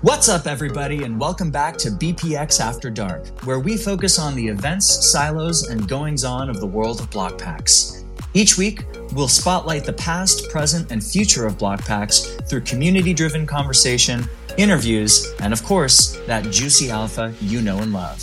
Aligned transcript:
What's 0.00 0.28
up, 0.28 0.46
everybody, 0.46 1.02
and 1.02 1.18
welcome 1.18 1.50
back 1.50 1.76
to 1.78 1.90
BPX 1.90 2.60
After 2.60 2.88
Dark, 2.88 3.26
where 3.44 3.58
we 3.58 3.76
focus 3.76 4.16
on 4.16 4.36
the 4.36 4.46
events, 4.46 5.10
silos, 5.10 5.68
and 5.68 5.88
goings 5.88 6.22
on 6.22 6.48
of 6.48 6.60
the 6.60 6.66
world 6.66 7.00
of 7.00 7.10
Blokpax. 7.10 8.04
Each 8.32 8.56
week, 8.56 8.84
we'll 9.12 9.26
spotlight 9.26 9.84
the 9.84 9.92
past, 9.92 10.48
present, 10.50 10.92
and 10.92 11.02
future 11.02 11.46
of 11.46 11.58
Blokpax 11.58 12.48
through 12.48 12.60
community 12.60 13.12
driven 13.12 13.44
conversation, 13.44 14.24
interviews, 14.56 15.34
and 15.40 15.52
of 15.52 15.64
course, 15.64 16.16
that 16.26 16.44
juicy 16.52 16.88
alpha 16.90 17.34
you 17.40 17.60
know 17.60 17.78
and 17.78 17.92
love. 17.92 18.22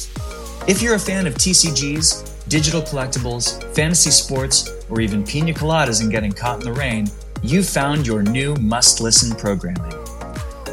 If 0.70 0.82
you're 0.82 0.96
a 0.96 1.00
fan 1.00 1.28
of 1.28 1.34
TCGs, 1.34 2.48
digital 2.48 2.82
collectibles, 2.82 3.62
fantasy 3.76 4.12
sports, 4.12 4.72
or 4.90 5.02
even 5.02 5.26
pina 5.26 5.52
coladas 5.52 6.02
and 6.02 6.10
getting 6.10 6.32
caught 6.32 6.60
in 6.60 6.66
the 6.66 6.80
rain, 6.80 7.08
you've 7.44 7.68
found 7.68 8.08
your 8.08 8.24
new 8.24 8.56
must 8.56 9.02
listen 9.02 9.36
programming. 9.36 10.05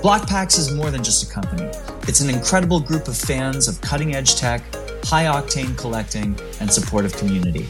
Blokpax 0.03 0.59
is 0.59 0.75
more 0.75 0.91
than 0.91 1.05
just 1.05 1.31
a 1.31 1.33
company. 1.33 1.71
It's 2.09 2.19
an 2.19 2.29
incredible 2.29 2.81
group 2.81 3.07
of 3.07 3.17
fans 3.17 3.69
of 3.69 3.81
cutting 3.81 4.17
edge 4.17 4.35
tech, 4.35 4.61
high 5.05 5.27
octane 5.27 5.79
collecting, 5.79 6.37
and 6.59 6.69
supportive 6.69 7.17
community. 7.17 7.69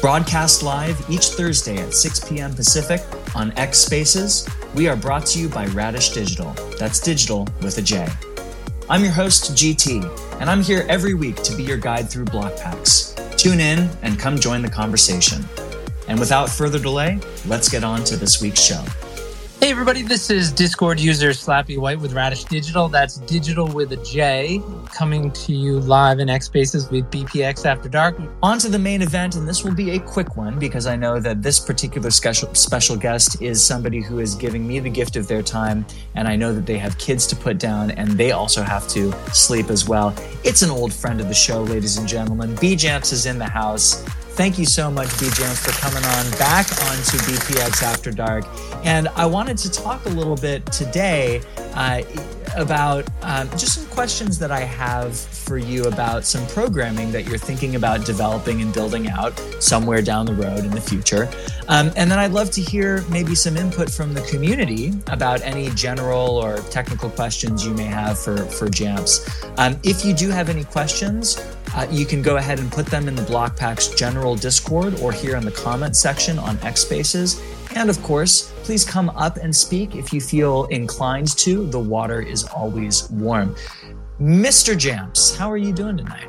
Broadcast 0.00 0.62
live 0.62 1.04
each 1.10 1.30
Thursday 1.30 1.78
at 1.78 1.92
6 1.92 2.28
p.m. 2.28 2.54
Pacific 2.54 3.02
on 3.34 3.50
X 3.58 3.78
Spaces, 3.78 4.48
we 4.76 4.86
are 4.86 4.94
brought 4.94 5.26
to 5.26 5.40
you 5.40 5.48
by 5.48 5.66
Radish 5.66 6.12
Dijital. 6.12 6.54
That's 6.78 7.00
digital 7.00 7.48
with 7.62 7.76
a 7.78 7.82
J. 7.82 8.06
I'm 8.88 9.02
your 9.02 9.12
host, 9.12 9.50
GT, 9.54 10.04
and 10.40 10.48
I'm 10.48 10.62
here 10.62 10.86
every 10.88 11.14
week 11.14 11.42
to 11.42 11.56
be 11.56 11.64
your 11.64 11.78
guide 11.78 12.08
through 12.08 12.26
Blokpax. 12.26 13.36
Tune 13.36 13.58
in 13.58 13.90
and 14.02 14.20
come 14.20 14.38
join 14.38 14.62
the 14.62 14.70
conversation. 14.70 15.44
And 16.06 16.20
without 16.20 16.48
further 16.48 16.78
delay, 16.78 17.18
let's 17.44 17.68
get 17.68 17.82
on 17.82 18.04
to 18.04 18.16
this 18.16 18.40
week's 18.40 18.60
show. 18.60 18.84
Hey, 19.66 19.72
everybody, 19.72 20.02
this 20.02 20.30
is 20.30 20.52
Discord 20.52 21.00
user 21.00 21.30
Slappy 21.30 21.76
White 21.76 21.98
with 21.98 22.12
Radish 22.12 22.44
Dijital. 22.44 22.88
That's 22.88 23.16
digital 23.16 23.66
with 23.66 23.90
a 23.90 23.96
J, 23.96 24.62
coming 24.94 25.32
to 25.32 25.52
you 25.52 25.80
live 25.80 26.20
in 26.20 26.30
X 26.30 26.46
Spaces 26.46 26.88
with 26.88 27.10
BPX 27.10 27.66
After 27.66 27.88
Dark. 27.88 28.16
On 28.44 28.60
to 28.60 28.68
the 28.68 28.78
main 28.78 29.02
event, 29.02 29.34
and 29.34 29.48
this 29.48 29.64
will 29.64 29.74
be 29.74 29.90
a 29.90 29.98
quick 29.98 30.36
one 30.36 30.60
because 30.60 30.86
I 30.86 30.94
know 30.94 31.18
that 31.18 31.42
this 31.42 31.58
particular 31.58 32.12
special, 32.12 32.54
special 32.54 32.94
guest 32.94 33.42
is 33.42 33.60
somebody 33.60 34.00
who 34.00 34.20
is 34.20 34.36
giving 34.36 34.64
me 34.64 34.78
the 34.78 34.88
gift 34.88 35.16
of 35.16 35.26
their 35.26 35.42
time, 35.42 35.84
and 36.14 36.28
I 36.28 36.36
know 36.36 36.52
that 36.52 36.64
they 36.64 36.78
have 36.78 36.96
kids 36.98 37.26
to 37.26 37.34
put 37.34 37.58
down 37.58 37.90
and 37.90 38.12
they 38.12 38.30
also 38.30 38.62
have 38.62 38.86
to 38.90 39.10
sleep 39.34 39.70
as 39.70 39.88
well. 39.88 40.14
It's 40.44 40.62
an 40.62 40.70
old 40.70 40.94
friend 40.94 41.20
of 41.20 41.26
the 41.26 41.34
show, 41.34 41.64
ladies 41.64 41.98
and 41.98 42.06
gentlemen. 42.06 42.54
BJamps 42.54 43.12
is 43.12 43.26
in 43.26 43.40
the 43.40 43.48
house. 43.48 44.06
Thank 44.36 44.58
you 44.58 44.66
so 44.66 44.90
much, 44.90 45.08
BJamps, 45.08 45.64
for 45.64 45.72
coming 45.80 46.04
on 46.04 46.30
back 46.38 46.70
onto 46.90 47.16
BPX 47.24 47.82
After 47.82 48.10
Dark. 48.10 48.44
And 48.84 49.08
I 49.16 49.24
wanted 49.24 49.56
to 49.56 49.70
talk 49.70 50.04
a 50.04 50.10
little 50.10 50.36
bit 50.36 50.66
today 50.66 51.40
uh, 51.72 52.02
about 52.54 53.08
um, 53.22 53.48
just 53.52 53.72
some 53.72 53.86
questions 53.86 54.38
that 54.38 54.50
I 54.50 54.60
have 54.60 55.16
for 55.16 55.56
you 55.56 55.84
about 55.84 56.26
some 56.26 56.46
programming 56.48 57.12
that 57.12 57.24
you're 57.24 57.38
thinking 57.38 57.76
about 57.76 58.04
developing 58.04 58.60
and 58.60 58.74
building 58.74 59.08
out 59.08 59.38
somewhere 59.58 60.02
down 60.02 60.26
the 60.26 60.34
road 60.34 60.66
in 60.66 60.70
the 60.70 60.82
future. 60.82 61.30
Um, 61.68 61.90
and 61.96 62.10
then 62.10 62.18
I'd 62.18 62.32
love 62.32 62.50
to 62.52 62.60
hear 62.60 63.02
maybe 63.08 63.34
some 63.34 63.56
input 63.56 63.90
from 63.90 64.12
the 64.12 64.20
community 64.22 64.92
about 65.06 65.40
any 65.40 65.70
general 65.70 66.36
or 66.36 66.58
technical 66.70 67.08
questions 67.08 67.64
you 67.66 67.72
may 67.72 67.84
have 67.84 68.18
for, 68.18 68.36
for 68.36 68.68
Jamps. 68.68 69.26
Um, 69.56 69.78
if 69.82 70.04
you 70.04 70.12
do 70.12 70.28
have 70.28 70.50
any 70.50 70.64
questions, 70.64 71.36
uh, 71.76 71.86
you 71.90 72.06
can 72.06 72.22
go 72.22 72.38
ahead 72.38 72.58
and 72.58 72.72
put 72.72 72.86
them 72.86 73.06
in 73.06 73.14
the 73.14 73.22
Blokpax 73.22 73.96
general 73.96 74.34
Discord 74.34 74.98
or 75.00 75.12
here 75.12 75.36
in 75.36 75.44
the 75.44 75.52
comment 75.52 75.94
section 75.94 76.38
on 76.38 76.58
X 76.60 76.80
Spaces. 76.80 77.42
And 77.74 77.90
of 77.90 78.02
course, 78.02 78.50
please 78.62 78.82
come 78.82 79.10
up 79.10 79.36
and 79.36 79.54
speak 79.54 79.94
if 79.94 80.10
you 80.10 80.20
feel 80.20 80.64
inclined 80.66 81.36
to. 81.38 81.66
The 81.66 81.78
water 81.78 82.22
is 82.22 82.44
always 82.44 83.10
warm. 83.10 83.54
Mr. 84.18 84.76
Jamps, 84.76 85.36
how 85.36 85.52
are 85.52 85.58
you 85.58 85.74
doing 85.74 85.98
tonight? 85.98 86.28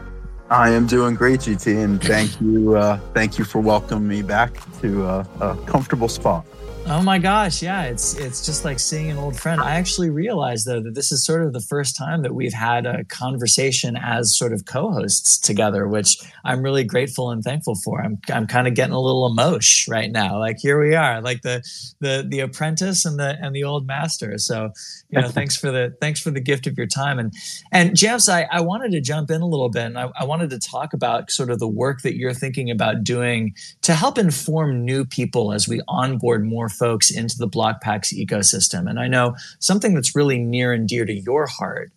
I 0.50 0.70
am 0.72 0.86
doing 0.86 1.16
great, 1.16 1.42
GT, 1.42 1.84
and 1.84 2.02
thank 2.02 2.40
you, 2.42 2.76
uh, 2.76 3.00
thank 3.14 3.38
you 3.38 3.46
for 3.46 3.60
welcoming 3.60 4.08
me 4.08 4.22
back 4.22 4.54
to 4.82 5.06
uh, 5.06 5.26
a 5.40 5.58
comfortable 5.66 6.10
spot. 6.10 6.46
Oh 6.90 7.02
my 7.02 7.20
gosh, 7.20 7.62
yeah, 7.62 7.84
it's 7.84 8.14
it's 8.14 8.46
just 8.46 8.64
like 8.64 8.80
seeing 8.80 9.12
an 9.12 9.18
old 9.18 9.38
friend. 9.38 9.60
I 9.60 9.76
actually 9.76 10.10
realized 10.10 10.66
though 10.66 10.80
that 10.80 10.96
this 10.96 11.12
is 11.12 11.26
sort 11.26 11.44
of 11.44 11.52
the 11.52 11.60
first 11.60 11.98
time 11.98 12.22
that 12.22 12.34
we've 12.34 12.54
had 12.54 12.86
a 12.86 13.04
conversation 13.04 13.98
as 13.98 14.38
sort 14.38 14.54
of 14.54 14.64
co-hosts 14.66 15.38
together, 15.38 15.86
which 15.86 16.18
I'm 16.46 16.62
really 16.62 16.86
grateful 16.86 17.30
and 17.30 17.44
thankful 17.44 17.76
for. 17.84 18.02
I'm 18.02 18.20
I'm 18.30 18.48
kind 18.48 18.70
of 18.70 18.74
getting 18.74 18.94
a 18.94 19.02
little 19.02 19.30
emosh 19.30 19.90
right 19.90 20.10
now. 20.10 20.40
Like 20.40 20.60
here 20.60 20.82
we 20.82 20.96
are, 20.96 21.20
like 21.20 21.42
the 21.42 21.62
the 22.00 22.26
the 22.26 22.40
apprentice 22.40 23.04
and 23.04 23.20
the 23.20 23.38
and 23.42 23.54
the 23.54 23.66
old 23.66 23.86
master. 23.86 24.38
So, 24.38 24.70
you 25.10 25.20
know, 25.20 25.28
thanks 25.28 25.58
for 25.58 25.72
the 25.72 25.94
thanks 26.00 26.22
for 26.22 26.32
the 26.32 26.40
gift 26.40 26.68
of 26.68 26.78
your 26.78 26.88
time. 26.88 27.20
And 27.20 27.34
and 27.70 27.98
Jamps, 27.98 28.30
I, 28.30 28.48
I 28.50 28.62
wanted 28.62 28.94
to 28.94 29.02
jump 29.02 29.30
in 29.30 29.42
a 29.42 29.48
little 29.48 29.70
bit 29.70 29.88
and 29.88 30.00
I, 30.00 30.10
I 30.18 30.24
wanted 30.24 30.52
to 30.52 30.60
talk 30.60 30.94
about 30.94 31.32
sort 31.32 31.50
of 31.50 31.60
the 31.60 31.68
work 31.68 32.04
that 32.04 32.16
you're 32.16 32.34
thinking 32.34 32.72
about 32.72 33.04
doing 33.04 33.56
to 33.82 33.94
help 33.94 34.18
inform 34.18 34.86
new 34.86 35.04
people 35.04 35.52
as 35.52 35.68
we 35.68 35.82
onboard 35.90 36.46
more 36.46 36.70
folks 36.78 37.12
into 37.12 37.38
the 37.38 37.48
Blokpax 37.48 38.14
ecosystem. 38.14 38.90
And 38.90 39.00
I 39.00 39.08
know 39.08 39.36
something 39.60 39.94
that's 39.94 40.16
really 40.16 40.40
near 40.40 40.74
and 40.74 40.88
dear 40.88 41.06
to 41.06 41.14
your 41.14 41.48
heart 41.48 41.92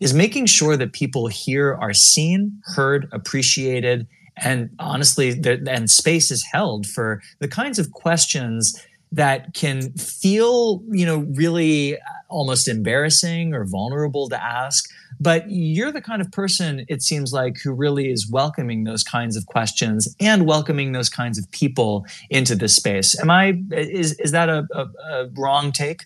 is 0.00 0.12
making 0.12 0.46
sure 0.46 0.76
that 0.76 0.92
people 0.92 1.26
here 1.26 1.74
are 1.74 1.94
seen, 1.94 2.60
heard, 2.74 3.08
appreciated, 3.12 4.06
and 4.36 4.70
honestly, 4.78 5.40
and 5.66 5.90
space 5.90 6.30
is 6.30 6.44
held 6.44 6.86
for 6.86 7.22
the 7.38 7.48
kinds 7.48 7.78
of 7.78 7.92
questions 7.92 8.86
that 9.12 9.54
can 9.54 9.92
feel, 9.92 10.82
you 10.90 11.06
know, 11.06 11.18
really 11.34 11.96
uh, 11.96 12.00
almost 12.28 12.68
embarrassing 12.68 13.54
or 13.54 13.64
vulnerable 13.64 14.28
to 14.28 14.42
ask. 14.42 14.90
But 15.20 15.50
you're 15.50 15.92
the 15.92 16.00
kind 16.00 16.20
of 16.20 16.30
person, 16.30 16.84
it 16.88 17.02
seems 17.02 17.32
like, 17.32 17.58
who 17.58 17.72
really 17.72 18.10
is 18.10 18.28
welcoming 18.30 18.84
those 18.84 19.02
kinds 19.02 19.36
of 19.36 19.46
questions 19.46 20.14
and 20.20 20.46
welcoming 20.46 20.92
those 20.92 21.08
kinds 21.08 21.38
of 21.38 21.50
people 21.50 22.06
into 22.30 22.54
this 22.54 22.76
space. 22.76 23.18
Am 23.20 23.30
I, 23.30 23.58
is, 23.72 24.12
is 24.14 24.32
that 24.32 24.48
a, 24.48 24.66
a, 24.72 24.88
a 25.10 25.28
wrong 25.28 25.72
take? 25.72 26.04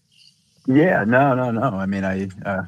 Yeah, 0.67 1.05
no, 1.05 1.35
no, 1.35 1.51
no. 1.51 1.63
I 1.63 1.87
mean, 1.87 2.05
I, 2.05 2.29
uh, 2.45 2.63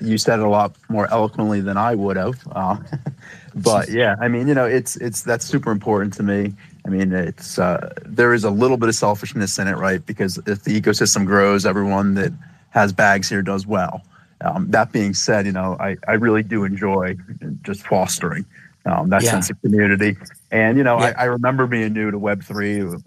you 0.00 0.18
said 0.18 0.38
it 0.38 0.44
a 0.44 0.48
lot 0.48 0.76
more 0.88 1.10
eloquently 1.10 1.60
than 1.60 1.76
I 1.76 1.94
would 1.94 2.16
have. 2.16 2.40
Uh, 2.52 2.76
but 3.54 3.88
yeah, 3.90 4.16
I 4.20 4.28
mean, 4.28 4.46
you 4.46 4.54
know, 4.54 4.66
it's 4.66 4.96
it's 4.96 5.22
that's 5.22 5.44
super 5.44 5.70
important 5.70 6.12
to 6.14 6.22
me. 6.22 6.54
I 6.86 6.90
mean, 6.90 7.12
it's 7.12 7.58
uh, 7.58 7.92
there 8.04 8.34
is 8.34 8.44
a 8.44 8.50
little 8.50 8.76
bit 8.76 8.88
of 8.88 8.94
selfishness 8.94 9.58
in 9.58 9.68
it, 9.68 9.76
right? 9.76 10.04
Because 10.04 10.38
if 10.46 10.64
the 10.64 10.80
ecosystem 10.80 11.24
grows, 11.24 11.64
everyone 11.66 12.14
that 12.14 12.32
has 12.70 12.92
bags 12.92 13.28
here 13.28 13.42
does 13.42 13.66
well. 13.66 14.02
Um, 14.44 14.70
that 14.70 14.92
being 14.92 15.14
said, 15.14 15.46
you 15.46 15.52
know, 15.52 15.76
I, 15.80 15.96
I 16.06 16.12
really 16.12 16.42
do 16.42 16.64
enjoy 16.64 17.16
just 17.62 17.86
fostering 17.86 18.44
um, 18.86 19.08
that 19.10 19.22
yeah. 19.22 19.30
sense 19.30 19.50
of 19.50 19.60
community. 19.62 20.16
And, 20.50 20.76
you 20.76 20.84
know, 20.84 20.98
yeah. 20.98 21.14
I, 21.16 21.22
I, 21.22 21.24
remember 21.24 21.66
being 21.66 21.92
new 21.92 22.10
to 22.10 22.18
Web3 22.18 23.02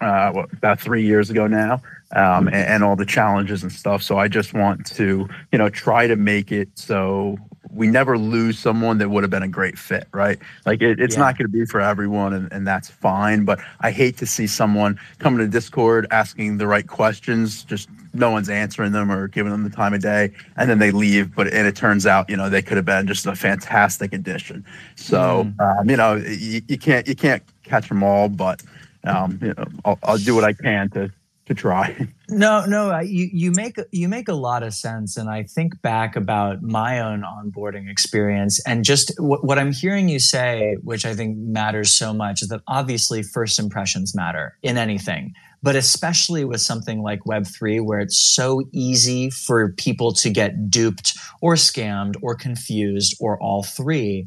uh, 0.00 0.42
about 0.52 0.80
three 0.80 1.04
years 1.04 1.30
ago 1.30 1.46
now 1.46 1.82
um, 2.14 2.48
and, 2.48 2.54
and 2.54 2.84
all 2.84 2.96
the 2.96 3.06
challenges 3.06 3.62
and 3.62 3.72
stuff. 3.72 4.02
So 4.02 4.18
I 4.18 4.28
just 4.28 4.52
want 4.52 4.86
to, 4.96 5.28
you 5.50 5.58
know, 5.58 5.70
try 5.70 6.06
to 6.06 6.16
make 6.16 6.52
it 6.52 6.68
so 6.74 7.38
we 7.74 7.86
never 7.86 8.18
lose 8.18 8.58
someone 8.58 8.98
that 8.98 9.08
would 9.08 9.22
have 9.22 9.30
been 9.30 9.42
a 9.42 9.48
great 9.48 9.78
fit, 9.78 10.06
right? 10.12 10.38
Like 10.66 10.82
it, 10.82 11.00
it's 11.00 11.14
yeah. 11.14 11.22
not 11.22 11.38
going 11.38 11.50
to 11.50 11.52
be 11.52 11.64
for 11.64 11.80
everyone, 11.80 12.32
and, 12.32 12.52
and 12.52 12.66
that's 12.66 12.90
fine. 12.90 13.44
But 13.44 13.60
I 13.80 13.90
hate 13.90 14.16
to 14.18 14.26
see 14.26 14.46
someone 14.46 14.98
coming 15.18 15.38
to 15.38 15.48
Discord 15.48 16.06
asking 16.10 16.58
the 16.58 16.66
right 16.66 16.86
questions, 16.86 17.64
just 17.64 17.88
no 18.14 18.30
one's 18.30 18.50
answering 18.50 18.92
them 18.92 19.10
or 19.10 19.28
giving 19.28 19.52
them 19.52 19.64
the 19.64 19.70
time 19.70 19.94
of 19.94 20.02
day, 20.02 20.32
and 20.56 20.68
then 20.68 20.78
they 20.78 20.90
leave. 20.90 21.34
But 21.34 21.52
and 21.52 21.66
it 21.66 21.74
turns 21.74 22.06
out, 22.06 22.28
you 22.28 22.36
know, 22.36 22.50
they 22.50 22.62
could 22.62 22.76
have 22.76 22.86
been 22.86 23.06
just 23.06 23.26
a 23.26 23.34
fantastic 23.34 24.12
addition. 24.12 24.64
So 24.96 25.44
mm. 25.44 25.80
um, 25.80 25.88
you 25.88 25.96
know, 25.96 26.16
you, 26.16 26.60
you, 26.68 26.78
can't 26.78 27.06
you 27.08 27.14
can't 27.14 27.42
catch 27.62 27.88
them 27.88 28.02
all, 28.02 28.28
but 28.28 28.62
um, 29.04 29.38
you 29.40 29.54
know, 29.54 29.64
I'll, 29.84 29.98
I'll 30.02 30.18
do 30.18 30.34
what 30.34 30.44
I 30.44 30.52
can 30.52 30.90
to 30.90 31.10
to 31.46 31.54
try. 31.54 32.08
No, 32.34 32.64
no, 32.64 32.98
you 33.00 33.28
you 33.30 33.52
make 33.52 33.76
you 33.90 34.08
make 34.08 34.26
a 34.26 34.34
lot 34.34 34.62
of 34.62 34.72
sense, 34.72 35.18
and 35.18 35.28
I 35.28 35.42
think 35.42 35.82
back 35.82 36.16
about 36.16 36.62
my 36.62 36.98
own 37.00 37.22
onboarding 37.22 37.90
experience, 37.90 38.58
and 38.66 38.84
just 38.84 39.12
what, 39.18 39.44
what 39.44 39.58
I'm 39.58 39.70
hearing 39.72 40.08
you 40.08 40.18
say, 40.18 40.76
which 40.82 41.04
I 41.04 41.14
think 41.14 41.36
matters 41.36 41.90
so 41.90 42.14
much, 42.14 42.40
is 42.40 42.48
that 42.48 42.62
obviously 42.66 43.22
first 43.22 43.58
impressions 43.58 44.14
matter 44.16 44.56
in 44.62 44.78
anything, 44.78 45.34
but 45.62 45.76
especially 45.76 46.46
with 46.46 46.62
something 46.62 47.02
like 47.02 47.26
Web 47.26 47.46
three, 47.46 47.80
where 47.80 48.00
it's 48.00 48.16
so 48.16 48.62
easy 48.72 49.28
for 49.28 49.72
people 49.74 50.14
to 50.14 50.30
get 50.30 50.70
duped 50.70 51.14
or 51.42 51.54
scammed 51.54 52.14
or 52.22 52.34
confused 52.34 53.14
or 53.20 53.38
all 53.42 53.62
three. 53.62 54.26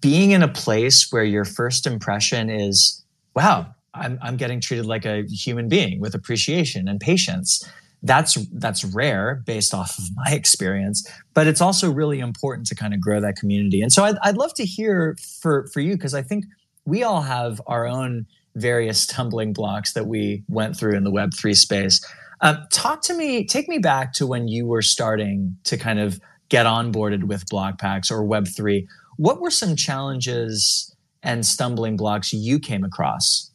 Being 0.00 0.32
in 0.32 0.42
a 0.42 0.48
place 0.48 1.06
where 1.10 1.24
your 1.24 1.44
first 1.44 1.86
impression 1.86 2.50
is, 2.50 3.04
"Wow, 3.36 3.74
I'm, 3.94 4.18
I'm 4.22 4.36
getting 4.36 4.60
treated 4.60 4.86
like 4.86 5.04
a 5.04 5.24
human 5.24 5.68
being 5.68 6.00
with 6.00 6.14
appreciation 6.14 6.88
and 6.88 7.00
patience 7.00 7.64
that's 8.02 8.34
that's 8.52 8.82
rare 8.84 9.42
based 9.46 9.74
off 9.74 9.98
of 9.98 10.04
my 10.16 10.30
experience 10.32 11.06
but 11.34 11.46
it's 11.46 11.60
also 11.60 11.90
really 11.90 12.18
important 12.20 12.66
to 12.68 12.74
kind 12.74 12.94
of 12.94 13.00
grow 13.00 13.20
that 13.20 13.36
community 13.36 13.82
and 13.82 13.92
so 13.92 14.04
i'd, 14.04 14.16
I'd 14.22 14.36
love 14.38 14.54
to 14.54 14.64
hear 14.64 15.16
for 15.42 15.66
for 15.72 15.80
you 15.80 15.96
because 15.96 16.14
i 16.14 16.22
think 16.22 16.44
we 16.86 17.02
all 17.02 17.20
have 17.20 17.60
our 17.66 17.86
own 17.86 18.26
various 18.56 19.00
stumbling 19.02 19.52
blocks 19.52 19.92
that 19.92 20.06
we 20.06 20.44
went 20.48 20.76
through 20.76 20.96
in 20.96 21.04
the 21.04 21.10
web3 21.10 21.54
space 21.56 22.00
Uh, 22.42 22.56
talk 22.72 23.02
to 23.02 23.14
me, 23.14 23.44
take 23.44 23.68
me 23.68 23.78
back 23.78 24.14
to 24.14 24.26
when 24.26 24.48
you 24.48 24.66
were 24.66 24.82
starting 24.82 25.56
to 25.64 25.76
kind 25.76 26.00
of 26.00 26.18
get 26.48 26.64
onboarded 26.66 27.24
with 27.24 27.44
Blokpax 27.50 28.10
or 28.10 28.24
Web3. 28.24 28.86
What 29.16 29.40
were 29.40 29.50
some 29.50 29.76
challenges 29.76 30.94
and 31.22 31.44
stumbling 31.44 31.96
blocks 31.96 32.32
you 32.32 32.58
came 32.58 32.82
across? 32.82 33.49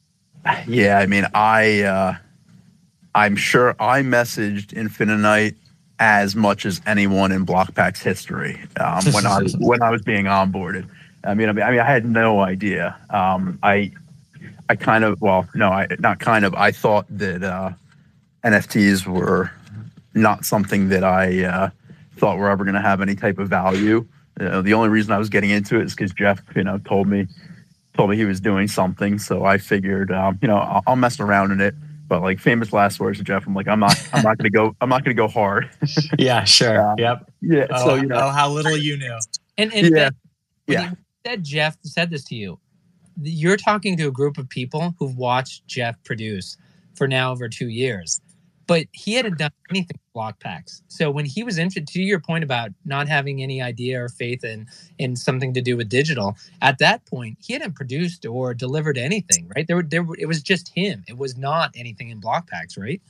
Yeah, 0.68 1.00
I 1.00 1.06
mean, 1.06 1.26
I 1.34 1.82
uh, 1.82 2.16
I'm 3.14 3.36
sure 3.36 3.76
I 3.80 4.02
messaged 4.02 4.74
Infinite 4.74 5.56
as 6.00 6.36
much 6.36 6.66
as 6.66 6.82
anyone 6.86 7.32
in 7.32 7.46
Blokpax's 7.46 8.02
history 8.02 8.62
um, 8.80 9.04
when 9.12 9.26
I 9.26 9.42
was 9.42 9.56
when 9.58 9.82
I 9.82 9.90
was 9.90 10.02
being 10.02 10.26
onboarded. 10.26 10.88
I 11.24 11.34
mean, 11.34 11.50
I 11.50 11.54
mean, 11.54 11.64
I 11.64 11.72
mean, 11.72 11.80
I 11.80 11.86
had 11.86 12.06
no 12.06 12.42
idea. 12.42 12.96
Um, 13.10 13.58
I 13.64 13.92
I 14.70 14.76
kind 14.76 15.04
of 15.04 15.22
well, 15.22 15.48
no, 15.56 15.70
I 15.70 15.88
not 16.00 16.20
kind 16.20 16.46
of. 16.46 16.54
I 16.56 16.72
thought 16.72 17.06
that 17.10 17.44
uh, 17.44 17.72
NFTs 18.44 19.08
were 19.08 19.52
not 20.14 20.46
something 20.46 20.90
that 20.90 21.04
I 21.04 21.44
uh, 21.44 21.70
thought 22.18 22.38
were 22.38 22.50
ever 22.50 22.64
going 22.64 22.76
to 22.76 22.82
have 22.82 23.02
any 23.02 23.16
type 23.16 23.40
of 23.40 23.50
value. 23.50 24.06
You 24.40 24.46
know, 24.46 24.62
the 24.62 24.74
only 24.74 24.90
reason 24.90 25.14
I 25.14 25.18
was 25.18 25.30
getting 25.30 25.50
into 25.50 25.80
it 25.80 25.86
is 25.86 25.96
because 25.96 26.12
Jeff, 26.12 26.42
you 26.56 26.64
know, 26.64 26.78
told 26.80 27.08
me 27.08 27.28
told 27.96 28.10
me 28.10 28.18
he 28.18 28.26
was 28.26 28.40
doing 28.40 28.68
something. 28.68 29.18
So 29.18 29.46
I 29.46 29.58
figured, 29.58 30.12
um, 30.12 30.38
you 30.42 30.48
know, 30.48 30.58
I'll, 30.58 30.84
I'll, 30.88 30.96
mess 30.96 31.20
around 31.20 31.52
in 31.52 31.62
it. 31.62 31.74
But 32.08 32.22
like 32.22 32.40
famous 32.40 32.72
last 32.72 33.00
words 33.00 33.18
to 33.18 33.24
Jeff, 33.24 33.48
I'm 33.48 33.56
like, 33.56 33.68
I'm 33.68 33.80
not, 33.80 33.98
I'm 34.14 34.22
not 34.22 34.38
gonna 34.38 34.52
go, 34.52 34.76
I'm 34.80 34.90
not 34.90 35.04
gonna 35.04 35.16
go 35.16 35.28
hard. 35.28 35.72
yeah, 36.20 36.44
sure. 36.44 36.92
Uh, 36.92 36.96
yep. 37.00 37.32
Yeah. 37.42 37.66
Oh, 37.72 37.88
so 37.88 37.96
you 37.96 38.06
know, 38.06 38.18
oh, 38.18 38.30
how 38.30 38.52
little 38.52 38.78
you 38.78 38.96
knew. 38.96 39.18
And, 39.58 39.74
and 39.74 39.88
yeah, 39.88 40.10
Ben, 40.10 40.14
yeah. 40.68 40.92
said 41.26 41.44
Jeff 41.44 41.78
said 41.82 42.12
this 42.12 42.24
to 42.26 42.36
you. 42.36 42.60
You're 43.22 43.58
talking 43.58 43.98
to 43.98 44.08
a 44.08 44.12
group 44.12 44.38
of 44.38 44.48
people 44.50 44.94
who've 45.00 45.16
watched 45.16 45.66
Jeff 45.66 45.96
produce 46.04 46.58
for 46.96 47.08
now 47.08 47.32
over 47.32 47.50
two 47.50 47.70
years 47.70 48.22
but 48.68 48.88
he 48.92 49.14
hadn't 49.14 49.38
done 49.38 49.52
anything 49.70 50.00
with 50.14 50.22
Blokpax. 50.22 50.82
So 50.88 51.12
when 51.12 51.26
he 51.26 51.44
was 51.44 51.58
interested, 51.58 51.88
to 51.88 52.02
your 52.02 52.20
point 52.20 52.44
about 52.44 52.72
not 52.86 53.08
having 53.08 53.42
any 53.44 53.62
idea 53.62 54.04
or 54.04 54.10
faith 54.10 54.44
in 54.44 54.68
in 54.98 55.16
something 55.16 55.54
to 55.54 55.62
do 55.62 55.78
with 55.78 55.90
digital, 55.90 56.38
at 56.62 56.78
that 56.80 57.06
point 57.06 57.38
he 57.42 57.54
hadn't 57.54 57.76
produced 57.76 58.26
or 58.26 58.54
delivered 58.54 58.98
anything, 58.98 59.52
right? 59.56 59.68
There, 59.68 59.82
there, 59.82 60.06
it 60.18 60.28
was 60.28 60.42
just 60.42 60.70
him. 60.70 61.04
It 61.08 61.18
was 61.18 61.38
not 61.38 61.72
anything 61.76 62.10
in 62.10 62.22
Blokpax, 62.22 62.78
right? 62.78 63.02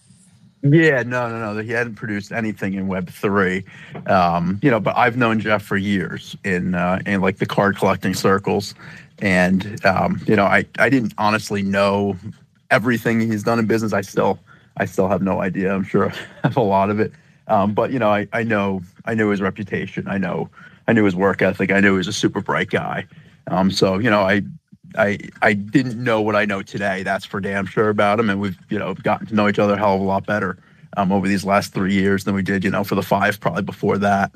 Yeah, 0.63 1.03
no, 1.03 1.29
no, 1.29 1.53
no. 1.53 1.61
He 1.61 1.71
hadn't 1.71 1.95
produced 1.95 2.31
anything 2.31 2.73
in 2.73 2.87
Web 2.87 3.09
three, 3.09 3.63
um, 4.07 4.59
you 4.63 4.71
know. 4.71 4.79
But 4.79 4.97
I've 4.97 5.15
known 5.15 5.39
Jeff 5.39 5.61
for 5.61 5.77
years 5.77 6.35
in 6.43 6.73
uh, 6.73 6.99
in 7.05 7.21
like 7.21 7.37
the 7.37 7.45
card 7.45 7.77
collecting 7.77 8.15
circles, 8.15 8.73
and 9.19 9.83
um, 9.85 10.19
you 10.25 10.35
know, 10.35 10.45
I 10.45 10.65
I 10.79 10.89
didn't 10.89 11.13
honestly 11.19 11.61
know 11.61 12.17
everything 12.71 13.19
he's 13.19 13.43
done 13.43 13.59
in 13.59 13.67
business. 13.67 13.93
I 13.93 14.01
still 14.01 14.39
I 14.77 14.85
still 14.85 15.07
have 15.07 15.21
no 15.21 15.41
idea. 15.41 15.73
I'm 15.73 15.83
sure 15.83 16.11
I 16.43 16.47
have 16.47 16.57
a 16.57 16.61
lot 16.61 16.89
of 16.89 16.99
it. 16.99 17.11
Um, 17.47 17.73
but 17.73 17.91
you 17.91 17.99
know, 17.99 18.09
I, 18.09 18.27
I 18.33 18.43
know 18.43 18.81
I 19.05 19.13
knew 19.13 19.29
his 19.29 19.41
reputation. 19.41 20.07
I 20.07 20.17
know 20.17 20.49
I 20.87 20.93
knew 20.93 21.05
his 21.05 21.15
work 21.15 21.41
ethic. 21.41 21.71
I 21.71 21.79
knew 21.79 21.91
he 21.91 21.97
was 21.97 22.07
a 22.07 22.13
super 22.13 22.41
bright 22.41 22.69
guy. 22.69 23.05
Um, 23.47 23.69
so 23.71 23.99
you 23.99 24.09
know, 24.09 24.21
I 24.21 24.41
I 24.97 25.19
I 25.41 25.53
didn't 25.53 26.03
know 26.03 26.21
what 26.21 26.35
I 26.35 26.45
know 26.45 26.61
today. 26.61 27.03
That's 27.03 27.25
for 27.25 27.39
damn 27.39 27.65
sure 27.65 27.89
about 27.89 28.19
him. 28.19 28.29
And 28.29 28.41
we've 28.41 28.57
you 28.69 28.79
know 28.79 28.93
gotten 28.95 29.27
to 29.27 29.35
know 29.35 29.47
each 29.47 29.59
other 29.59 29.73
a 29.73 29.77
hell 29.77 29.95
of 29.95 30.01
a 30.01 30.03
lot 30.03 30.25
better 30.25 30.57
um, 30.97 31.11
over 31.11 31.27
these 31.27 31.45
last 31.45 31.73
three 31.73 31.93
years 31.93 32.23
than 32.23 32.33
we 32.33 32.41
did 32.41 32.63
you 32.63 32.71
know 32.71 32.83
for 32.83 32.95
the 32.95 33.03
five 33.03 33.39
probably 33.39 33.63
before 33.63 33.97
that. 33.99 34.31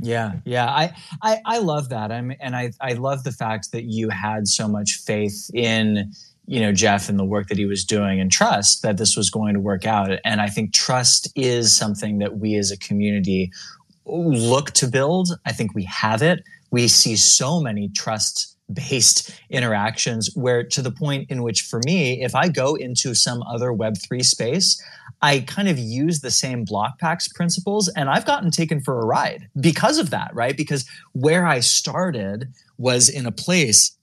Yeah, 0.00 0.34
yeah, 0.44 0.66
I, 0.66 0.94
I, 1.22 1.40
I 1.44 1.58
love 1.58 1.88
that. 1.88 2.12
I'm, 2.12 2.32
and 2.40 2.54
I, 2.54 2.72
I 2.80 2.92
love 2.92 3.24
the 3.24 3.32
fact 3.32 3.72
that 3.72 3.84
you 3.84 4.10
had 4.10 4.46
so 4.46 4.68
much 4.68 5.00
faith 5.04 5.50
in 5.54 6.12
you 6.48 6.60
know 6.60 6.72
Jeff 6.72 7.10
and 7.10 7.18
the 7.18 7.24
work 7.24 7.48
that 7.48 7.58
he 7.58 7.66
was 7.66 7.84
doing 7.84 8.18
and 8.20 8.32
trust 8.32 8.82
that 8.82 8.96
this 8.96 9.16
was 9.16 9.28
going 9.28 9.52
to 9.52 9.60
work 9.60 9.84
out. 9.84 10.10
And 10.24 10.40
I 10.40 10.48
think 10.48 10.72
trust 10.72 11.30
is 11.36 11.76
something 11.76 12.18
that 12.18 12.38
we 12.38 12.56
as 12.56 12.70
a 12.70 12.78
community 12.78 13.52
look 14.06 14.70
to 14.72 14.88
build. 14.88 15.28
I 15.44 15.52
think 15.52 15.74
we 15.74 15.84
have 15.84 16.22
it. 16.22 16.42
We 16.70 16.88
see 16.88 17.16
so 17.16 17.60
many 17.60 17.90
trust 17.90 18.56
based 18.72 19.30
interactions 19.50 20.30
where 20.34 20.62
to 20.62 20.82
the 20.82 20.90
point 20.90 21.30
in 21.30 21.42
which 21.42 21.62
for 21.62 21.80
me 21.86 22.22
if 22.22 22.34
I 22.34 22.48
go 22.48 22.74
into 22.74 23.14
some 23.14 23.42
other 23.44 23.70
web3 23.70 24.22
space 24.22 24.82
I 25.22 25.40
kind 25.40 25.68
of 25.68 25.78
use 25.78 26.20
the 26.20 26.30
same 26.30 26.66
Blokpax 26.66 27.34
principles 27.34 27.88
and 27.88 28.10
I've 28.10 28.26
gotten 28.26 28.50
taken 28.50 28.82
for 28.82 29.00
a 29.00 29.06
ride 29.06 29.48
because 29.58 29.96
of 29.96 30.10
that 30.10 30.34
right? 30.34 30.54
Because 30.54 30.84
where 31.12 31.46
I 31.46 31.60
started 31.60 32.52
was 32.76 33.08
in 33.08 33.24
a 33.24 33.32
place 33.32 33.96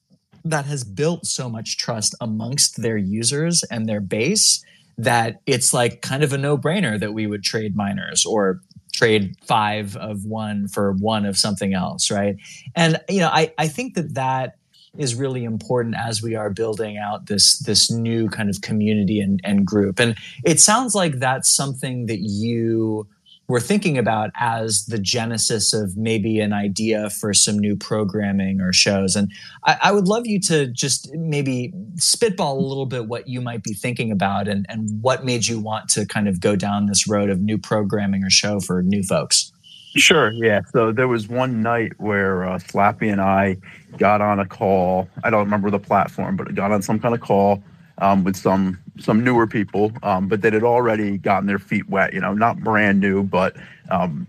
that 0.46 0.66
has 0.66 0.84
built 0.84 1.26
so 1.26 1.50
much 1.50 1.78
trust 1.78 2.16
amongst 2.22 2.82
their 2.82 2.98
users 2.98 3.64
and 3.70 3.90
their 3.90 4.02
base 4.02 4.64
that 4.98 5.42
it's 5.46 5.74
like 5.74 6.02
kind 6.02 6.24
of 6.24 6.32
a 6.32 6.38
no-brainer 6.38 7.00
that 7.00 7.14
we 7.14 7.28
would 7.28 7.44
trade 7.44 7.76
miners 7.76 8.26
or 8.26 8.62
trade 8.94 9.36
five 9.44 9.98
of 9.98 10.24
one 10.24 10.70
for 10.70 10.94
one 10.94 11.26
of 11.26 11.38
something 11.38 11.74
else 11.74 12.10
right? 12.10 12.38
And 12.76 13.02
you 13.10 13.20
know 13.20 13.30
i, 13.30 13.52
I 13.58 13.68
think 13.68 13.96
that 13.96 14.14
that 14.14 14.56
is 14.98 15.16
really 15.16 15.44
important 15.44 15.96
as 15.96 16.22
we 16.22 16.36
are 16.36 16.50
building 16.50 16.98
out 16.98 17.28
this 17.28 17.60
this 17.60 17.92
new 17.92 18.30
kind 18.30 18.50
of 18.50 18.62
community 18.62 19.20
and, 19.20 19.40
and 19.44 19.66
group. 19.66 20.00
And 20.00 20.16
it 20.44 20.60
sounds 20.60 20.96
like 20.96 21.20
that's 21.20 21.54
something 21.54 22.06
that 22.08 22.20
you 22.20 23.08
we're 23.48 23.60
thinking 23.60 23.98
about 23.98 24.32
as 24.36 24.86
the 24.88 24.98
genesis 24.98 25.74
of 25.74 25.96
maybe 25.96 26.40
an 26.40 26.52
idea 26.52 27.10
for 27.10 27.34
some 27.34 27.60
new 27.60 27.76
programming 27.76 28.60
or 28.60 28.74
shows. 28.74 29.16
And 29.16 29.32
I, 29.66 29.78
I, 29.84 29.92
would 29.92 30.08
love 30.08 30.26
you 30.26 30.40
to 30.42 30.68
just 30.68 31.14
maybe 31.14 31.72
spitball 31.96 32.58
a 32.58 32.66
little 32.66 32.88
bit 32.88 33.08
what 33.08 33.28
you 33.28 33.42
might 33.42 33.64
be 33.64 33.74
thinking 33.74 34.12
about 34.12 34.48
and, 34.48 34.66
and 34.68 35.02
what 35.02 35.26
made 35.26 35.46
you 35.46 35.60
want 35.60 35.90
to 35.90 36.06
kind 36.08 36.28
of 36.28 36.40
go 36.40 36.56
down 36.56 36.88
this 36.88 37.08
road 37.08 37.30
of 37.30 37.40
new 37.40 37.58
programming 37.58 38.24
or 38.24 38.32
show 38.32 38.60
for 38.60 38.82
new 38.82 39.04
folks. 39.04 39.52
Sure. 39.96 40.32
Yeah. 40.32 40.62
So 40.74 40.92
there 40.92 41.08
was 41.08 41.28
one 41.28 41.62
night 41.62 41.94
where 41.98 42.46
uh, 42.46 42.58
Slappy 42.58 43.12
and 43.12 43.22
I 43.22 43.58
got 43.98 44.22
on 44.22 44.40
a 44.40 44.46
call. 44.46 45.08
I 45.24 45.30
don't 45.30 45.46
remember 45.46 45.70
the 45.70 45.80
platform, 45.80 46.36
but 46.36 46.54
got 46.56 46.72
on 46.72 46.82
some 46.82 47.00
kind 47.00 47.14
of 47.14 47.22
call 47.22 47.64
um, 48.00 48.24
with 48.24 48.36
some 48.36 48.78
some 49.00 49.24
newer 49.24 49.48
people, 49.48 49.92
um, 50.04 50.28
but 50.28 50.42
that 50.42 50.54
had 50.54 50.64
already 50.64 51.18
gotten 51.18 51.48
their 51.48 51.60
feet 51.60 51.90
wet. 51.90 52.14
You 52.14 52.22
know, 52.22 52.34
not 52.34 52.60
brand 52.60 53.00
new, 53.00 53.24
but 53.24 53.56
um, 53.90 54.28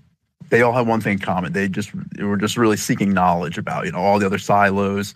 they 0.48 0.62
all 0.62 0.72
had 0.72 0.86
one 0.86 1.00
thing 1.00 1.14
in 1.14 1.18
common. 1.18 1.52
They 1.52 1.68
just 1.68 1.90
they 2.16 2.24
were 2.24 2.36
just 2.36 2.56
really 2.56 2.76
seeking 2.76 3.12
knowledge 3.12 3.58
about 3.58 3.86
you 3.86 3.92
know 3.92 3.98
all 3.98 4.18
the 4.18 4.26
other 4.26 4.38
silos. 4.38 5.14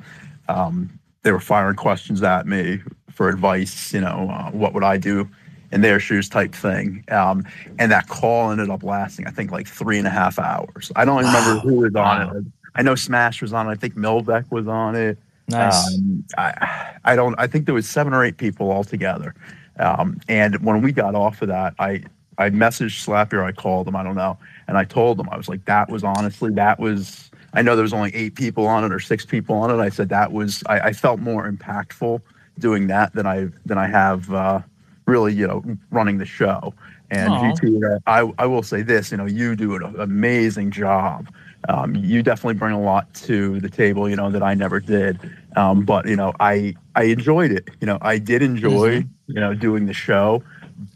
Um, 0.49 0.99
they 1.23 1.32
were 1.32 1.41
firing 1.41 1.76
questions 1.76 2.23
at 2.23 2.47
me 2.47 2.81
for 3.11 3.29
advice. 3.29 3.93
You 3.93 4.00
know, 4.00 4.29
uh, 4.31 4.50
what 4.50 4.75
would 4.75 4.85
I 4.85 4.97
do 4.97 5.29
in 5.73 5.82
their 5.82 6.00
shoes 6.00 6.29
type 6.29 6.55
thing. 6.55 7.05
Um, 7.11 7.44
and 7.79 7.93
that 7.93 8.08
call 8.08 8.50
ended 8.50 8.70
up 8.70 8.82
lasting, 8.82 9.26
I 9.26 9.30
think, 9.30 9.52
like 9.52 9.69
three 9.69 9.99
and 9.99 10.07
a 10.07 10.11
half 10.11 10.38
hours. 10.38 10.90
I 10.97 11.04
don't 11.04 11.25
remember 11.25 11.61
who 11.61 11.76
was 11.76 11.95
on 11.95 12.26
wow. 12.26 12.33
it. 12.35 12.45
I 12.75 12.83
know 12.83 12.95
Smash 12.95 13.42
was 13.42 13.52
on 13.52 13.69
it. 13.69 13.71
I 13.71 13.75
think 13.75 13.95
Milvek 13.95 14.50
was 14.50 14.66
on 14.69 14.95
it. 14.95 15.19
Nice. 15.50 15.95
Um, 15.95 16.25
I, 16.38 16.99
I 17.04 17.16
don't. 17.16 17.35
I 17.38 17.47
think 17.47 17.66
there 17.66 17.75
was 17.75 17.88
seven 17.88 18.12
or 18.12 18.25
eight 18.25 18.37
people 18.37 18.71
altogether. 18.71 19.35
Um, 19.78 20.21
and 20.28 20.62
when 20.64 20.83
we 20.83 20.92
got 20.92 21.14
off 21.14 21.42
of 21.42 21.49
that, 21.49 21.75
I 21.78 22.02
I 22.38 22.50
messaged 22.50 23.04
Slappy 23.04 23.35
or 23.35 23.45
I 23.45 23.52
called 23.52 23.88
him. 23.88 23.97
I 23.97 24.02
don't 24.02 24.16
know. 24.16 24.38
And 24.69 24.78
I 24.78 24.85
told 24.85 25.19
him 25.19 25.28
I 25.30 25.37
was 25.37 25.49
like, 25.49 25.64
that 25.64 25.90
was 25.90 26.04
honestly 26.04 26.52
that 26.52 26.78
was. 26.78 27.30
I 27.52 27.62
know 27.62 27.75
there 27.75 27.83
was 27.83 27.92
only 27.92 28.14
eight 28.14 28.37
people 28.37 28.66
on 28.66 28.85
it 28.85 28.92
or 28.92 29.00
six 29.00 29.26
people 29.26 29.57
on 29.57 29.71
it. 29.71 29.83
I 29.83 29.88
said 29.88 30.09
that 30.11 30.33
was. 30.33 30.62
I, 30.66 30.80
I 30.80 30.92
felt 30.92 31.21
more 31.21 31.50
impactful 31.50 32.21
doing 32.59 32.87
that 32.88 33.12
than 33.14 33.26
I 33.26 33.49
than 33.66 33.78
I 33.78 33.88
have 33.88 34.33
uh, 34.33 34.61
really 35.07 35.35
you 35.35 35.47
know 35.47 35.64
running 35.90 36.19
the 36.19 36.26
show. 36.26 36.75
And. 37.11 37.33
GT, 37.33 37.99
I 38.07 38.33
I 38.38 38.47
will 38.47 38.62
say 38.62 38.83
this. 38.83 39.11
You 39.11 39.16
know, 39.16 39.26
you 39.26 39.57
do 39.57 39.75
an 39.75 39.99
amazing 39.99 40.71
job 40.71 41.28
um, 41.69 41.95
you 41.95 42.23
definitely 42.23 42.55
bring 42.55 42.75
a 42.75 42.81
lot 42.81 43.12
to 43.14 43.61
the 43.61 43.69
table, 43.69 44.09
you 44.09 44.17
know, 44.17 44.31
that 44.31 44.43
I 44.43 44.55
never 44.55 44.81
did. 44.81 45.19
Um, 45.57 45.85
but 45.85 46.07
you 46.07 46.17
know, 46.17 46.33
I 46.40 46.75
I 46.95 47.05
enjoyed 47.05 47.50
it. 47.50 47.69
You 47.81 47.87
know, 47.87 47.99
I 48.00 48.19
did 48.19 48.43
enjoy, 48.43 49.00
mm-hmm. 49.00 49.33
you 49.33 49.40
know, 49.40 49.55
doing 49.55 49.87
the 49.87 49.93
show. 49.93 50.43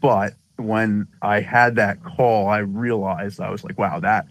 But 0.01 0.33
when 0.57 1.07
I 1.21 1.41
had 1.41 1.75
that 1.75 2.03
call, 2.03 2.47
I 2.47 2.59
realized 2.59 3.39
I 3.39 3.49
was 3.49 3.63
like, 3.63 3.77
wow, 3.77 3.99
that 3.99 4.27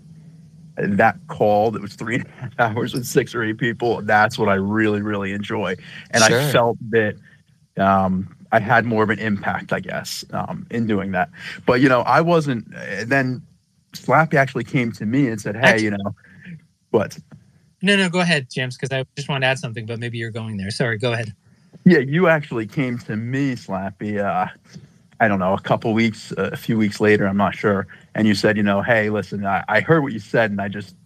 that 0.76 1.16
call 1.28 1.70
that 1.70 1.80
was 1.80 1.94
three 1.94 2.16
and 2.16 2.26
a 2.26 2.30
half 2.30 2.52
hours 2.58 2.94
with 2.94 3.06
six 3.06 3.34
or 3.34 3.44
eight 3.44 3.58
people, 3.58 4.02
that's 4.02 4.38
what 4.38 4.48
I 4.48 4.54
really, 4.54 5.02
really 5.02 5.32
enjoy. 5.32 5.76
And 6.10 6.24
sure. 6.24 6.40
I 6.40 6.52
felt 6.52 6.78
that 6.90 7.16
um, 7.76 8.34
I 8.50 8.58
had 8.58 8.84
more 8.84 9.02
of 9.02 9.10
an 9.10 9.18
impact, 9.18 9.72
I 9.72 9.80
guess, 9.80 10.24
um, 10.32 10.66
in 10.70 10.86
doing 10.86 11.12
that. 11.12 11.30
But 11.66 11.80
you 11.80 11.88
know, 11.88 12.00
I 12.02 12.20
wasn't. 12.20 12.70
Then 13.06 13.42
Slappy 13.94 14.34
actually 14.34 14.64
came 14.64 14.92
to 14.92 15.06
me 15.06 15.28
and 15.28 15.40
said, 15.40 15.56
"Hey, 15.56 15.62
actually, 15.62 15.84
you 15.84 15.90
know, 15.92 16.14
what?" 16.90 17.18
No, 17.82 17.96
no, 17.96 18.08
go 18.08 18.20
ahead, 18.20 18.48
James, 18.50 18.76
because 18.76 18.96
I 18.96 19.04
just 19.16 19.28
want 19.28 19.42
to 19.42 19.46
add 19.46 19.58
something, 19.58 19.86
but 19.86 19.98
maybe 19.98 20.18
you're 20.18 20.30
going 20.30 20.56
there. 20.56 20.70
Sorry, 20.70 20.98
go 20.98 21.12
ahead. 21.12 21.34
Yeah, 21.84 21.98
you 21.98 22.28
actually 22.28 22.66
came 22.66 22.98
to 23.00 23.16
me, 23.16 23.54
Slappy. 23.56 24.18
Uh, 24.18 24.48
I 25.20 25.28
don't 25.28 25.38
know, 25.38 25.54
a 25.54 25.60
couple 25.60 25.92
weeks, 25.92 26.32
uh, 26.32 26.50
a 26.52 26.56
few 26.56 26.76
weeks 26.76 27.00
later, 27.00 27.26
I'm 27.26 27.36
not 27.36 27.54
sure, 27.54 27.86
and 28.14 28.26
you 28.26 28.34
said, 28.34 28.56
you 28.56 28.62
know, 28.62 28.82
hey, 28.82 29.10
listen, 29.10 29.46
I, 29.46 29.64
I 29.68 29.80
heard 29.80 30.02
what 30.02 30.12
you 30.12 30.18
said, 30.18 30.50
and 30.50 30.60
I 30.60 30.68
just 30.68 30.96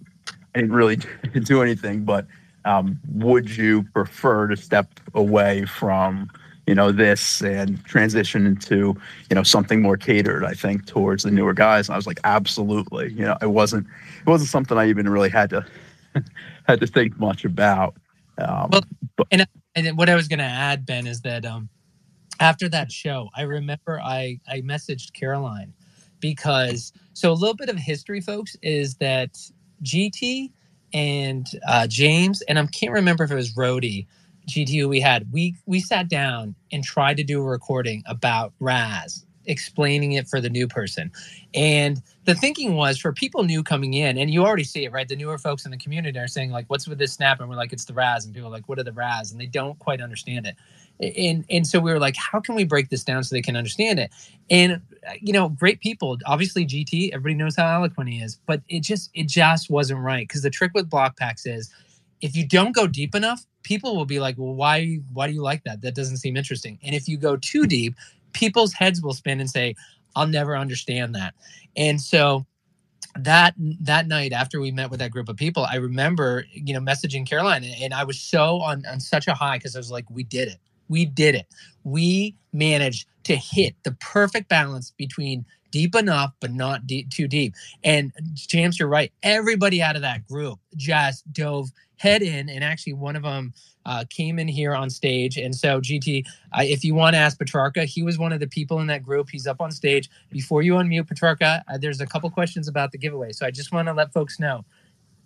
I 0.54 0.60
didn't 0.60 0.74
really 0.74 0.96
do 1.44 1.62
anything, 1.62 2.04
but 2.04 2.26
um, 2.64 2.98
would 3.12 3.56
you 3.56 3.82
prefer 3.94 4.46
to 4.48 4.56
step 4.56 5.00
away 5.14 5.64
from 5.64 6.30
you 6.68 6.74
know 6.74 6.92
this 6.92 7.40
and 7.40 7.82
transition 7.86 8.46
into 8.46 8.94
you 9.30 9.34
know 9.34 9.42
something 9.42 9.80
more 9.80 9.96
catered 9.96 10.44
i 10.44 10.52
think 10.52 10.84
towards 10.84 11.22
the 11.22 11.30
newer 11.30 11.54
guys. 11.54 11.88
And 11.88 11.94
i 11.94 11.96
was 11.96 12.06
like 12.06 12.20
absolutely. 12.24 13.10
You 13.14 13.24
know 13.24 13.38
it 13.40 13.50
wasn't 13.50 13.86
it 14.20 14.28
wasn't 14.28 14.50
something 14.50 14.76
i 14.76 14.86
even 14.86 15.08
really 15.08 15.30
had 15.30 15.48
to 15.50 15.64
had 16.68 16.80
to 16.80 16.86
think 16.86 17.18
much 17.18 17.44
about. 17.44 17.94
Um, 18.36 18.68
well, 18.70 18.82
but, 19.16 19.26
and, 19.30 19.46
and 19.74 19.96
what 19.96 20.10
i 20.10 20.14
was 20.14 20.28
going 20.28 20.38
to 20.38 20.44
add 20.44 20.84
ben 20.84 21.06
is 21.06 21.22
that 21.22 21.46
um, 21.46 21.70
after 22.38 22.68
that 22.68 22.92
show 22.92 23.30
i 23.34 23.42
remember 23.42 23.98
i 24.00 24.38
i 24.46 24.60
messaged 24.60 25.12
caroline 25.14 25.72
because 26.20 26.92
so 27.14 27.32
a 27.32 27.34
little 27.34 27.56
bit 27.56 27.68
of 27.68 27.76
history 27.76 28.20
folks 28.20 28.56
is 28.62 28.94
that 28.96 29.38
gt 29.82 30.52
and 30.92 31.46
uh, 31.66 31.86
james 31.86 32.42
and 32.42 32.58
i 32.58 32.66
can't 32.66 32.92
remember 32.92 33.24
if 33.24 33.30
it 33.30 33.34
was 33.34 33.56
Rody 33.56 34.06
GTU 34.48 34.88
we 34.88 35.00
had, 35.00 35.30
we 35.32 35.54
we 35.66 35.80
sat 35.80 36.08
down 36.08 36.54
and 36.72 36.82
tried 36.82 37.16
to 37.18 37.24
do 37.24 37.40
a 37.40 37.44
recording 37.44 38.02
about 38.06 38.52
Raz, 38.60 39.24
explaining 39.46 40.12
it 40.12 40.28
for 40.28 40.40
the 40.40 40.50
new 40.50 40.66
person. 40.66 41.10
And 41.54 42.02
the 42.24 42.34
thinking 42.34 42.74
was 42.74 42.98
for 42.98 43.12
people 43.12 43.44
new 43.44 43.62
coming 43.62 43.94
in, 43.94 44.18
and 44.18 44.30
you 44.30 44.44
already 44.44 44.64
see 44.64 44.84
it, 44.84 44.92
right? 44.92 45.08
The 45.08 45.16
newer 45.16 45.38
folks 45.38 45.64
in 45.64 45.70
the 45.70 45.78
community 45.78 46.18
are 46.18 46.28
saying, 46.28 46.50
like, 46.50 46.66
what's 46.68 46.86
with 46.86 46.98
this 46.98 47.12
snap? 47.12 47.40
And 47.40 47.48
we're 47.48 47.56
like, 47.56 47.72
it's 47.72 47.84
the 47.84 47.94
Raz. 47.94 48.24
And 48.24 48.34
people 48.34 48.48
are 48.48 48.52
like, 48.52 48.68
what 48.68 48.78
are 48.78 48.84
the 48.84 48.92
Raz? 48.92 49.32
And 49.32 49.40
they 49.40 49.46
don't 49.46 49.78
quite 49.78 50.00
understand 50.00 50.46
it. 50.46 50.56
And 51.16 51.44
and 51.48 51.66
so 51.66 51.78
we 51.78 51.92
were 51.92 52.00
like, 52.00 52.16
how 52.16 52.40
can 52.40 52.54
we 52.54 52.64
break 52.64 52.88
this 52.90 53.04
down 53.04 53.22
so 53.22 53.34
they 53.34 53.42
can 53.42 53.56
understand 53.56 53.98
it? 53.98 54.10
And 54.50 54.80
you 55.20 55.32
know, 55.32 55.48
great 55.48 55.80
people. 55.80 56.18
Obviously, 56.26 56.66
GT, 56.66 57.10
everybody 57.12 57.34
knows 57.34 57.56
how 57.56 57.72
eloquent 57.72 58.10
he 58.10 58.18
is, 58.18 58.38
but 58.46 58.62
it 58.68 58.80
just 58.80 59.10
it 59.14 59.28
just 59.28 59.70
wasn't 59.70 60.00
right. 60.00 60.26
Because 60.26 60.42
the 60.42 60.50
trick 60.50 60.72
with 60.74 60.90
Blokpax 60.90 61.46
is 61.46 61.72
if 62.20 62.36
you 62.36 62.46
don't 62.46 62.74
go 62.74 62.86
deep 62.86 63.14
enough, 63.14 63.46
people 63.68 63.94
will 63.94 64.06
be 64.06 64.18
like, 64.18 64.36
"Well, 64.38 64.54
why 64.54 64.96
why 65.12 65.26
do 65.28 65.34
you 65.34 65.42
like 65.42 65.62
that? 65.64 65.82
That 65.82 65.94
doesn't 65.94 66.16
seem 66.16 66.36
interesting." 66.38 66.78
And 66.82 66.94
if 66.94 67.06
you 67.06 67.18
go 67.18 67.36
too 67.36 67.66
deep, 67.66 67.94
people's 68.32 68.72
heads 68.72 69.02
will 69.02 69.12
spin 69.12 69.40
and 69.40 69.50
say, 69.50 69.74
"I'll 70.16 70.26
never 70.26 70.56
understand 70.56 71.14
that." 71.14 71.34
And 71.76 72.00
so 72.00 72.46
that 73.18 73.54
that 73.58 74.08
night 74.08 74.32
after 74.32 74.58
we 74.60 74.70
met 74.70 74.90
with 74.90 75.00
that 75.00 75.10
group 75.10 75.28
of 75.28 75.36
people, 75.36 75.66
I 75.66 75.76
remember, 75.76 76.46
you 76.52 76.72
know, 76.72 76.80
messaging 76.80 77.28
Caroline 77.28 77.64
and 77.64 77.92
I 77.92 78.04
was 78.04 78.18
so 78.18 78.60
on 78.62 78.86
on 78.86 79.00
such 79.00 79.28
a 79.28 79.34
high 79.34 79.58
because 79.58 79.76
I 79.76 79.78
was 79.78 79.90
like, 79.90 80.08
"We 80.10 80.24
did 80.24 80.48
it. 80.48 80.58
We 80.88 81.04
did 81.04 81.34
it. 81.34 81.46
We 81.84 82.36
managed 82.54 83.06
to 83.24 83.36
hit 83.36 83.76
the 83.84 83.92
perfect 84.00 84.48
balance 84.48 84.92
between 84.96 85.44
deep 85.70 85.94
enough 85.94 86.32
but 86.40 86.52
not 86.52 86.86
deep, 86.86 87.10
too 87.10 87.28
deep." 87.28 87.54
And 87.84 88.12
James, 88.34 88.78
you're 88.78 88.88
right. 88.88 89.12
Everybody 89.22 89.82
out 89.82 89.96
of 89.96 90.02
that 90.02 90.26
group 90.26 90.58
just 90.76 91.30
dove 91.34 91.70
head 91.98 92.22
in, 92.22 92.48
and 92.48 92.64
actually 92.64 92.94
one 92.94 93.16
of 93.16 93.22
them 93.22 93.52
uh, 93.84 94.04
came 94.10 94.38
in 94.38 94.48
here 94.48 94.74
on 94.74 94.90
stage. 94.90 95.36
And 95.36 95.54
so, 95.54 95.80
GT, 95.80 96.24
uh, 96.52 96.62
if 96.62 96.84
you 96.84 96.94
want 96.94 97.14
to 97.14 97.18
ask 97.18 97.38
Petrarca, 97.38 97.84
he 97.84 98.02
was 98.02 98.18
one 98.18 98.32
of 98.32 98.40
the 98.40 98.46
people 98.46 98.80
in 98.80 98.86
that 98.88 99.02
group. 99.02 99.28
He's 99.30 99.46
up 99.46 99.60
on 99.60 99.70
stage. 99.70 100.08
Before 100.30 100.62
you 100.62 100.74
unmute 100.74 101.06
Petrarca, 101.06 101.62
uh, 101.68 101.78
there's 101.78 102.00
a 102.00 102.06
couple 102.06 102.30
questions 102.30 102.68
about 102.68 102.92
the 102.92 102.98
giveaway. 102.98 103.32
So 103.32 103.46
I 103.46 103.50
just 103.50 103.72
want 103.72 103.88
to 103.88 103.94
let 103.94 104.12
folks 104.12 104.40
know 104.40 104.64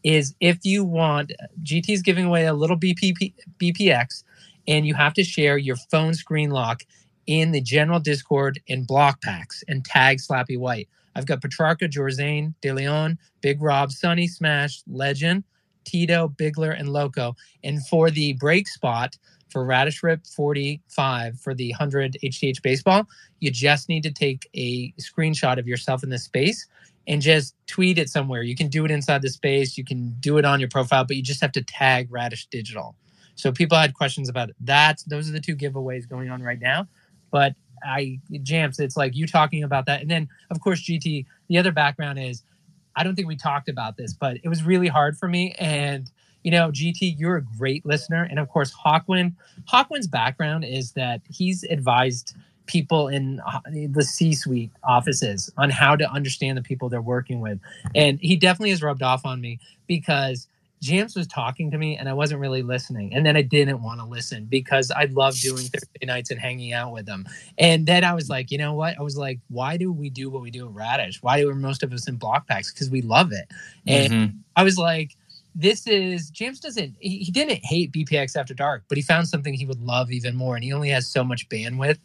is 0.02 0.34
if 0.40 0.58
you 0.64 0.84
want, 0.84 1.32
GT's 1.62 2.02
giving 2.02 2.24
away 2.24 2.46
a 2.46 2.54
little 2.54 2.76
BP, 2.76 3.34
BPX, 3.58 4.24
and 4.66 4.86
you 4.86 4.94
have 4.94 5.14
to 5.14 5.24
share 5.24 5.56
your 5.56 5.76
phone 5.90 6.14
screen 6.14 6.50
lock 6.50 6.82
in 7.26 7.52
the 7.52 7.60
general 7.60 8.00
Discord 8.00 8.60
in 8.66 8.86
Blokpax 8.86 9.62
and 9.68 9.84
tag 9.84 10.18
Slappy 10.18 10.58
White. 10.58 10.88
I've 11.14 11.26
got 11.26 11.40
Petrarca, 11.40 11.88
Jorzane, 11.88 12.54
De 12.62 12.72
Leon, 12.72 13.18
Big 13.42 13.62
Rob, 13.62 13.92
Sunny, 13.92 14.26
Smash, 14.26 14.82
Legend, 14.86 15.44
Tito, 15.84 16.28
Bigler, 16.28 16.70
and 16.70 16.88
Loco. 16.88 17.36
And 17.64 17.86
for 17.86 18.10
the 18.10 18.34
break 18.34 18.68
spot 18.68 19.16
for 19.50 19.64
Radish 19.64 20.02
Rip 20.02 20.26
45 20.26 21.38
for 21.40 21.54
the 21.54 21.70
100 21.70 22.16
HTH 22.22 22.62
baseball, 22.62 23.06
you 23.40 23.50
just 23.50 23.88
need 23.88 24.02
to 24.02 24.10
take 24.10 24.48
a 24.54 24.92
screenshot 24.92 25.58
of 25.58 25.66
yourself 25.66 26.02
in 26.02 26.10
the 26.10 26.18
space 26.18 26.66
and 27.06 27.20
just 27.20 27.54
tweet 27.66 27.98
it 27.98 28.08
somewhere. 28.08 28.42
You 28.42 28.54
can 28.54 28.68
do 28.68 28.84
it 28.84 28.90
inside 28.90 29.22
the 29.22 29.28
space, 29.28 29.76
you 29.76 29.84
can 29.84 30.16
do 30.20 30.38
it 30.38 30.44
on 30.44 30.60
your 30.60 30.68
profile, 30.68 31.04
but 31.04 31.16
you 31.16 31.22
just 31.22 31.40
have 31.40 31.52
to 31.52 31.62
tag 31.62 32.08
Radish 32.10 32.48
Dijital. 32.48 32.94
So 33.34 33.50
people 33.50 33.76
had 33.76 33.94
questions 33.94 34.28
about 34.28 34.50
that. 34.60 35.02
Those 35.06 35.28
are 35.28 35.32
the 35.32 35.40
two 35.40 35.56
giveaways 35.56 36.08
going 36.08 36.30
on 36.30 36.42
right 36.42 36.60
now. 36.60 36.86
But 37.30 37.54
I 37.84 38.20
jams, 38.42 38.78
it's 38.78 38.96
like 38.96 39.16
you 39.16 39.26
talking 39.26 39.64
about 39.64 39.86
that. 39.86 40.00
And 40.00 40.10
then 40.10 40.28
of 40.50 40.60
course 40.60 40.82
GT, 40.82 41.26
the 41.48 41.58
other 41.58 41.72
background 41.72 42.18
is 42.18 42.42
I 42.96 43.04
don't 43.04 43.14
think 43.14 43.28
we 43.28 43.36
talked 43.36 43.68
about 43.68 43.96
this, 43.96 44.12
but 44.12 44.38
it 44.42 44.48
was 44.48 44.62
really 44.62 44.88
hard 44.88 45.16
for 45.16 45.28
me. 45.28 45.54
And 45.58 46.10
you 46.42 46.50
know, 46.50 46.70
GT, 46.70 47.14
you're 47.18 47.36
a 47.36 47.42
great 47.42 47.86
listener, 47.86 48.26
and 48.28 48.38
of 48.38 48.48
course, 48.48 48.74
Hawkwin. 48.74 49.34
Hawkwin's 49.72 50.08
background 50.08 50.64
is 50.64 50.92
that 50.92 51.20
he's 51.30 51.62
advised 51.64 52.34
people 52.66 53.08
in 53.08 53.40
uh, 53.40 53.60
the 53.88 54.02
C-suite 54.02 54.70
offices 54.82 55.52
on 55.56 55.70
how 55.70 55.94
to 55.94 56.10
understand 56.10 56.58
the 56.58 56.62
people 56.62 56.88
they're 56.88 57.00
working 57.00 57.40
with, 57.40 57.60
and 57.94 58.18
he 58.20 58.36
definitely 58.36 58.70
has 58.70 58.82
rubbed 58.82 59.02
off 59.02 59.24
on 59.24 59.40
me 59.40 59.60
because 59.86 60.48
James 60.82 61.14
was 61.14 61.28
talking 61.28 61.70
to 61.70 61.78
me 61.78 61.96
and 61.96 62.08
I 62.08 62.12
wasn't 62.12 62.40
really 62.40 62.62
listening. 62.62 63.14
And 63.14 63.24
then 63.24 63.36
I 63.36 63.42
didn't 63.42 63.80
want 63.82 64.00
to 64.00 64.06
listen 64.06 64.46
because 64.46 64.90
I 64.90 65.04
love 65.04 65.36
doing 65.36 65.62
Thursday 65.62 66.04
nights 66.04 66.32
and 66.32 66.40
hanging 66.40 66.72
out 66.72 66.92
with 66.92 67.06
them. 67.06 67.24
And 67.56 67.86
then 67.86 68.02
I 68.02 68.14
was 68.14 68.28
like, 68.28 68.50
you 68.50 68.58
know 68.58 68.74
what? 68.74 68.98
I 68.98 69.02
was 69.02 69.16
like, 69.16 69.38
why 69.48 69.76
do 69.76 69.92
we 69.92 70.10
do 70.10 70.28
what 70.28 70.42
we 70.42 70.50
do 70.50 70.66
at 70.66 70.74
Radish? 70.74 71.22
Why 71.22 71.40
do 71.40 71.54
most 71.54 71.84
of 71.84 71.92
us 71.92 72.08
in 72.08 72.18
Blokpax? 72.18 72.74
Because 72.74 72.90
we 72.90 73.00
love 73.00 73.30
it. 73.30 73.48
And 73.86 74.12
mm-hmm. 74.12 74.36
I 74.56 74.64
was 74.64 74.76
like, 74.76 75.16
this 75.54 75.86
is 75.86 76.30
James 76.30 76.58
doesn't 76.58 76.96
he, 76.98 77.18
he 77.18 77.30
didn't 77.30 77.60
hate 77.62 77.92
BPX 77.92 78.36
after 78.36 78.54
dark, 78.54 78.82
but 78.88 78.98
he 78.98 79.02
found 79.02 79.28
something 79.28 79.54
he 79.54 79.66
would 79.66 79.82
love 79.82 80.10
even 80.10 80.34
more. 80.34 80.56
And 80.56 80.64
he 80.64 80.72
only 80.72 80.88
has 80.88 81.06
so 81.06 81.22
much 81.22 81.48
bandwidth. 81.48 81.98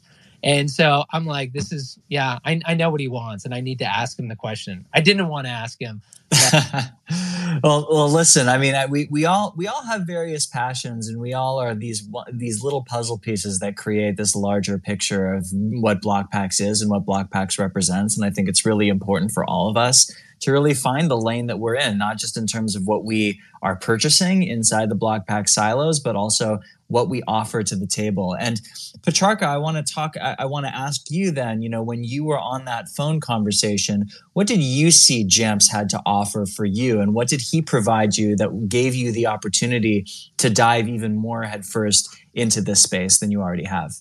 And 0.44 0.70
so 0.70 1.04
I'm 1.12 1.26
like, 1.26 1.54
this 1.54 1.72
is, 1.72 1.98
yeah, 2.10 2.38
I, 2.46 2.62
I 2.66 2.76
know 2.76 2.92
what 2.92 3.02
he 3.02 3.08
wants 3.08 3.44
and 3.44 3.56
I 3.56 3.62
need 3.62 3.80
to 3.80 3.86
ask 3.86 4.20
him 4.20 4.28
the 4.28 4.36
question. 4.36 4.86
I 4.94 5.02
didn't 5.02 5.30
want 5.30 5.48
to 5.48 5.52
ask 5.52 5.82
him. 5.82 6.04
well, 7.64 7.88
well, 7.90 8.10
listen, 8.10 8.48
I 8.48 8.58
mean, 8.58 8.76
I, 8.76 8.86
we, 8.86 9.08
we 9.12 9.26
all, 9.26 9.54
we 9.56 9.68
all 9.68 9.84
have 9.84 10.02
various 10.08 10.46
passions 10.46 11.08
and 11.08 11.20
we 11.20 11.34
all 11.34 11.60
are 11.60 11.76
these, 11.76 12.08
these 12.32 12.64
little 12.64 12.84
puzzle 12.84 13.18
pieces 13.18 13.60
that 13.60 13.78
create 13.78 14.18
this 14.18 14.36
larger 14.36 14.78
picture 14.78 15.34
of 15.34 15.48
what 15.52 16.02
Blokpax 16.02 16.60
is 16.62 16.82
and 16.82 16.90
what 16.90 17.06
Blokpax 17.06 17.60
represents. 17.60 18.18
And 18.18 18.26
I 18.26 18.30
think 18.30 18.50
it's 18.50 18.66
really 18.66 18.90
important 18.90 19.32
for 19.32 19.44
all 19.46 19.70
of 19.70 19.78
us 19.78 20.12
to 20.40 20.52
really 20.52 20.74
find 20.74 21.10
the 21.10 21.18
lane 21.18 21.48
that 21.48 21.60
we're 21.60 21.76
in, 21.76 21.98
not 21.98 22.18
just 22.18 22.38
in 22.38 22.46
terms 22.46 22.76
of 22.76 22.86
what 22.86 23.04
we 23.04 23.40
are 23.62 23.76
purchasing 23.76 24.44
inside 24.44 24.90
the 24.90 24.96
block 24.96 25.26
pack 25.28 25.48
silos, 25.48 26.00
but 26.00 26.16
also 26.16 26.60
what 26.88 27.10
we 27.10 27.22
offer 27.28 27.64
to 27.64 27.76
the 27.76 27.88
table. 27.88 28.36
And 28.40 28.62
Petrarca, 29.04 29.46
I 29.46 29.58
want 29.58 29.78
to 29.78 29.94
talk, 29.94 30.16
I, 30.22 30.36
I 30.40 30.46
want 30.46 30.66
to 30.66 30.76
ask 30.76 31.10
you 31.10 31.32
then, 31.32 31.62
you 31.62 31.70
know, 31.70 31.84
when 31.84 32.04
you 32.04 32.24
were 32.24 32.40
on 32.40 32.66
that 32.66 32.90
phone 32.90 33.20
conversation, 33.20 34.06
what 34.34 34.48
did 34.48 34.60
you 34.60 34.92
see 34.92 35.24
Jamps 35.24 35.70
had 35.70 35.90
to 35.90 36.02
offer 36.06 36.46
for 36.46 36.66
you? 36.66 37.02
And 37.02 37.14
what 37.14 37.28
did 37.28 37.42
he 37.42 37.62
provide 37.62 38.18
you 38.18 38.36
that 38.38 38.70
gave 38.70 38.96
you 38.96 39.12
the 39.12 39.28
opportunity 39.28 40.06
to 40.38 40.50
dive 40.50 40.88
even 40.88 41.16
more 41.16 41.44
headfirst 41.44 42.16
into 42.34 42.62
this 42.62 42.82
space 42.82 43.20
than 43.20 43.32
you 43.32 43.42
already 43.42 43.66
have? 43.66 43.94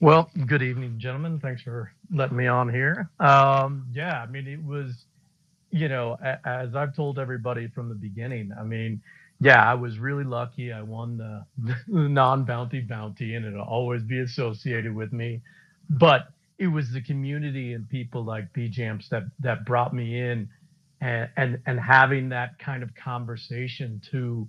Well, 0.00 0.30
good 0.46 0.62
evening, 0.62 0.98
gentlemen. 0.98 1.40
Thanks 1.40 1.62
for 1.62 1.92
letting 2.12 2.36
me 2.36 2.46
on 2.46 2.68
here. 2.68 3.08
Um, 3.20 3.86
yeah, 3.92 4.22
I 4.22 4.26
mean, 4.26 4.46
it 4.46 4.62
was 4.62 5.06
you 5.74 5.88
know, 5.88 6.16
as 6.44 6.76
I've 6.76 6.94
told 6.94 7.18
everybody 7.18 7.66
from 7.66 7.88
the 7.88 7.96
beginning, 7.96 8.52
I 8.56 8.62
mean, 8.62 9.02
yeah, 9.44 9.62
I 9.70 9.74
was 9.74 9.98
really 9.98 10.24
lucky. 10.24 10.72
I 10.72 10.80
won 10.82 11.18
the, 11.58 11.76
non-bounty 11.86 12.80
bounty, 12.80 13.34
and 13.34 13.44
it'll 13.44 13.60
always 13.60 14.02
be 14.02 14.20
associated 14.20 14.96
with 14.96 15.12
me. 15.12 15.42
But 15.90 16.28
it 16.58 16.68
was 16.68 16.90
the 16.92 17.02
community 17.02 17.74
and 17.74 17.86
people 17.90 18.24
like 18.24 18.54
BJamps 18.54 19.10
that 19.10 19.24
that 19.40 19.66
brought 19.66 19.94
me 19.94 20.18
in, 20.18 20.48
and 21.02 21.28
and 21.36 21.58
and 21.66 21.78
having 21.78 22.30
that 22.30 22.58
kind 22.58 22.82
of 22.82 22.90
conversation 22.94 24.00
to 24.12 24.48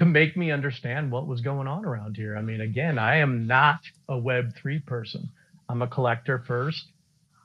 to 0.00 0.04
make 0.04 0.36
me 0.36 0.50
understand 0.50 1.12
what 1.12 1.28
was 1.28 1.40
going 1.40 1.68
on 1.68 1.84
around 1.84 2.16
here. 2.16 2.36
I 2.36 2.42
mean, 2.42 2.60
again, 2.60 2.98
I 2.98 3.18
am 3.18 3.46
not 3.46 3.78
a 4.08 4.18
Web 4.18 4.56
three 4.60 4.80
person. 4.80 5.30
I'm 5.68 5.82
a 5.82 5.86
collector 5.86 6.42
first, 6.44 6.90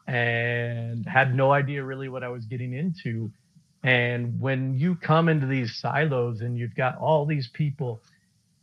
and 0.08 1.06
had 1.06 1.36
no 1.36 1.52
idea 1.52 1.84
really 1.84 2.10
what 2.10 2.24
I 2.24 2.30
was 2.30 2.46
getting 2.46 2.74
into. 2.74 3.32
And 3.84 4.40
when 4.40 4.78
you 4.78 4.96
come 4.96 5.30
into 5.30 5.48
these 5.48 5.78
silos 5.78 6.42
and 6.42 6.58
you've 6.58 6.76
got 6.76 6.98
all 6.98 7.26
these 7.26 7.50
people 7.54 8.02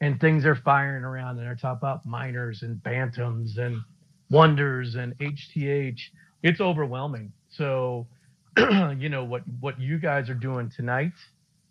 and 0.01 0.21
things 0.21 0.45
are 0.45 0.55
firing 0.55 1.05
around 1.05 1.39
and 1.39 1.47
they're 1.47 1.55
talking 1.55 1.79
about 1.81 2.05
miners 2.05 2.63
and 2.63 2.77
bantams 2.83 3.59
and 3.59 3.81
wonders 4.31 4.95
and 4.95 5.17
HTH, 5.19 5.99
it's 6.43 6.61
overwhelming. 6.61 7.33
So, 7.51 8.07
you 8.59 9.09
know, 9.09 9.25
what, 9.25 9.43
what 9.61 9.81
you 9.81 9.99
guys 9.99 10.29
are 10.29 10.35
doing 10.35 10.71
tonight, 10.75 11.13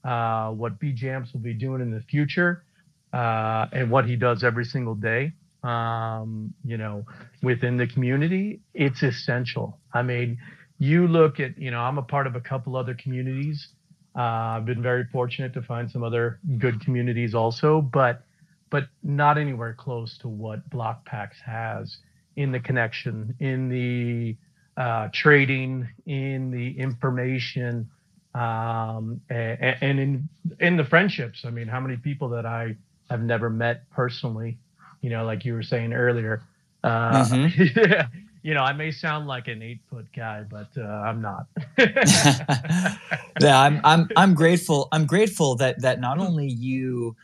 uh, 0.04 0.50
what 0.50 0.80
BJamps 0.80 1.34
will 1.34 1.42
be 1.42 1.54
doing 1.54 1.82
in 1.82 1.92
the 1.92 2.02
future, 2.02 2.64
uh, 3.14 3.68
and 3.72 3.92
what 3.92 4.06
he 4.06 4.16
does 4.16 4.44
every 4.44 4.66
single 4.66 4.96
day 4.96 5.34
um, 5.66 6.54
you 6.64 6.78
know, 6.78 7.06
within 7.42 7.78
the 7.78 7.88
community, 7.88 8.62
it's 8.74 9.02
essential. 9.02 9.80
I 9.94 10.04
mean, 10.04 10.38
you 10.78 11.08
look 11.08 11.40
at, 11.40 11.58
you 11.58 11.72
know, 11.72 11.80
I'm 11.80 11.98
a 11.98 12.04
part 12.04 12.28
of 12.28 12.36
a 12.36 12.42
couple 12.42 12.76
other 12.76 12.94
communities. 12.94 13.70
Uh, 14.16 14.22
I've 14.58 14.66
been 14.66 14.82
very 14.82 15.06
fortunate 15.06 15.54
to 15.54 15.62
find 15.62 15.90
some 15.90 16.04
other 16.04 16.40
good 16.58 16.82
communities 16.82 17.36
also, 17.36 17.82
but 17.82 18.24
but 18.70 18.88
not 19.04 19.38
anywhere 19.38 19.74
close 19.74 20.18
to 20.18 20.28
what 20.28 20.68
Blokpax 20.70 21.34
has 21.46 21.98
in 22.36 22.52
the 22.52 22.60
connection, 22.60 23.36
in 23.40 23.70
the 23.70 24.36
uh, 24.82 25.10
trading, 25.14 25.88
in 26.06 26.52
the 26.52 26.78
information, 26.78 27.90
um, 28.34 29.22
and, 29.30 29.78
and, 29.82 30.00
in 30.00 30.30
in 30.60 30.78
the 30.78 30.84
friendships. 30.84 31.46
I 31.46 31.52
mean, 31.52 31.68
how 31.68 31.80
many 31.80 31.98
people 31.98 32.30
that 32.30 32.46
I 32.46 32.76
have 33.10 33.22
never 33.22 33.50
met 33.50 33.90
personally? 33.92 34.58
You 35.02 35.10
know, 35.10 35.26
like 35.26 35.46
you 35.46 35.54
were 35.54 35.64
saying 35.64 35.94
earlier. 35.94 36.42
Uh, 36.84 37.26
mm-hmm. 37.26 38.18
you 38.46 38.54
know, 38.54 38.62
I 38.62 38.74
may 38.74 38.92
sound 38.92 39.26
like 39.26 39.48
an 39.48 39.64
eight 39.64 39.80
foot 39.90 40.06
guy, 40.16 40.44
but 40.44 40.68
uh, 40.78 40.84
I'm 40.84 41.20
not. 41.20 41.48
yeah, 41.80 43.60
I'm, 43.60 43.82
I'm, 43.84 44.08
I'm 44.16 44.36
grateful. 44.36 44.88
I'm 44.92 45.08
grateful 45.08 45.56
that 45.56 45.82
that 45.82 46.00
not 46.00 46.20
only 46.20 46.48
you, 46.48 47.16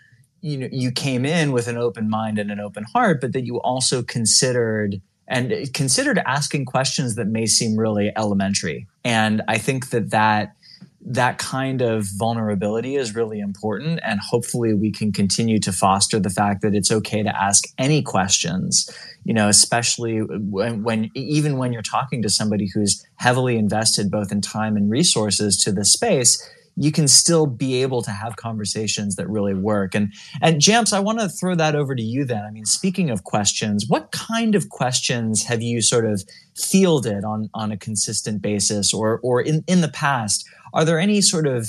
you 0.42 0.58
know, 0.58 0.68
you 0.72 0.92
came 0.92 1.24
in 1.24 1.52
with 1.52 1.68
an 1.68 1.78
open 1.78 2.10
mind 2.10 2.40
and 2.40 2.50
an 2.50 2.60
open 2.60 2.86
heart, 2.86 3.22
but 3.22 3.34
that 3.34 3.46
you 3.46 3.62
also 3.62 4.02
considered 4.02 5.00
and 5.28 5.72
considered 5.76 6.18
asking 6.26 6.66
questions 6.66 7.14
that 7.14 7.28
may 7.28 7.46
seem 7.46 7.78
really 7.78 8.12
elementary. 8.18 8.88
And 9.04 9.44
I 9.48 9.60
think 9.60 9.92
that 9.92 10.10
that 10.10 10.56
that 11.04 11.38
kind 11.40 11.82
of 11.82 12.06
vulnerability 12.18 12.96
is 12.96 13.16
really 13.16 13.40
important. 13.40 14.00
And 14.04 14.20
hopefully, 14.20 14.74
we 14.74 14.92
can 14.92 15.12
continue 15.12 15.60
to 15.60 15.72
foster 15.72 16.20
the 16.20 16.30
fact 16.30 16.62
that 16.62 16.76
it's 16.76 16.92
okay 16.92 17.24
to 17.24 17.42
ask 17.42 17.64
any 17.78 18.02
questions, 18.02 18.90
you 19.24 19.34
know, 19.34 19.48
especially 19.48 20.20
when, 20.20 20.84
when, 20.84 21.10
even 21.16 21.58
when 21.58 21.74
you're 21.74 21.82
talking 21.82 22.22
to 22.22 22.30
somebody 22.30 22.70
who's 22.74 23.04
heavily 23.16 23.58
invested 23.58 24.12
both 24.12 24.32
in 24.32 24.42
time 24.42 24.78
and 24.78 24.92
resources 24.92 25.58
to 25.58 25.72
the 25.72 25.86
space. 25.86 26.48
You 26.78 26.94
can 26.94 27.10
still 27.10 27.48
be 27.48 27.82
able 27.82 28.02
to 28.02 28.12
have 28.12 28.38
conversations 28.38 29.18
that 29.18 29.30
really 29.30 29.54
work. 29.54 29.94
And 29.94 30.14
and 30.42 30.62
Jamps, 30.62 30.94
I 30.94 31.00
want 31.00 31.20
to 31.20 31.28
throw 31.28 31.54
that 31.56 31.76
over 31.76 31.94
to 31.96 32.02
you 32.02 32.24
then. 32.24 32.46
I 32.46 32.50
mean, 32.50 32.66
speaking 32.66 33.10
of 33.10 33.26
questions, 33.26 33.86
what 33.90 34.14
kind 34.14 34.56
of 34.56 34.70
questions 34.70 35.44
have 35.44 35.62
you 35.62 35.82
sort 35.82 36.06
of 36.06 36.24
fielded 36.56 37.26
on 37.26 37.50
on 37.54 37.74
a 37.74 37.78
consistent 37.78 38.42
basis 38.42 38.94
or 38.94 39.20
or 39.22 39.42
in, 39.42 39.66
in 39.68 39.82
the 39.82 39.90
past? 39.90 40.48
Are 40.74 40.86
there 40.86 41.00
any 41.00 41.22
sort 41.22 41.48
of 41.48 41.68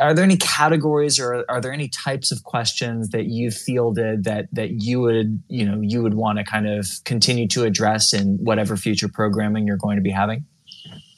are 0.00 0.14
there 0.14 0.24
any 0.24 0.36
categories 0.36 1.20
or 1.20 1.44
are 1.48 1.60
there 1.60 1.72
any 1.72 1.88
types 1.88 2.32
of 2.32 2.42
questions 2.42 3.10
that 3.10 3.26
you've 3.26 3.54
fielded 3.54 4.24
that 4.24 4.48
that 4.52 4.82
you 4.82 5.00
would 5.00 5.40
you 5.48 5.64
know 5.64 5.80
you 5.80 6.02
would 6.02 6.14
want 6.14 6.38
to 6.38 6.44
kind 6.44 6.68
of 6.68 6.86
continue 7.04 7.46
to 7.46 7.62
address 7.62 8.12
in 8.12 8.36
whatever 8.38 8.76
future 8.76 9.08
programming 9.08 9.64
you're 9.64 9.76
going 9.76 9.96
to 9.96 10.02
be 10.02 10.10
having 10.10 10.44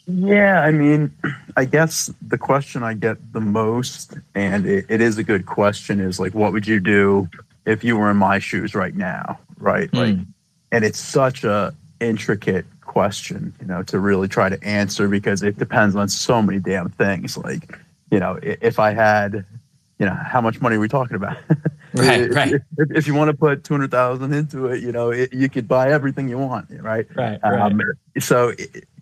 yeah 0.06 0.60
i 0.60 0.70
mean 0.70 1.10
i 1.56 1.64
guess 1.64 2.12
the 2.20 2.36
question 2.36 2.82
i 2.82 2.92
get 2.92 3.16
the 3.32 3.40
most 3.40 4.18
and 4.34 4.66
it, 4.66 4.84
it 4.90 5.00
is 5.00 5.16
a 5.16 5.24
good 5.24 5.46
question 5.46 5.98
is 5.98 6.20
like 6.20 6.34
what 6.34 6.52
would 6.52 6.66
you 6.66 6.78
do 6.78 7.26
if 7.64 7.82
you 7.82 7.96
were 7.96 8.10
in 8.10 8.16
my 8.18 8.38
shoes 8.38 8.74
right 8.74 8.96
now 8.96 9.38
right 9.56 9.90
mm. 9.92 9.98
like 9.98 10.26
and 10.72 10.84
it's 10.84 11.00
such 11.00 11.42
a 11.42 11.74
intricate 12.00 12.66
question, 12.90 13.54
you 13.60 13.68
know, 13.68 13.84
to 13.84 14.00
really 14.00 14.26
try 14.26 14.48
to 14.48 14.62
answer 14.64 15.06
because 15.06 15.44
it 15.44 15.56
depends 15.56 15.94
on 15.94 16.08
so 16.08 16.42
many 16.42 16.58
damn 16.58 16.90
things. 16.90 17.38
Like, 17.38 17.78
you 18.10 18.18
know, 18.18 18.36
if 18.42 18.80
I 18.80 18.90
had, 18.90 19.44
you 20.00 20.06
know, 20.06 20.14
how 20.14 20.40
much 20.40 20.60
money 20.60 20.74
are 20.74 20.80
we 20.80 20.88
talking 20.88 21.16
about? 21.16 21.36
Right, 21.92 22.20
if, 22.20 22.36
right. 22.36 22.54
If, 22.78 22.90
if, 22.92 23.06
you 23.08 23.14
want 23.14 23.32
to 23.32 23.36
put 23.36 23.64
two 23.64 23.74
hundred 23.74 23.90
thousand 23.90 24.32
into 24.32 24.66
it, 24.66 24.80
you 24.80 24.92
know, 24.92 25.10
it, 25.10 25.32
you 25.32 25.48
could 25.48 25.66
buy 25.66 25.90
everything 25.90 26.28
you 26.28 26.38
want, 26.38 26.68
right? 26.70 27.04
Right. 27.16 27.36
Um, 27.42 27.80
right. 27.80 28.22
So, 28.22 28.52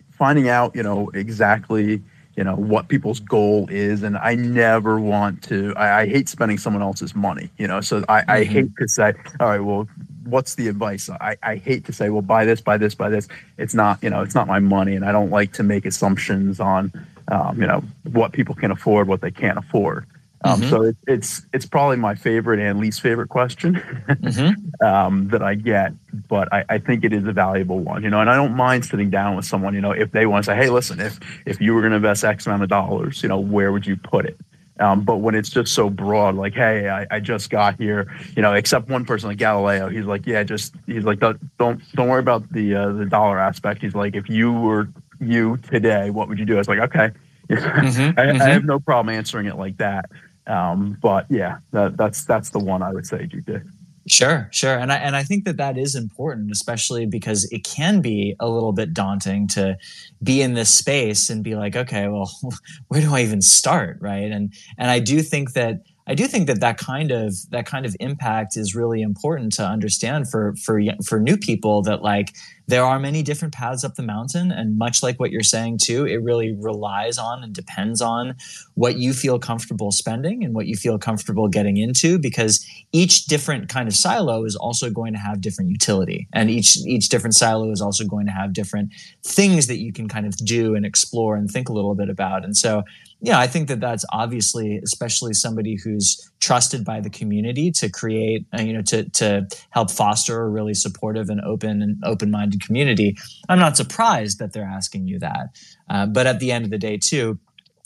finding 0.09 0.49
out, 0.49 0.75
you 0.75 0.81
know, 0.81 1.11
exactly 1.13 2.01
you 2.39 2.45
know 2.45 2.55
what 2.55 2.87
people's 2.87 3.19
goal 3.19 3.67
is 3.69 4.01
and 4.01 4.17
i 4.17 4.33
never 4.33 4.97
want 4.97 5.43
to 5.43 5.73
i, 5.75 6.03
I 6.03 6.07
hate 6.07 6.29
spending 6.29 6.57
someone 6.57 6.81
else's 6.81 7.13
money 7.13 7.49
you 7.57 7.67
know 7.67 7.81
so 7.81 8.05
I, 8.07 8.21
mm-hmm. 8.21 8.31
I 8.31 8.43
hate 8.45 8.69
to 8.77 8.87
say 8.87 9.13
all 9.41 9.49
right 9.49 9.59
well 9.59 9.89
what's 10.29 10.55
the 10.55 10.67
advice? 10.67 11.09
I, 11.09 11.37
I 11.43 11.55
hate 11.55 11.85
to 11.85 11.93
say, 11.93 12.09
well, 12.09 12.21
buy 12.21 12.45
this, 12.45 12.61
buy 12.61 12.77
this, 12.77 12.95
buy 12.95 13.09
this. 13.09 13.27
It's 13.57 13.73
not, 13.73 14.01
you 14.03 14.09
know, 14.09 14.21
it's 14.21 14.35
not 14.35 14.47
my 14.47 14.59
money, 14.59 14.95
and 14.95 15.03
I 15.03 15.11
don't 15.11 15.31
like 15.31 15.53
to 15.53 15.63
make 15.63 15.85
assumptions 15.85 16.59
on, 16.59 16.91
um, 17.29 17.59
you 17.59 17.67
know, 17.67 17.83
what 18.11 18.31
people 18.31 18.55
can 18.55 18.71
afford, 18.71 19.07
what 19.07 19.21
they 19.21 19.31
can't 19.31 19.57
afford. 19.57 20.05
Um, 20.43 20.61
mm-hmm. 20.61 20.69
So 20.69 20.83
it, 20.83 20.97
it's 21.05 21.41
it's 21.53 21.65
probably 21.65 21.97
my 21.97 22.15
favorite 22.15 22.59
and 22.59 22.79
least 22.79 23.01
favorite 23.01 23.27
question 23.27 23.75
mm-hmm. 23.75 24.85
um, 24.85 25.27
that 25.29 25.43
I 25.43 25.55
get, 25.55 25.93
but 26.29 26.51
I, 26.53 26.63
I, 26.69 26.77
think 26.77 27.03
it 27.03 27.11
is 27.11 27.25
a 27.25 27.33
valuable 27.33 27.79
one, 27.79 28.03
you 28.03 28.09
know. 28.09 28.21
And 28.21 28.29
I 28.29 28.35
don't 28.35 28.55
mind 28.55 28.85
sitting 28.85 29.09
down 29.09 29.35
with 29.35 29.45
someone, 29.45 29.73
you 29.73 29.81
know, 29.81 29.91
if 29.91 30.11
they 30.11 30.25
want 30.25 30.45
to 30.45 30.51
say, 30.51 30.55
"Hey, 30.55 30.69
listen, 30.69 31.01
if 31.01 31.19
if 31.45 31.59
you 31.59 31.73
were 31.73 31.81
going 31.81 31.91
to 31.91 31.97
invest 31.97 32.23
X 32.23 32.47
amount 32.47 32.63
of 32.63 32.69
dollars, 32.69 33.21
you 33.21 33.27
know, 33.27 33.39
where 33.39 33.73
would 33.73 33.85
you 33.85 33.97
put 33.97 34.25
it?" 34.25 34.39
Um, 34.79 35.03
but 35.03 35.17
when 35.17 35.35
it's 35.35 35.49
just 35.49 35.73
so 35.73 35.89
broad, 35.89 36.35
like, 36.35 36.53
hey, 36.53 36.87
I, 36.87 37.05
I, 37.11 37.19
just 37.19 37.49
got 37.49 37.75
here, 37.75 38.07
you 38.33 38.41
know, 38.41 38.53
except 38.53 38.87
one 38.87 39.03
person 39.03 39.27
like 39.27 39.37
Galileo, 39.37 39.89
he's 39.89 40.05
like, 40.05 40.25
yeah, 40.25 40.43
just 40.43 40.73
he's 40.85 41.03
like, 41.03 41.19
don't 41.19 41.37
don't, 41.57 41.81
don't 41.95 42.07
worry 42.07 42.21
about 42.21 42.49
the 42.53 42.75
uh, 42.75 42.91
the 42.93 43.05
dollar 43.05 43.37
aspect. 43.37 43.81
He's 43.81 43.93
like, 43.93 44.15
if 44.15 44.29
you 44.29 44.53
were 44.53 44.87
you 45.19 45.57
today, 45.57 46.11
what 46.11 46.29
would 46.29 46.39
you 46.39 46.45
do? 46.45 46.55
I 46.55 46.59
was 46.59 46.69
like, 46.69 46.79
okay, 46.79 47.11
mm-hmm, 47.49 48.19
I, 48.19 48.23
mm-hmm. 48.23 48.41
I, 48.41 48.49
have 48.49 48.63
no 48.63 48.79
problem 48.79 49.13
answering 49.13 49.47
it 49.47 49.57
like 49.57 49.77
that. 49.77 50.05
Um, 50.49 50.97
but 51.01 51.25
yeah, 51.29 51.59
that, 51.71 51.95
that's 51.97 52.25
that's 52.25 52.49
the 52.49 52.59
one 52.59 52.81
I 52.81 52.91
would 52.91 53.05
say, 53.05 53.27
GT. 53.27 53.63
Sure, 54.07 54.49
sure, 54.51 54.77
and 54.77 54.91
I 54.91 54.95
and 54.97 55.15
I 55.15 55.23
think 55.23 55.45
that 55.45 55.57
that 55.57 55.77
is 55.77 55.95
important, 55.95 56.51
especially 56.51 57.05
because 57.05 57.45
it 57.51 57.63
can 57.63 58.01
be 58.01 58.35
a 58.39 58.49
little 58.49 58.71
bit 58.71 58.93
daunting 58.93 59.47
to 59.49 59.77
be 60.23 60.41
in 60.41 60.55
this 60.55 60.69
space 60.69 61.29
and 61.29 61.43
be 61.43 61.55
like, 61.55 61.75
okay, 61.75 62.07
well, 62.07 62.31
where 62.87 63.01
do 63.01 63.13
I 63.13 63.21
even 63.21 63.41
start, 63.41 63.97
right? 64.01 64.31
And 64.31 64.51
and 64.79 64.89
I 64.89 64.99
do 64.99 65.21
think 65.21 65.53
that 65.53 65.83
I 66.07 66.15
do 66.15 66.25
think 66.25 66.47
that 66.47 66.59
that 66.61 66.79
kind 66.79 67.11
of 67.11 67.35
that 67.51 67.67
kind 67.67 67.85
of 67.85 67.95
impact 67.99 68.57
is 68.57 68.73
really 68.73 69.03
important 69.03 69.53
to 69.53 69.63
understand 69.63 70.27
for 70.27 70.55
for 70.55 70.81
for 71.05 71.19
new 71.19 71.37
people 71.37 71.83
that 71.83 72.01
like 72.01 72.33
there 72.69 72.85
are 72.85 72.99
many 72.99 73.23
different 73.23 73.53
paths 73.53 73.83
up 73.83 73.95
the 73.95 74.03
mountain 74.03 74.51
and 74.51 74.77
much 74.77 75.03
like 75.03 75.19
what 75.19 75.31
you're 75.31 75.43
saying 75.43 75.77
too 75.81 76.05
it 76.05 76.21
really 76.21 76.55
relies 76.59 77.17
on 77.17 77.43
and 77.43 77.53
depends 77.53 78.01
on 78.01 78.35
what 78.75 78.97
you 78.97 79.13
feel 79.13 79.39
comfortable 79.39 79.91
spending 79.91 80.43
and 80.43 80.53
what 80.53 80.67
you 80.67 80.75
feel 80.75 80.97
comfortable 80.97 81.47
getting 81.47 81.77
into 81.77 82.17
because 82.17 82.65
each 82.91 83.25
different 83.25 83.69
kind 83.69 83.87
of 83.87 83.95
silo 83.95 84.45
is 84.45 84.55
also 84.55 84.89
going 84.89 85.13
to 85.13 85.19
have 85.19 85.41
different 85.41 85.69
utility. 85.69 86.27
And 86.33 86.49
each 86.49 86.77
each 86.85 87.09
different 87.09 87.35
silo 87.35 87.71
is 87.71 87.81
also 87.81 88.05
going 88.05 88.25
to 88.25 88.31
have 88.31 88.53
different 88.53 88.91
things 89.23 89.67
that 89.67 89.77
you 89.77 89.93
can 89.93 90.07
kind 90.07 90.25
of 90.25 90.35
do 90.37 90.75
and 90.75 90.85
explore 90.85 91.35
and 91.35 91.49
think 91.49 91.69
a 91.69 91.73
little 91.73 91.95
bit 91.95 92.09
about. 92.09 92.43
And 92.43 92.55
so 92.55 92.83
yeah, 93.21 93.37
I 93.37 93.47
think 93.47 93.67
that 93.67 93.81
that's 93.81 94.05
obviously, 94.13 94.77
especially 94.77 95.33
somebody 95.33 95.75
who's 95.75 96.28
trusted 96.39 96.85
by 96.85 96.99
the 96.99 97.09
community 97.09 97.71
to 97.71 97.89
create, 97.89 98.45
uh, 98.57 98.61
you 98.61 98.73
know, 98.73 98.81
to 98.81 99.09
to 99.09 99.47
help 99.71 99.91
foster 99.91 100.41
a 100.41 100.49
really 100.49 100.73
supportive 100.73 101.29
and 101.29 101.41
open 101.41 101.81
and 101.81 102.01
open 102.03 102.31
minded 102.31 102.65
community. 102.65 103.17
I'm 103.49 103.59
not 103.59 103.77
surprised 103.77 104.39
that 104.39 104.53
they're 104.53 104.63
asking 104.63 105.07
you 105.07 105.19
that, 105.19 105.47
uh, 105.89 106.05
but 106.05 106.27
at 106.27 106.39
the 106.39 106.51
end 106.51 106.65
of 106.65 106.71
the 106.71 106.77
day, 106.77 106.97
too, 106.97 107.39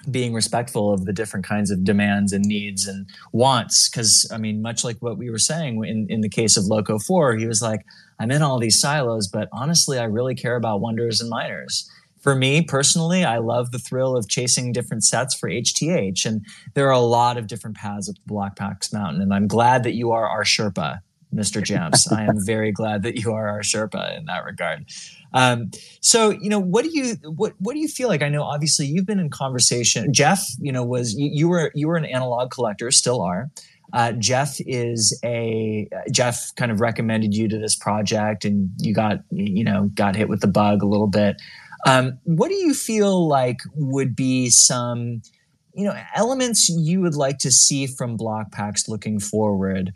being 0.09 0.33
respectful 0.33 0.93
of 0.93 1.05
the 1.05 1.13
different 1.13 1.45
kinds 1.45 1.71
of 1.71 1.83
demands 1.83 2.33
and 2.33 2.43
needs 2.45 2.87
and 2.87 3.07
wants. 3.31 3.89
Because 3.89 4.29
I 4.31 4.37
mean, 4.37 4.61
much 4.61 4.83
like 4.83 4.97
what 4.99 5.17
we 5.17 5.29
were 5.29 5.39
saying 5.39 5.83
in 5.85 6.07
in 6.09 6.21
the 6.21 6.29
case 6.29 6.57
of 6.57 6.65
Loco 6.65 6.99
Four, 6.99 7.35
he 7.35 7.47
was 7.47 7.61
like, 7.61 7.85
"I'm 8.19 8.31
in 8.31 8.41
all 8.41 8.59
these 8.59 8.79
silos, 8.79 9.27
but 9.27 9.49
honestly, 9.51 9.97
I 9.97 10.05
really 10.05 10.35
care 10.35 10.55
about 10.55 10.81
wonders 10.81 11.21
and 11.21 11.29
miners." 11.29 11.89
For 12.23 12.35
me 12.35 12.61
personally, 12.61 13.25
I 13.25 13.37
love 13.39 13.71
the 13.71 13.79
thrill 13.79 14.15
of 14.15 14.29
chasing 14.29 14.71
different 14.71 15.03
sets 15.03 15.35
for 15.35 15.49
HTH. 15.49 16.25
And 16.25 16.45
there 16.73 16.87
are 16.87 16.91
a 16.91 16.99
lot 16.99 17.37
of 17.37 17.47
different 17.47 17.75
paths 17.75 18.09
up 18.09 18.15
the 18.15 18.21
Black 18.25 18.55
Blokpax 18.55 18.93
Mountain. 18.93 19.21
And 19.21 19.33
I'm 19.33 19.45
glad 19.45 19.83
that 19.83 19.91
you 19.91 20.13
are 20.13 20.25
our 20.25 20.45
Sherpa, 20.45 21.01
Mr. 21.35 21.61
Jamps. 21.61 22.09
I 22.11 22.23
am 22.23 22.43
very 22.45 22.71
glad 22.71 23.03
that 23.03 23.17
you 23.19 23.33
are 23.33 23.49
our 23.49 23.59
Sherpa 23.59 24.17
in 24.17 24.23
that 24.25 24.45
regard. 24.45 24.85
Um, 25.33 25.71
so, 25.99 26.29
you 26.29 26.49
know, 26.49 26.59
what 26.59 26.85
do 26.85 26.91
you 26.93 27.15
what 27.25 27.55
what 27.57 27.73
do 27.73 27.79
you 27.79 27.89
feel 27.89 28.07
like? 28.07 28.21
I 28.21 28.29
know 28.29 28.43
obviously 28.43 28.85
you've 28.85 29.05
been 29.05 29.19
in 29.19 29.29
conversation. 29.29 30.13
Jeff, 30.13 30.45
you 30.59 30.71
know, 30.71 30.83
was 30.85 31.15
you, 31.15 31.29
you 31.29 31.49
were 31.49 31.71
you 31.75 31.89
were 31.89 31.97
an 31.97 32.05
analog 32.05 32.51
collector, 32.51 32.89
still 32.91 33.21
are. 33.21 33.49
Uh, 33.93 34.11
Jeff 34.13 34.55
is 34.61 35.19
a 35.23 35.87
Jeff 36.11 36.55
kind 36.55 36.71
of 36.71 36.81
recommended 36.81 37.35
you 37.35 37.47
to 37.47 37.59
this 37.59 37.75
project, 37.75 38.43
and 38.43 38.69
you 38.77 38.93
got 38.93 39.19
you 39.29 39.63
know 39.63 39.89
got 39.93 40.15
hit 40.15 40.29
with 40.29 40.41
the 40.41 40.47
bug 40.47 40.81
a 40.81 40.87
little 40.87 41.07
bit. 41.07 41.41
Um, 41.85 42.19
what 42.23 42.49
do 42.49 42.55
you 42.55 42.73
feel 42.73 43.27
like 43.27 43.59
would 43.75 44.15
be 44.15 44.49
some, 44.49 45.21
you 45.73 45.85
know, 45.85 45.95
elements 46.15 46.69
you 46.69 47.01
would 47.01 47.15
like 47.15 47.39
to 47.39 47.51
see 47.51 47.87
from 47.87 48.17
Blokpax 48.17 48.87
looking 48.87 49.19
forward 49.19 49.91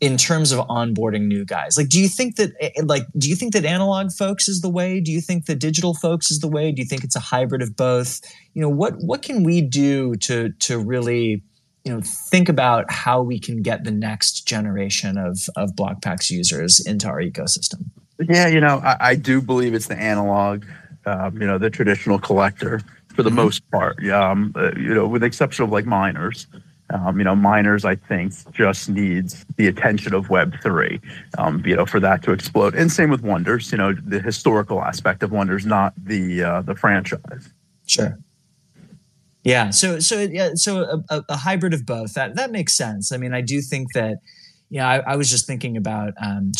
in 0.00 0.16
terms 0.16 0.52
of 0.52 0.66
onboarding 0.68 1.22
new 1.22 1.44
guys? 1.44 1.76
Like, 1.76 1.88
do 1.88 2.00
you 2.00 2.08
think 2.08 2.36
that, 2.36 2.52
eh, 2.60 2.70
eh, 2.76 2.82
like, 2.84 3.06
do 3.16 3.28
you 3.28 3.34
think 3.34 3.54
that 3.54 3.64
analog 3.64 4.12
folks 4.12 4.48
is 4.48 4.60
the 4.60 4.68
way? 4.68 5.00
Do 5.00 5.10
you 5.10 5.20
think 5.20 5.46
that 5.46 5.58
digital 5.58 5.94
folks 5.94 6.30
is 6.30 6.40
the 6.40 6.48
way? 6.48 6.70
Do 6.70 6.80
you 6.80 6.86
think 6.86 7.02
it's 7.02 7.16
a 7.16 7.20
hybrid 7.20 7.62
of 7.62 7.76
both? 7.76 8.20
You 8.54 8.62
know, 8.62 8.68
what 8.68 8.94
what 8.98 9.22
can 9.22 9.42
we 9.42 9.62
do 9.62 10.14
to 10.16 10.50
to 10.60 10.78
really 10.78 11.42
you 11.84 11.92
know 11.92 12.00
think 12.02 12.48
about 12.48 12.90
how 12.90 13.22
we 13.22 13.40
can 13.40 13.62
get 13.62 13.84
the 13.84 13.90
next 13.90 14.46
generation 14.46 15.18
of 15.18 15.48
of 15.56 15.70
Blokpax 15.70 16.30
users 16.30 16.80
into 16.80 17.08
our 17.08 17.20
ecosystem? 17.20 17.86
Yeah, 18.18 18.48
you 18.48 18.60
know, 18.60 18.80
I, 18.82 18.96
I 19.00 19.14
do 19.14 19.42
believe 19.42 19.74
it's 19.74 19.88
the 19.88 19.98
analog 19.98 20.64
um, 21.06 21.40
you 21.40 21.46
know, 21.46 21.58
the 21.58 21.70
traditional 21.70 22.18
collector 22.18 22.80
for 23.14 23.22
the 23.22 23.30
mm-hmm. 23.30 23.36
most 23.36 23.70
part. 23.70 24.04
Um, 24.08 24.52
uh, 24.56 24.72
you 24.76 24.94
know, 24.94 25.06
with 25.06 25.22
the 25.22 25.26
exception 25.26 25.64
of 25.64 25.70
like 25.70 25.86
miners. 25.86 26.46
Um, 26.90 27.18
you 27.18 27.24
know, 27.24 27.34
miners, 27.34 27.84
I 27.84 27.96
think, 27.96 28.32
just 28.52 28.88
needs 28.88 29.44
the 29.56 29.66
attention 29.66 30.14
of 30.14 30.30
Web 30.30 30.54
three, 30.62 31.00
um, 31.36 31.60
you 31.66 31.74
know, 31.74 31.84
for 31.84 31.98
that 31.98 32.22
to 32.22 32.30
explode. 32.30 32.76
And 32.76 32.92
same 32.92 33.10
with 33.10 33.22
Wonders. 33.22 33.72
You 33.72 33.78
know, 33.78 33.92
the 33.92 34.20
historical 34.20 34.80
aspect 34.80 35.24
of 35.24 35.32
Wonders, 35.32 35.66
not 35.66 35.94
the 35.96 36.44
uh, 36.44 36.62
the 36.62 36.76
franchise. 36.76 37.50
Sure. 37.86 38.16
Yeah. 39.42 39.70
So 39.70 39.98
so 39.98 40.20
yeah. 40.20 40.50
So 40.54 41.02
a, 41.10 41.24
a, 41.28 41.36
hybrid 41.36 41.74
of 41.74 41.84
both. 41.84 42.14
That 42.14 42.36
that 42.36 42.52
makes 42.52 42.76
sense. 42.76 43.10
I 43.10 43.16
mean, 43.16 43.34
I 43.34 43.40
do 43.40 43.60
think 43.60 43.92
that. 43.94 44.18
Yeah, 44.68 44.88
I, 44.88 45.12
I 45.12 45.16
was 45.16 45.30
just 45.30 45.46
thinking 45.46 45.76
about 45.76 46.14
um, 46.20 46.50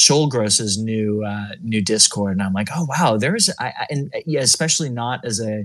new 0.79 1.25
uh, 1.25 1.49
new 1.61 1.83
Discord, 1.83 2.33
and 2.33 2.43
I'm 2.43 2.53
like, 2.53 2.69
oh 2.75 2.87
wow, 2.89 3.17
there's, 3.17 3.51
I, 3.59 3.67
I, 3.67 3.87
and 3.91 4.15
yeah, 4.27 4.41
especially 4.41 4.91
not 4.91 5.25
as 5.25 5.41
a 5.41 5.65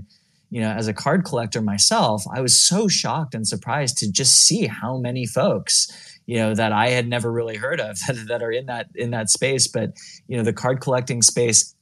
you 0.52 0.60
know, 0.60 0.70
as 0.70 0.86
a 0.86 0.92
card 0.92 1.24
collector 1.24 1.62
myself, 1.62 2.24
I 2.30 2.42
was 2.42 2.60
so 2.60 2.86
shocked 2.86 3.34
and 3.34 3.48
surprised 3.48 3.96
to 3.98 4.12
just 4.12 4.34
see 4.42 4.66
how 4.66 4.98
many 4.98 5.24
folks, 5.24 5.90
you 6.26 6.36
know, 6.36 6.54
that 6.54 6.72
I 6.72 6.90
had 6.90 7.08
never 7.08 7.32
really 7.32 7.56
heard 7.56 7.80
of 7.80 7.98
that, 8.06 8.26
that 8.28 8.42
are 8.42 8.52
in 8.52 8.66
that 8.66 8.88
in 8.94 9.12
that 9.12 9.30
space. 9.30 9.66
But 9.66 9.94
you 10.28 10.36
know, 10.36 10.42
the 10.42 10.52
card 10.52 10.82
collecting 10.82 11.22
space 11.22 11.74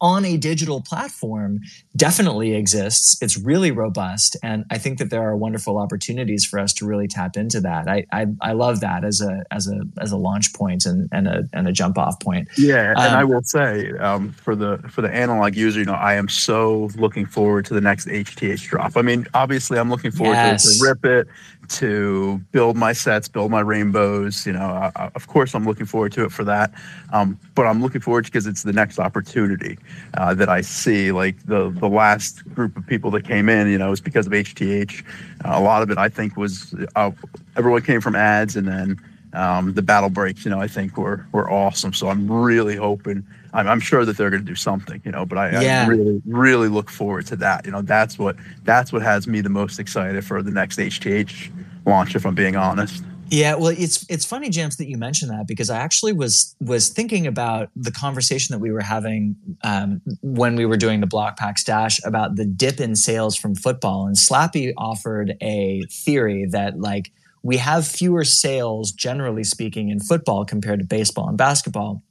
on 0.00 0.24
a 0.24 0.36
digital 0.36 0.80
platform 0.80 1.60
definitely 1.96 2.54
exists. 2.54 3.20
It's 3.22 3.36
really 3.36 3.70
robust, 3.70 4.36
and 4.42 4.64
I 4.70 4.78
think 4.78 4.98
that 4.98 5.10
there 5.10 5.22
are 5.22 5.36
wonderful 5.36 5.78
opportunities 5.78 6.44
for 6.44 6.58
us 6.58 6.72
to 6.74 6.86
really 6.86 7.08
tap 7.08 7.36
into 7.36 7.60
that. 7.62 7.88
I 7.88 8.06
I, 8.12 8.26
I 8.40 8.52
love 8.52 8.80
that 8.80 9.04
as 9.04 9.20
a 9.20 9.44
as 9.50 9.68
a 9.68 9.80
as 10.00 10.12
a 10.12 10.16
launch 10.16 10.54
point 10.54 10.86
and 10.86 11.08
and 11.12 11.28
a 11.28 11.48
and 11.52 11.68
a 11.68 11.72
jump 11.72 11.98
off 11.98 12.20
point. 12.20 12.48
Yeah, 12.56 12.90
and 12.90 13.14
I 13.14 13.22
um, 13.22 13.30
will 13.30 13.42
say 13.42 13.92
um, 13.98 14.32
for 14.32 14.54
the 14.54 14.78
for 14.88 15.02
the 15.02 15.12
analog 15.12 15.54
user, 15.54 15.80
you 15.80 15.86
know, 15.86 15.92
I 15.92 16.14
am 16.14 16.28
so 16.28 16.90
looking 16.96 17.26
forward 17.26 17.64
to 17.66 17.74
the 17.74 17.80
next 17.80 18.06
HTH 18.06 18.68
drop. 18.68 18.96
I 18.96 19.02
mean, 19.02 19.26
obviously, 19.34 19.78
I'm 19.78 19.90
looking 19.90 20.10
forward 20.10 20.34
yes. 20.34 20.64
to, 20.64 20.78
to 20.78 20.84
rip 20.84 21.04
it 21.04 21.28
to 21.68 22.38
build 22.52 22.76
my 22.76 22.92
sets, 22.92 23.28
build 23.28 23.50
my 23.50 23.60
rainbows. 23.60 24.46
You 24.46 24.52
know, 24.52 24.90
uh, 24.96 25.10
of 25.14 25.26
course, 25.26 25.54
I'm 25.54 25.64
looking 25.64 25.86
forward 25.86 26.12
to 26.12 26.24
it 26.24 26.32
for 26.32 26.44
that. 26.44 26.72
Um, 27.12 27.38
but 27.54 27.66
I'm 27.66 27.82
looking 27.82 28.00
forward 28.00 28.24
to 28.24 28.30
because 28.30 28.46
it's 28.46 28.62
the 28.62 28.72
next 28.72 28.98
opportunity 28.98 29.78
uh, 30.14 30.34
that 30.34 30.48
I 30.48 30.60
see. 30.60 31.12
Like 31.12 31.44
the 31.46 31.70
the 31.70 31.88
last 31.88 32.44
group 32.54 32.76
of 32.76 32.86
people 32.86 33.10
that 33.12 33.24
came 33.24 33.48
in, 33.48 33.68
you 33.68 33.78
know, 33.78 33.90
was 33.90 34.00
because 34.00 34.26
of 34.26 34.32
HTH. 34.32 35.04
Uh, 35.44 35.52
a 35.54 35.60
lot 35.60 35.82
of 35.82 35.90
it, 35.90 35.98
I 35.98 36.08
think, 36.08 36.36
was 36.36 36.74
uh, 36.96 37.10
everyone 37.56 37.82
came 37.82 38.00
from 38.00 38.16
ads, 38.16 38.56
and 38.56 38.66
then 38.66 39.00
um, 39.32 39.74
the 39.74 39.82
battle 39.82 40.10
breaks. 40.10 40.44
You 40.44 40.50
know, 40.50 40.60
I 40.60 40.68
think 40.68 40.96
were 40.96 41.26
were 41.32 41.50
awesome. 41.50 41.92
So 41.92 42.08
I'm 42.08 42.30
really 42.30 42.76
hoping. 42.76 43.26
I'm, 43.52 43.66
I'm 43.68 43.80
sure 43.80 44.04
that 44.04 44.16
they're 44.16 44.30
going 44.30 44.42
to 44.42 44.48
do 44.48 44.54
something, 44.54 45.00
you 45.04 45.12
know, 45.12 45.24
but 45.24 45.38
I, 45.38 45.62
yeah. 45.62 45.84
I, 45.84 45.86
really, 45.88 46.22
really 46.26 46.68
look 46.68 46.90
forward 46.90 47.26
to 47.26 47.36
that. 47.36 47.64
You 47.64 47.72
know, 47.72 47.82
that's 47.82 48.18
what 48.18 48.36
that's 48.64 48.92
what 48.92 49.02
has 49.02 49.26
me 49.26 49.40
the 49.40 49.48
most 49.48 49.78
excited 49.78 50.24
for 50.24 50.42
the 50.42 50.50
next 50.50 50.78
HTH 50.78 51.50
launch, 51.86 52.14
if 52.14 52.26
I'm 52.26 52.34
being 52.34 52.56
honest. 52.56 53.02
Yeah, 53.30 53.56
well, 53.56 53.74
it's 53.76 54.06
it's 54.08 54.24
funny, 54.24 54.48
James, 54.48 54.76
that 54.76 54.88
you 54.88 54.96
mentioned 54.96 55.30
that 55.30 55.46
because 55.46 55.68
I 55.68 55.78
actually 55.78 56.14
was 56.14 56.56
was 56.60 56.88
thinking 56.88 57.26
about 57.26 57.70
the 57.76 57.92
conversation 57.92 58.54
that 58.54 58.58
we 58.58 58.70
were 58.70 58.80
having 58.80 59.36
um, 59.62 60.00
when 60.22 60.56
we 60.56 60.64
were 60.64 60.78
doing 60.78 61.00
the 61.00 61.06
block 61.06 61.36
pack 61.36 61.58
stash 61.58 62.00
about 62.04 62.36
the 62.36 62.46
dip 62.46 62.80
in 62.80 62.96
sales 62.96 63.36
from 63.36 63.54
football, 63.54 64.06
and 64.06 64.16
Slappy 64.16 64.72
offered 64.78 65.36
a 65.42 65.82
theory 65.90 66.46
that 66.46 66.80
like 66.80 67.12
we 67.42 67.58
have 67.58 67.86
fewer 67.86 68.24
sales, 68.24 68.92
generally 68.92 69.44
speaking, 69.44 69.90
in 69.90 70.00
football 70.00 70.46
compared 70.46 70.78
to 70.80 70.86
baseball 70.86 71.28
and 71.28 71.36
basketball 71.36 72.02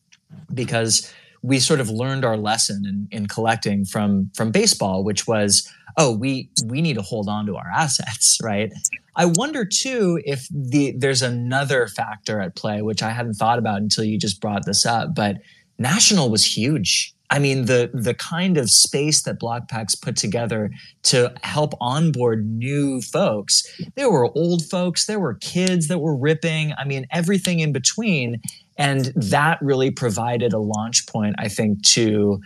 because 0.53 1.11
we 1.41 1.59
sort 1.59 1.79
of 1.79 1.89
learned 1.89 2.25
our 2.25 2.37
lesson 2.37 2.83
in, 2.85 3.07
in 3.11 3.27
collecting 3.27 3.85
from 3.85 4.31
from 4.35 4.51
baseball, 4.51 5.03
which 5.03 5.27
was 5.27 5.71
oh 5.97 6.15
we 6.15 6.49
we 6.65 6.81
need 6.81 6.95
to 6.95 7.01
hold 7.01 7.29
on 7.29 7.45
to 7.45 7.55
our 7.55 7.69
assets, 7.73 8.37
right? 8.43 8.71
I 9.15 9.25
wonder 9.25 9.65
too 9.65 10.19
if 10.25 10.47
the 10.51 10.93
there's 10.97 11.21
another 11.21 11.87
factor 11.87 12.39
at 12.39 12.55
play 12.55 12.81
which 12.81 13.01
I 13.01 13.11
hadn't 13.11 13.35
thought 13.35 13.59
about 13.59 13.81
until 13.81 14.03
you 14.03 14.17
just 14.17 14.41
brought 14.41 14.65
this 14.65 14.85
up, 14.85 15.15
but 15.15 15.37
National 15.79 16.29
was 16.29 16.43
huge. 16.43 17.13
I 17.29 17.39
mean, 17.39 17.65
the 17.65 17.91
the 17.93 18.13
kind 18.13 18.57
of 18.57 18.69
space 18.69 19.23
that 19.23 19.39
Blokpax 19.39 20.01
put 20.01 20.15
together 20.15 20.71
to 21.03 21.33
help 21.43 21.73
onboard 21.81 22.47
new 22.47 23.01
folks. 23.01 23.63
There 23.95 24.09
were 24.09 24.31
old 24.35 24.65
folks, 24.65 25.05
there 25.05 25.19
were 25.19 25.35
kids 25.35 25.87
that 25.89 25.99
were 25.99 26.15
ripping. 26.15 26.73
I 26.77 26.85
mean, 26.85 27.05
everything 27.11 27.59
in 27.59 27.73
between, 27.73 28.41
and 28.77 29.05
that 29.15 29.57
really 29.61 29.91
provided 29.91 30.53
a 30.53 30.59
launch 30.59 31.07
point, 31.07 31.35
I 31.37 31.47
think, 31.47 31.83
to 31.87 32.39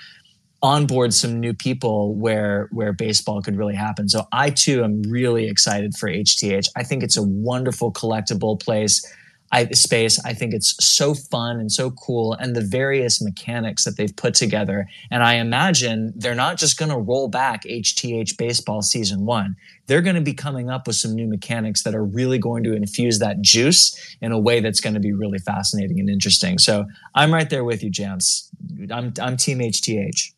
onboard 0.64 1.14
some 1.14 1.40
new 1.40 1.54
people 1.54 2.14
where 2.16 2.70
where 2.72 2.94
baseball 2.94 3.42
could 3.42 3.58
really 3.58 3.76
happen. 3.76 4.08
So 4.08 4.28
I 4.32 4.52
too 4.52 4.84
am 4.84 5.02
really 5.04 5.48
excited 5.48 5.96
for 5.96 6.08
HTH. 6.08 6.68
I 6.76 6.84
think 6.84 7.04
it's 7.04 7.18
a 7.18 7.24
wonderful 7.24 7.92
collectible 7.92 8.60
place. 8.60 9.04
I, 9.52 9.66
space. 9.72 10.24
I 10.24 10.34
think 10.34 10.54
it's 10.54 10.76
so 10.80 11.14
fun 11.14 11.60
and 11.60 11.72
so 11.72 11.92
cool, 11.92 12.34
and 12.34 12.56
the 12.56 12.62
various 12.62 13.22
mechanics 13.22 13.84
that 13.84 13.98
they've 13.98 14.16
put 14.16 14.34
together. 14.34 14.88
And 15.10 15.24
I 15.24 15.36
imagine 15.36 16.14
they're 16.16 16.36
not 16.36 16.58
just 16.58 16.78
going 16.78 16.92
to 16.92 16.98
roll 16.98 17.28
back 17.28 17.64
HTH 17.66 18.38
baseball 18.38 18.82
season 18.82 19.26
one. 19.26 19.56
They're 19.88 20.02
going 20.02 20.16
to 20.16 20.22
be 20.22 20.34
coming 20.34 20.70
up 20.70 20.88
with 20.88 20.96
some 20.96 21.14
new 21.14 21.28
mechanics 21.28 21.84
that 21.84 21.94
are 21.94 22.06
really 22.06 22.40
going 22.40 22.64
to 22.64 22.74
infuse 22.74 23.20
that 23.20 23.42
juice 23.42 24.16
in 24.22 24.32
a 24.32 24.40
way 24.40 24.62
that's 24.62 24.80
going 24.80 24.94
to 24.94 25.02
be 25.02 25.12
really 25.12 25.40
fascinating 25.40 26.00
and 26.00 26.10
interesting. 26.10 26.58
So 26.58 26.86
I'm 27.14 27.34
right 27.34 27.50
there 27.50 27.66
with 27.66 27.84
you, 27.84 27.90
Jams. 27.90 28.50
I'm 28.90 29.14
I'm 29.22 29.36
team 29.36 29.60
HTH. 29.60 30.34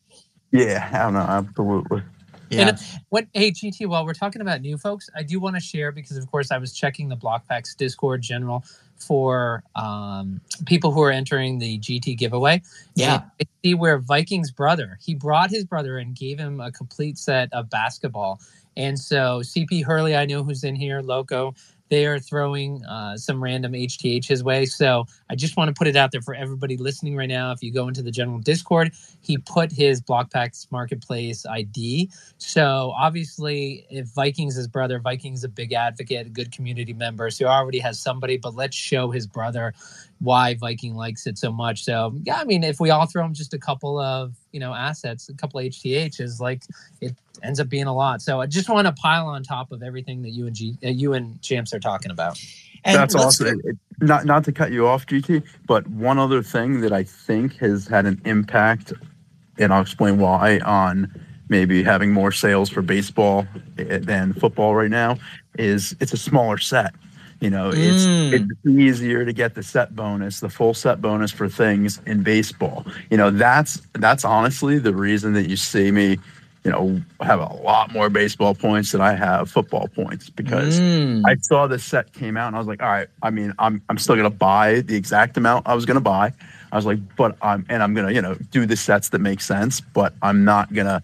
Yeah, 0.50 0.88
I 0.92 0.98
don't 0.98 1.14
know, 1.14 1.20
absolutely. 1.20 2.02
Yeah. 2.50 2.60
And 2.60 2.70
uh, 2.70 2.82
what 3.08 3.26
hey 3.32 3.50
GT, 3.50 3.86
while 3.86 4.04
we're 4.04 4.14
talking 4.14 4.42
about 4.42 4.60
new 4.60 4.76
folks, 4.76 5.08
I 5.16 5.22
do 5.22 5.40
want 5.40 5.56
to 5.56 5.60
share 5.60 5.92
because 5.92 6.16
of 6.16 6.30
course 6.30 6.50
I 6.50 6.58
was 6.58 6.72
checking 6.74 7.08
the 7.08 7.16
Blokpax 7.16 7.76
Discord 7.76 8.22
general 8.22 8.64
for 8.98 9.62
um, 9.76 10.40
people 10.66 10.90
who 10.92 11.02
are 11.02 11.10
entering 11.10 11.58
the 11.58 11.78
GT 11.78 12.16
giveaway. 12.16 12.62
Yeah. 12.94 13.22
I 13.40 13.46
see 13.62 13.74
where 13.74 13.98
Viking's 13.98 14.50
brother, 14.50 14.98
he 15.02 15.14
brought 15.14 15.50
his 15.50 15.64
brother 15.64 15.98
and 15.98 16.14
gave 16.14 16.38
him 16.38 16.60
a 16.60 16.72
complete 16.72 17.18
set 17.18 17.52
of 17.52 17.70
basketball. 17.70 18.40
And 18.76 18.98
so 18.98 19.40
CP 19.40 19.84
Hurley, 19.84 20.16
I 20.16 20.26
know 20.26 20.42
who's 20.42 20.64
in 20.64 20.74
here, 20.74 21.00
Loco, 21.00 21.54
they 21.88 22.06
are 22.06 22.18
throwing 22.18 22.84
uh, 22.84 23.16
some 23.16 23.42
random 23.42 23.72
HTH 23.72 24.26
his 24.26 24.42
way. 24.42 24.66
So 24.66 25.06
I 25.28 25.34
just 25.34 25.56
want 25.56 25.68
to 25.68 25.74
put 25.78 25.86
it 25.86 25.96
out 25.96 26.12
there 26.12 26.22
for 26.22 26.34
everybody 26.34 26.76
listening 26.76 27.16
right 27.16 27.28
now. 27.28 27.52
If 27.52 27.62
you 27.62 27.72
go 27.72 27.88
into 27.88 28.02
the 28.02 28.10
general 28.10 28.38
Discord, 28.38 28.92
he 29.20 29.38
put 29.38 29.70
his 29.70 30.00
Blokpax 30.00 30.70
Marketplace 30.70 31.46
ID. 31.46 32.10
So 32.38 32.92
obviously, 32.98 33.86
if 33.90 34.06
Vikings 34.08 34.56
his 34.56 34.68
brother, 34.68 34.98
Vikings 34.98 35.44
a 35.44 35.48
big 35.48 35.72
advocate, 35.72 36.26
a 36.26 36.30
good 36.30 36.52
community 36.52 36.92
member, 36.92 37.30
so 37.30 37.44
he 37.44 37.48
already 37.48 37.78
has 37.80 37.98
somebody. 38.00 38.36
But 38.38 38.54
let's 38.54 38.76
show 38.76 39.10
his 39.10 39.26
brother 39.26 39.74
why 40.20 40.54
Viking 40.54 40.94
likes 40.94 41.26
it 41.26 41.38
so 41.38 41.52
much. 41.52 41.84
So 41.84 42.14
yeah, 42.24 42.36
I 42.36 42.44
mean, 42.44 42.64
if 42.64 42.80
we 42.80 42.90
all 42.90 43.06
throw 43.06 43.24
him 43.24 43.34
just 43.34 43.54
a 43.54 43.58
couple 43.58 43.98
of 43.98 44.34
you 44.52 44.60
know 44.60 44.72
assets, 44.72 45.28
a 45.28 45.34
couple 45.34 45.60
of 45.60 45.66
HTHs, 45.66 46.40
like 46.40 46.62
it 47.00 47.14
ends 47.42 47.60
up 47.60 47.68
being 47.68 47.86
a 47.86 47.94
lot. 47.94 48.22
So 48.22 48.40
I 48.40 48.46
just 48.46 48.68
want 48.68 48.86
to 48.86 48.92
pile 48.92 49.26
on 49.26 49.42
top 49.42 49.72
of 49.72 49.82
everything 49.82 50.22
that 50.22 50.30
you 50.30 50.46
and 50.46 50.54
G, 50.54 50.78
uh, 50.84 50.88
you 50.88 51.12
and 51.12 51.40
Champs 51.42 51.74
are 51.74 51.80
talking 51.80 52.10
about. 52.10 52.40
And 52.84 52.96
That's 52.96 53.14
awesome. 53.14 53.60
not 54.00 54.24
not 54.24 54.44
to 54.44 54.52
cut 54.52 54.72
you 54.72 54.86
off, 54.86 55.06
GT, 55.06 55.42
but 55.66 55.86
one 55.88 56.18
other 56.18 56.42
thing 56.42 56.80
that 56.80 56.92
I 56.92 57.02
think 57.02 57.56
has 57.56 57.86
had 57.86 58.06
an 58.06 58.20
impact, 58.24 58.92
and 59.58 59.72
I'll 59.72 59.82
explain 59.82 60.18
why 60.18 60.58
on 60.60 61.12
maybe 61.48 61.82
having 61.82 62.12
more 62.12 62.32
sales 62.32 62.70
for 62.70 62.82
baseball 62.82 63.46
eh, 63.78 63.98
than 63.98 64.32
football 64.34 64.74
right 64.74 64.90
now 64.90 65.18
is 65.58 65.94
it's 66.00 66.12
a 66.12 66.16
smaller 66.16 66.58
set. 66.58 66.94
You 67.40 67.50
know, 67.50 67.68
it's 67.68 68.04
mm. 68.06 68.32
it's 68.32 68.66
easier 68.66 69.24
to 69.24 69.32
get 69.32 69.54
the 69.54 69.62
set 69.62 69.94
bonus, 69.94 70.40
the 70.40 70.48
full 70.48 70.74
set 70.74 71.00
bonus 71.00 71.30
for 71.30 71.48
things 71.48 72.00
in 72.06 72.22
baseball. 72.22 72.86
You 73.10 73.16
know, 73.16 73.30
that's 73.30 73.82
that's 73.94 74.24
honestly 74.24 74.78
the 74.78 74.94
reason 74.94 75.34
that 75.34 75.48
you 75.48 75.56
see 75.56 75.90
me, 75.90 76.18
you 76.64 76.70
know, 76.70 77.02
have 77.20 77.40
a 77.40 77.52
lot 77.62 77.92
more 77.92 78.08
baseball 78.08 78.54
points 78.54 78.92
than 78.92 79.00
I 79.00 79.14
have 79.14 79.50
football 79.50 79.88
points 79.88 80.30
because 80.30 80.80
mm. 80.80 81.22
I 81.26 81.36
saw 81.36 81.66
the 81.66 81.78
set 81.78 82.12
came 82.12 82.36
out 82.36 82.46
and 82.48 82.56
I 82.56 82.58
was 82.58 82.68
like, 82.68 82.82
all 82.82 82.88
right, 82.88 83.08
I 83.22 83.30
mean, 83.30 83.52
I'm 83.58 83.82
I'm 83.88 83.98
still 83.98 84.16
gonna 84.16 84.30
buy 84.30 84.80
the 84.80 84.96
exact 84.96 85.36
amount 85.36 85.66
I 85.68 85.74
was 85.74 85.84
gonna 85.84 86.00
buy. 86.00 86.32
I 86.72 86.76
was 86.76 86.86
like, 86.86 86.98
but 87.16 87.36
I'm 87.42 87.66
and 87.68 87.82
I'm 87.82 87.94
gonna, 87.94 88.12
you 88.12 88.22
know, 88.22 88.36
do 88.50 88.64
the 88.64 88.76
sets 88.76 89.10
that 89.10 89.20
make 89.20 89.40
sense, 89.40 89.80
but 89.80 90.14
I'm 90.22 90.44
not 90.44 90.72
gonna 90.72 91.02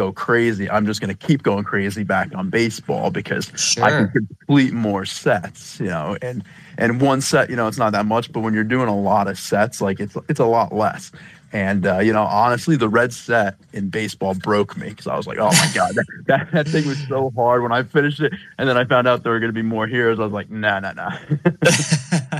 go 0.00 0.12
crazy. 0.12 0.70
I'm 0.70 0.86
just 0.86 1.00
going 1.00 1.14
to 1.14 1.26
keep 1.26 1.42
going 1.42 1.64
crazy 1.64 2.04
back 2.04 2.34
on 2.34 2.48
baseball 2.48 3.10
because 3.10 3.52
sure. 3.54 3.84
I 3.84 3.90
can 3.90 4.08
complete 4.08 4.72
more 4.72 5.04
sets, 5.04 5.78
you 5.78 5.86
know, 5.86 6.16
and 6.22 6.42
and 6.78 7.02
one 7.02 7.20
set, 7.20 7.50
you 7.50 7.56
know, 7.56 7.68
it's 7.68 7.76
not 7.76 7.92
that 7.92 8.06
much, 8.06 8.32
but 8.32 8.40
when 8.40 8.54
you're 8.54 8.64
doing 8.64 8.88
a 8.88 8.98
lot 8.98 9.28
of 9.28 9.38
sets, 9.38 9.82
like 9.82 10.00
it's 10.00 10.16
it's 10.28 10.40
a 10.40 10.46
lot 10.46 10.74
less. 10.74 11.12
And 11.52 11.86
uh, 11.86 11.98
you 11.98 12.12
know, 12.12 12.22
honestly, 12.22 12.76
the 12.76 12.88
red 12.88 13.12
set 13.12 13.56
in 13.72 13.90
baseball 13.90 14.34
broke 14.34 14.76
me 14.76 14.90
because 14.90 15.06
I 15.06 15.16
was 15.16 15.26
like, 15.26 15.38
"Oh 15.38 15.50
my 15.50 15.70
god, 15.74 15.94
that, 15.94 16.06
that, 16.26 16.52
that 16.52 16.68
thing 16.68 16.86
was 16.86 16.98
so 17.08 17.32
hard." 17.34 17.62
When 17.62 17.72
I 17.72 17.82
finished 17.82 18.20
it, 18.20 18.32
and 18.58 18.68
then 18.68 18.76
I 18.76 18.84
found 18.84 19.08
out 19.08 19.22
there 19.22 19.32
were 19.32 19.40
going 19.40 19.52
to 19.52 19.54
be 19.54 19.62
more 19.62 19.86
heroes, 19.86 20.20
I 20.20 20.24
was 20.24 20.32
like, 20.32 20.50
"Nah, 20.50 20.80
nah, 20.80 20.92
nah." 20.92 21.18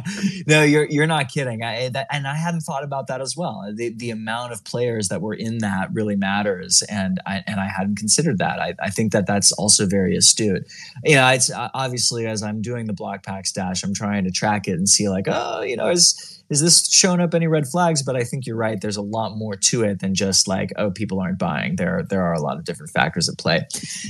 no, 0.46 0.62
you're 0.62 0.85
you're 0.85 1.07
not 1.07 1.29
kidding. 1.29 1.62
I, 1.62 1.88
that, 1.90 2.07
and 2.11 2.27
I 2.27 2.35
hadn't 2.35 2.61
thought 2.61 2.85
about 2.85 3.07
that 3.09 3.20
as 3.20 3.37
well. 3.37 3.70
The 3.75 3.90
the 3.90 4.11
amount 4.11 4.53
of 4.53 4.64
players 4.64 5.09
that 5.09 5.20
were 5.20 5.35
in 5.35 5.59
that 5.59 5.92
really 5.92 6.16
matters, 6.16 6.83
and 6.88 7.20
I 7.27 7.42
and 7.46 7.61
I 7.61 7.66
hadn't 7.66 7.96
considered 7.96 8.38
that. 8.38 8.61
I, 8.61 8.75
I 8.81 8.90
think 8.90 9.12
that 9.12 9.27
that's 9.27 9.53
also 9.53 9.87
very 9.87 10.16
astute. 10.16 10.66
You 11.05 11.16
know, 11.16 11.29
it's 11.29 11.51
obviously 11.55 12.27
as 12.27 12.42
I'm 12.42 12.62
doing 12.62 12.87
the 12.87 12.92
block 12.92 13.25
pack 13.25 13.46
stash, 13.46 13.83
I'm 13.83 13.94
trying 13.94 14.25
to 14.25 14.31
track 14.31 14.68
it 14.68 14.73
and 14.73 14.88
see 14.88 15.09
like, 15.09 15.27
oh, 15.29 15.62
you 15.62 15.77
know, 15.77 15.88
is 15.88 16.40
is 16.51 16.61
this 16.61 16.90
showing 16.90 17.20
up 17.20 17.35
any 17.35 17.46
red 17.46 17.68
flags? 17.68 18.03
But 18.03 18.16
I 18.16 18.25
think 18.25 18.46
you're 18.46 18.57
right. 18.57 18.81
There's 18.81 18.99
a 19.00 19.02
lot 19.02 19.36
more 19.36 19.56
to 19.56 19.82
it 19.82 20.00
than 20.00 20.14
just 20.14 20.46
like, 20.46 20.72
oh, 20.76 20.90
people 20.90 21.20
aren't 21.20 21.38
buying. 21.38 21.76
There, 21.76 22.04
there 22.08 22.22
are 22.22 22.34
a 22.34 22.40
lot 22.40 22.58
of 22.58 22.64
different 22.64 22.92
factors 22.92 23.28
at 23.28 23.38
play. 23.38 23.66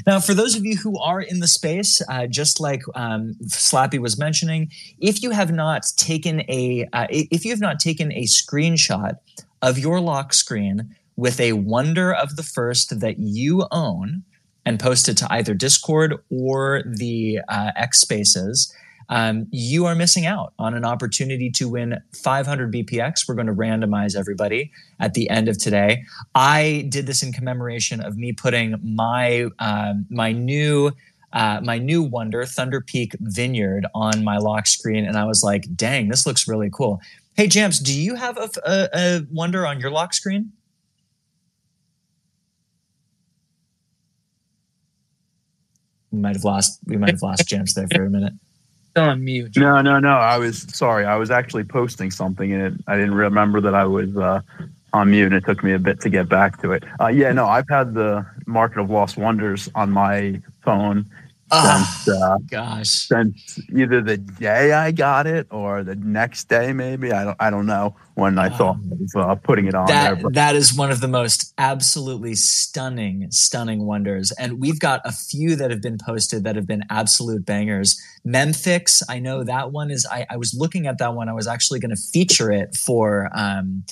Now, 0.07 0.21
for 0.21 0.35
those 0.35 0.57
of 0.57 0.65
you 0.65 0.77
who 0.77 0.99
are 0.99 1.21
in 1.21 1.41
the 1.41 1.49
space, 1.49 2.03
uh, 2.09 2.27
just 2.27 2.61
like 2.61 2.83
um, 2.95 3.35
Slappy 3.45 3.99
was 3.99 4.19
mentioning, 4.19 4.71
if 4.99 5.23
you 5.23 5.31
have 5.31 5.53
not 5.53 5.85
taken 5.97 6.41
a, 6.51 6.89
uh, 6.93 7.07
if 7.11 7.45
you 7.45 7.51
have 7.53 7.61
not 7.61 7.79
taken 7.79 8.13
a 8.13 8.25
screenshot 8.25 9.15
of 9.63 9.79
your 9.79 10.01
lock 10.01 10.33
screen 10.33 10.95
with 11.17 11.39
a 11.41 11.53
wonder 11.53 12.13
of 12.13 12.37
the 12.37 12.43
first 12.43 13.01
that 13.01 13.19
you 13.19 13.67
own 13.71 14.25
and 14.67 14.79
post 14.79 15.09
it 15.09 15.17
to 15.19 15.27
either 15.31 15.55
Discord 15.55 16.15
or 16.31 16.83
the 16.87 17.41
uh, 17.49 17.71
X 17.77 18.01
Spaces 18.01 18.75
um, 19.11 19.49
you 19.51 19.87
are 19.87 19.97
missing 19.97 20.25
out 20.25 20.55
on 20.59 20.73
an 20.75 20.85
opportunity 20.85 21.51
to 21.51 21.69
win 21.69 22.01
500 22.15 22.73
BPX. 22.73 23.29
We're 23.29 23.35
going 23.35 23.49
to 23.49 23.53
randomize 23.53 24.17
everybody 24.17 24.71
at 25.01 25.15
the 25.15 25.29
end 25.29 25.49
of 25.49 25.59
today. 25.59 26.05
I 26.37 26.87
did 26.89 27.07
this 27.07 27.23
in 27.23 27.33
commemoration 27.33 28.01
of 28.01 28.17
me 28.17 28.33
putting 28.33 28.77
my 28.83 29.49
uh, 29.59 29.95
my 30.09 30.31
new 30.31 30.93
uh, 31.33 31.61
my 31.63 31.79
new 31.79 32.03
wonder 32.03 32.47
Thunder 32.47 32.81
Peak 32.81 33.17
Vineyard 33.21 33.85
on 33.95 34.23
my 34.23 34.39
lock 34.39 34.69
screen, 34.69 35.05
and 35.05 35.17
I 35.17 35.25
was 35.25 35.43
like, 35.43 35.65
"Dang, 35.75 36.09
this 36.09 36.25
looks 36.25 36.47
really 36.47 36.71
cool." 36.73 37.01
Hey, 37.35 37.49
Jams, 37.49 37.81
do 37.81 37.93
you 37.93 38.15
have 38.15 38.37
a, 38.39 38.49
a, 38.65 38.89
a 38.95 39.27
wonder 39.31 39.67
on 39.67 39.81
your 39.81 39.91
lock 39.91 40.15
screen? 40.15 40.53
We 46.13 46.19
might 46.21 46.37
have 46.37 46.45
lost. 46.45 46.79
We 46.87 46.97
might 46.97 47.11
have 47.11 47.23
lost 47.23 47.49
Jamps 47.49 47.75
there 47.75 47.89
for 47.89 48.05
a 48.05 48.11
minute 48.11 48.35
still 48.91 49.05
on 49.05 49.25
mute. 49.25 49.57
No, 49.57 49.81
no, 49.81 49.99
no. 49.99 50.11
I 50.11 50.39
was 50.39 50.63
sorry. 50.75 51.05
I 51.05 51.17
was 51.17 51.31
actually 51.31 51.65
posting 51.65 52.11
something 52.11 52.53
and 52.53 52.63
it, 52.63 52.85
I 52.87 52.97
didn't 52.97 53.15
remember 53.15 53.61
that 53.61 53.75
I 53.75 53.85
was 53.85 54.17
uh, 54.17 54.41
on 54.93 55.11
mute. 55.11 55.27
And 55.27 55.35
it 55.35 55.45
took 55.45 55.63
me 55.63 55.73
a 55.73 55.79
bit 55.79 56.01
to 56.01 56.11
get 56.11 56.29
back 56.29 56.61
to 56.63 56.73
it. 56.73 56.85
Uh, 57.01 57.09
yeah, 57.09 57.33
no, 57.33 57.47
I've 57.47 57.69
had 57.69 57.95
the 57.95 58.27
Market 58.47 58.81
of 58.81 58.91
Lost 58.91 59.17
Wonders 59.17 59.69
on 59.75 59.91
my 59.91 60.41
phone 60.63 61.07
since, 61.53 62.09
oh, 62.09 62.23
uh, 62.23 62.39
gosh. 62.49 62.89
since 62.89 63.59
either 63.75 64.01
the 64.01 64.17
day 64.17 64.73
I 64.73 64.93
got 64.93 65.27
it 65.27 65.47
or 65.51 65.83
the 65.83 65.97
next 65.97 66.49
day, 66.49 66.73
maybe. 66.73 67.13
I 67.13 67.25
don't, 67.25 67.37
I 67.41 67.51
don't 67.51 67.67
know 67.67 67.97
when 68.15 68.39
I 68.39 68.49
thought 68.49 68.77
um, 68.77 68.93
of 69.15 69.31
uh, 69.31 69.35
putting 69.37 69.67
it 69.67 69.75
on 69.75 69.87
that, 69.87 70.21
there. 70.21 70.31
That 70.31 70.57
is 70.57 70.77
one 70.77 70.91
of 70.91 71.01
the 71.01 71.09
most 71.09 71.53
absolutely 71.59 72.35
stunning, 72.35 73.31
stunning 73.31 73.87
wonders. 73.87 74.33
And 74.33 74.61
we've 74.61 74.79
got 74.79 75.01
a 75.05 75.13
few 75.13 75.57
that 75.57 75.71
have 75.71 75.83
been 75.83 75.99
posted 75.99 76.45
that 76.45 76.57
have 76.57 76.67
been 76.67 76.85
absolute 76.91 77.45
bangers. 77.45 78.01
Memphix, 78.27 79.03
I 79.09 79.19
know 79.19 79.45
that 79.45 79.73
one 79.73 79.91
is, 79.91 80.07
I, 80.11 80.27
I 80.31 80.37
was 80.37 80.55
looking 80.55 80.87
at 80.87 80.99
that 80.99 81.15
one. 81.15 81.29
I 81.29 81.33
was 81.33 81.47
actually 81.47 81.81
going 81.81 81.95
to 81.95 82.01
feature 82.01 82.53
it 82.53 82.77
for, 82.77 83.29
um, 83.35 83.85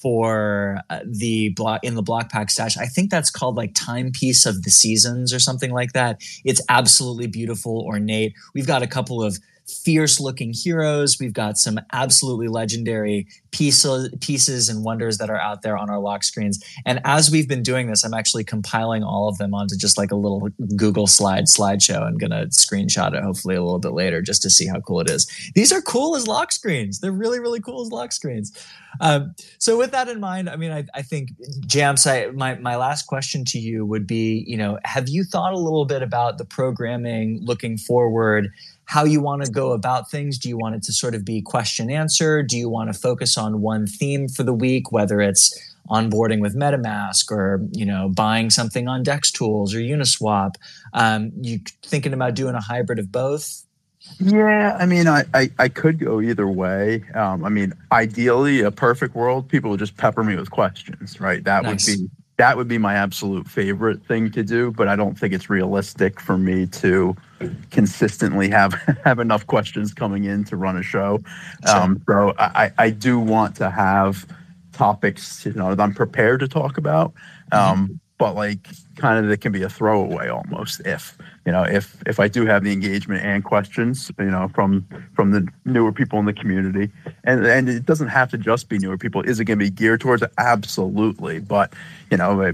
for 0.00 0.80
uh, 0.88 1.00
the 1.04 1.50
block 1.50 1.84
in 1.84 1.94
the 1.94 2.02
block 2.02 2.30
pack 2.30 2.50
stash. 2.50 2.76
I 2.76 2.86
think 2.86 3.10
that's 3.10 3.30
called 3.30 3.56
like 3.56 3.74
timepiece 3.74 4.46
of 4.46 4.62
the 4.62 4.70
seasons 4.70 5.32
or 5.32 5.38
something 5.38 5.72
like 5.72 5.92
that. 5.92 6.22
It's 6.44 6.62
absolutely 6.68 7.26
beautiful, 7.26 7.82
ornate. 7.82 8.34
We've 8.54 8.66
got 8.66 8.82
a 8.82 8.86
couple 8.86 9.22
of 9.22 9.38
fierce 9.84 10.20
looking 10.20 10.52
heroes. 10.52 11.18
We've 11.18 11.32
got 11.32 11.56
some 11.56 11.80
absolutely 11.92 12.48
legendary 12.48 13.26
pieces, 13.50 14.10
pieces 14.20 14.68
and 14.68 14.84
wonders 14.84 15.18
that 15.18 15.30
are 15.30 15.40
out 15.40 15.62
there 15.62 15.76
on 15.76 15.90
our 15.90 15.98
lock 15.98 16.22
screens. 16.22 16.62
And 16.86 17.00
as 17.04 17.30
we've 17.30 17.48
been 17.48 17.62
doing 17.62 17.88
this, 17.88 18.04
I'm 18.04 18.14
actually 18.14 18.44
compiling 18.44 19.02
all 19.02 19.28
of 19.28 19.38
them 19.38 19.54
onto 19.54 19.76
just 19.76 19.98
like 19.98 20.10
a 20.10 20.16
little 20.16 20.48
Google 20.76 21.06
slide 21.06 21.44
slideshow 21.44 22.10
going 22.20 22.30
to 22.30 22.46
screenshot 22.46 23.14
it 23.14 23.22
hopefully 23.22 23.56
a 23.56 23.62
little 23.62 23.78
bit 23.78 23.92
later 23.92 24.22
just 24.22 24.42
to 24.42 24.50
see 24.50 24.66
how 24.66 24.80
cool 24.80 25.00
it 25.00 25.10
is. 25.10 25.26
These 25.54 25.72
are 25.72 25.82
cool 25.82 26.14
as 26.14 26.28
lock 26.28 26.52
screens. 26.52 27.00
They're 27.00 27.10
really, 27.10 27.40
really 27.40 27.60
cool 27.60 27.82
as 27.82 27.90
lock 27.90 28.12
screens. 28.12 28.52
Um, 29.00 29.34
so 29.58 29.78
with 29.78 29.92
that 29.92 30.08
in 30.08 30.20
mind, 30.20 30.48
I 30.48 30.56
mean, 30.56 30.72
I, 30.72 30.84
I 30.94 31.02
think 31.02 31.30
Jamps, 31.66 32.06
I, 32.06 32.26
my, 32.26 32.56
my 32.56 32.76
last 32.76 33.06
question 33.06 33.44
to 33.46 33.58
you 33.58 33.86
would 33.86 34.06
be, 34.06 34.44
you 34.46 34.56
know, 34.56 34.78
have 34.84 35.08
you 35.08 35.24
thought 35.24 35.52
a 35.52 35.58
little 35.58 35.84
bit 35.84 36.02
about 36.02 36.38
the 36.38 36.44
programming 36.44 37.40
looking 37.42 37.76
forward? 37.76 38.52
How 38.90 39.04
you 39.04 39.20
want 39.20 39.44
to 39.44 39.48
go 39.48 39.70
about 39.70 40.10
things. 40.10 40.36
Do 40.36 40.48
you 40.48 40.58
want 40.58 40.74
it 40.74 40.82
to 40.82 40.92
sort 40.92 41.14
of 41.14 41.24
be 41.24 41.40
question 41.40 41.92
answer? 41.92 42.42
Do 42.42 42.58
you 42.58 42.68
want 42.68 42.92
to 42.92 42.98
focus 42.98 43.38
on 43.38 43.60
one 43.60 43.86
theme 43.86 44.26
for 44.26 44.42
the 44.42 44.52
week, 44.52 44.90
whether 44.90 45.20
it's 45.20 45.56
onboarding 45.88 46.40
with 46.40 46.56
MetaMask 46.56 47.30
or 47.30 47.64
you 47.70 47.86
know 47.86 48.08
buying 48.08 48.50
something 48.50 48.88
on 48.88 49.04
Dex 49.04 49.30
Tools 49.30 49.76
or 49.76 49.78
Uniswap? 49.78 50.56
Um, 50.92 51.30
you 51.40 51.60
thinking 51.84 52.12
about 52.12 52.34
doing 52.34 52.56
a 52.56 52.60
hybrid 52.60 52.98
of 52.98 53.12
both? 53.12 53.64
Yeah, 54.18 54.76
I 54.80 54.86
mean, 54.86 55.06
I, 55.06 55.24
I, 55.34 55.50
I 55.56 55.68
could 55.68 56.00
go 56.00 56.20
either 56.20 56.48
way. 56.48 57.04
Um, 57.14 57.44
I 57.44 57.48
mean, 57.48 57.74
ideally, 57.92 58.62
a 58.62 58.72
perfect 58.72 59.14
world, 59.14 59.48
people 59.48 59.70
would 59.70 59.78
just 59.78 59.96
pepper 59.98 60.24
me 60.24 60.34
with 60.34 60.50
questions, 60.50 61.20
right? 61.20 61.44
That 61.44 61.62
nice. 61.62 61.86
would 61.86 61.96
be 61.96 62.10
that 62.38 62.56
would 62.56 62.66
be 62.66 62.78
my 62.78 62.94
absolute 62.94 63.46
favorite 63.46 64.04
thing 64.04 64.32
to 64.32 64.42
do. 64.42 64.72
But 64.72 64.88
I 64.88 64.96
don't 64.96 65.16
think 65.16 65.32
it's 65.32 65.48
realistic 65.48 66.18
for 66.18 66.36
me 66.36 66.66
to 66.66 67.14
consistently 67.70 68.50
have 68.50 68.72
have 69.04 69.18
enough 69.18 69.46
questions 69.46 69.94
coming 69.94 70.24
in 70.24 70.44
to 70.44 70.56
run 70.56 70.76
a 70.76 70.82
show. 70.82 71.20
Um, 71.66 72.02
so 72.08 72.34
I, 72.38 72.72
I 72.78 72.90
do 72.90 73.18
want 73.18 73.56
to 73.56 73.70
have 73.70 74.26
topics 74.72 75.44
you 75.44 75.52
know 75.52 75.74
that 75.74 75.82
I'm 75.82 75.94
prepared 75.94 76.40
to 76.40 76.48
talk 76.48 76.78
about. 76.78 77.12
Um, 77.52 77.60
mm-hmm. 77.60 77.94
But 78.18 78.34
like 78.34 78.68
kind 78.96 79.18
of 79.18 79.30
that 79.30 79.40
can 79.40 79.50
be 79.50 79.62
a 79.62 79.70
throwaway 79.70 80.28
almost 80.28 80.82
if 80.84 81.16
you 81.46 81.52
know 81.52 81.62
if 81.62 82.02
if 82.06 82.20
I 82.20 82.28
do 82.28 82.44
have 82.44 82.62
the 82.62 82.70
engagement 82.70 83.24
and 83.24 83.42
questions 83.42 84.12
you 84.18 84.26
know 84.26 84.48
from 84.48 84.86
from 85.14 85.30
the 85.30 85.48
newer 85.64 85.90
people 85.90 86.18
in 86.18 86.26
the 86.26 86.34
community 86.34 86.90
and 87.24 87.46
and 87.46 87.66
it 87.66 87.86
doesn't 87.86 88.08
have 88.08 88.30
to 88.32 88.38
just 88.38 88.68
be 88.68 88.78
newer 88.78 88.98
people 88.98 89.22
is 89.22 89.40
it 89.40 89.46
going 89.46 89.58
to 89.58 89.64
be 89.64 89.70
geared 89.70 90.02
towards 90.02 90.22
it 90.22 90.30
absolutely 90.36 91.38
but 91.38 91.72
you 92.10 92.18
know 92.18 92.52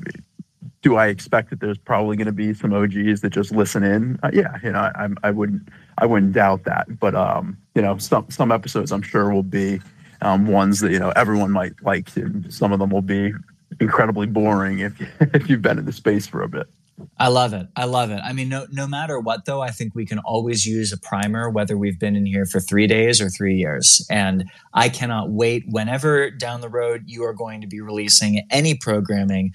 do 0.83 0.97
I 0.97 1.09
expect 1.09 1.51
that 1.51 1.61
there's 1.61 1.79
probably 1.79 2.17
going 2.17 2.27
to 2.27 2.33
be 2.33 2.55
some 2.55 2.73
OGs 2.73 3.21
that 3.21 3.31
just 3.31 3.53
listen 3.53 3.83
in? 3.83 4.19
Uh, 4.23 4.31
yeah, 4.33 4.57
you 4.63 4.73
know, 4.73 4.79
I, 4.79 5.09
I 5.23 5.31
wouldn't, 5.31 5.69
I 5.99 6.07
wouldn't 6.07 6.33
doubt 6.33 6.65
that. 6.65 6.99
But 6.99 7.15
um, 7.15 7.57
you 7.75 7.83
know, 7.83 7.99
some 7.99 8.27
some 8.31 8.53
episodes 8.53 8.93
I'm 8.93 9.03
sure 9.03 9.33
will 9.33 9.43
be 9.43 9.81
um, 10.23 10.47
ones 10.47 10.81
that 10.81 10.93
you 10.93 10.99
know 10.99 11.11
everyone 11.17 11.51
might 11.51 11.73
like. 11.83 12.15
And 12.17 12.53
some 12.53 12.73
of 12.73 12.79
them 12.79 12.91
will 12.91 13.03
be 13.03 13.33
incredibly 13.81 14.27
boring 14.27 14.81
if 14.81 15.01
if 15.35 15.49
you've 15.49 15.63
been 15.63 15.79
in 15.79 15.85
the 15.85 15.93
space 15.93 16.27
for 16.27 16.43
a 16.43 16.49
bit. 16.49 16.67
I 17.19 17.29
love 17.29 17.53
it. 17.53 17.67
I 17.77 17.85
love 17.85 18.11
it. 18.11 18.21
I 18.25 18.33
mean, 18.33 18.49
no 18.49 18.67
no 18.71 18.87
matter 18.87 19.21
what 19.21 19.45
though, 19.45 19.61
I 19.61 19.71
think 19.71 19.95
we 19.95 20.07
can 20.07 20.19
always 20.21 20.65
use 20.65 20.93
a 20.93 20.99
primer, 20.99 21.51
whether 21.51 21.77
we've 21.77 21.99
been 21.99 22.17
in 22.17 22.27
here 22.27 22.47
for 22.47 22.61
three 22.61 22.87
days 22.87 23.21
or 23.21 23.29
three 23.29 23.57
years. 23.57 24.07
And 24.11 24.45
I 24.73 24.89
cannot 24.89 25.31
wait 25.31 25.65
whenever 25.69 26.31
down 26.31 26.61
the 26.61 26.69
road 26.69 27.05
you 27.07 27.25
are 27.25 27.35
going 27.35 27.61
to 27.61 27.67
be 27.67 27.81
releasing 27.81 28.47
any 28.51 28.75
programming 28.75 29.53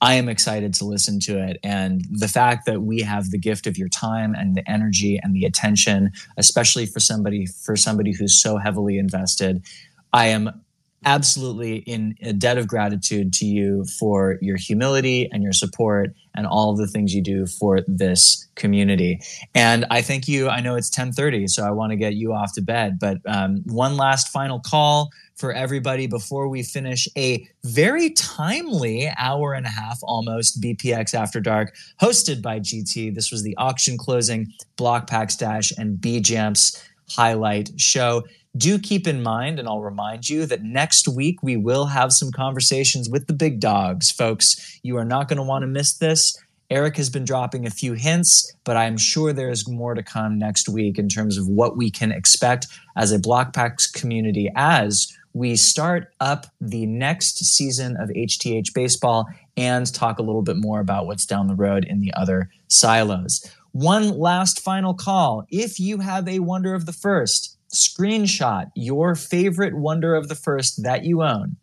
I 0.00 0.14
am 0.14 0.28
excited 0.28 0.74
to 0.74 0.84
listen 0.84 1.20
to 1.20 1.38
it. 1.42 1.58
And 1.62 2.04
the 2.10 2.28
fact 2.28 2.66
that 2.66 2.82
we 2.82 3.00
have 3.00 3.30
the 3.30 3.38
gift 3.38 3.66
of 3.66 3.78
your 3.78 3.88
time 3.88 4.34
and 4.34 4.54
the 4.54 4.68
energy 4.70 5.18
and 5.22 5.34
the 5.34 5.44
attention, 5.44 6.12
especially 6.36 6.86
for 6.86 7.00
somebody 7.00 7.46
for 7.46 7.76
somebody 7.76 8.12
who's 8.12 8.40
so 8.40 8.58
heavily 8.58 8.98
invested, 8.98 9.64
I 10.12 10.26
am 10.26 10.62
absolutely 11.04 11.76
in 11.78 12.14
a 12.22 12.32
debt 12.32 12.58
of 12.58 12.66
gratitude 12.66 13.32
to 13.34 13.44
you 13.44 13.84
for 13.98 14.38
your 14.40 14.56
humility 14.56 15.28
and 15.30 15.42
your 15.42 15.52
support 15.52 16.14
and 16.34 16.46
all 16.46 16.74
the 16.74 16.86
things 16.86 17.14
you 17.14 17.22
do 17.22 17.46
for 17.46 17.80
this 17.86 18.46
community. 18.56 19.20
And 19.54 19.86
I 19.90 20.02
thank 20.02 20.28
you. 20.28 20.48
I 20.48 20.60
know 20.60 20.74
it's 20.74 20.90
1030, 20.90 21.48
so 21.48 21.64
I 21.64 21.70
want 21.70 21.92
to 21.92 21.96
get 21.96 22.14
you 22.14 22.32
off 22.32 22.52
to 22.54 22.62
bed. 22.62 22.98
But 22.98 23.18
um, 23.26 23.62
one 23.66 23.96
last 23.96 24.28
final 24.28 24.60
call 24.60 25.10
for 25.36 25.52
everybody 25.52 26.06
before 26.06 26.48
we 26.48 26.62
finish 26.62 27.06
a 27.16 27.46
very 27.64 28.10
timely 28.10 29.10
hour 29.18 29.52
and 29.52 29.66
a 29.66 29.70
half 29.70 29.98
almost 30.02 30.60
BPX 30.60 31.14
After 31.14 31.40
Dark 31.40 31.74
hosted 32.00 32.42
by 32.42 32.58
GT. 32.58 33.14
This 33.14 33.30
was 33.30 33.42
the 33.42 33.56
auction 33.56 33.98
closing, 33.98 34.52
Block 34.76 35.06
Pack 35.06 35.30
Stash, 35.30 35.72
and 35.76 35.98
BJamps 35.98 36.82
highlight 37.08 37.70
show. 37.76 38.24
Do 38.56 38.78
keep 38.78 39.06
in 39.06 39.22
mind, 39.22 39.58
and 39.58 39.66
I'll 39.66 39.80
remind 39.80 40.28
you 40.28 40.46
that 40.46 40.62
next 40.62 41.08
week 41.08 41.42
we 41.42 41.56
will 41.56 41.86
have 41.86 42.12
some 42.12 42.30
conversations 42.30 43.10
with 43.10 43.26
the 43.26 43.32
big 43.32 43.60
dogs, 43.60 44.10
folks. 44.10 44.78
You 44.82 44.96
are 44.96 45.04
not 45.04 45.28
going 45.28 45.38
to 45.38 45.42
want 45.42 45.62
to 45.62 45.66
miss 45.66 45.94
this. 45.98 46.40
Eric 46.70 46.96
has 46.96 47.10
been 47.10 47.24
dropping 47.24 47.66
a 47.66 47.70
few 47.70 47.92
hints, 47.92 48.52
but 48.64 48.76
I'm 48.76 48.96
sure 48.96 49.32
there's 49.32 49.68
more 49.68 49.94
to 49.94 50.02
come 50.02 50.38
next 50.38 50.68
week 50.68 50.98
in 50.98 51.08
terms 51.08 51.38
of 51.38 51.48
what 51.48 51.76
we 51.76 51.90
can 51.90 52.12
expect 52.12 52.66
as 52.96 53.12
a 53.12 53.18
Blokpax 53.18 53.92
community 53.92 54.50
as 54.56 55.12
we 55.32 55.54
start 55.54 56.12
up 56.18 56.46
the 56.60 56.86
next 56.86 57.38
season 57.44 57.96
of 57.98 58.08
HTH 58.08 58.72
Baseball 58.74 59.26
and 59.56 59.92
talk 59.92 60.18
a 60.18 60.22
little 60.22 60.42
bit 60.42 60.56
more 60.56 60.80
about 60.80 61.06
what's 61.06 61.26
down 61.26 61.46
the 61.46 61.54
road 61.54 61.84
in 61.84 62.00
the 62.00 62.12
other 62.14 62.48
silos. 62.68 63.44
One 63.72 64.18
last 64.18 64.60
final 64.60 64.94
call. 64.94 65.44
If 65.50 65.78
you 65.78 65.98
have 65.98 66.26
a 66.26 66.38
Wonder 66.38 66.74
of 66.74 66.86
the 66.86 66.92
First, 66.92 67.55
screenshot 67.72 68.70
your 68.74 69.14
favorite 69.14 69.76
Wonder 69.76 70.14
of 70.14 70.28
the 70.28 70.34
First 70.34 70.82
that 70.82 71.04
you 71.04 71.22
own, 71.22 71.56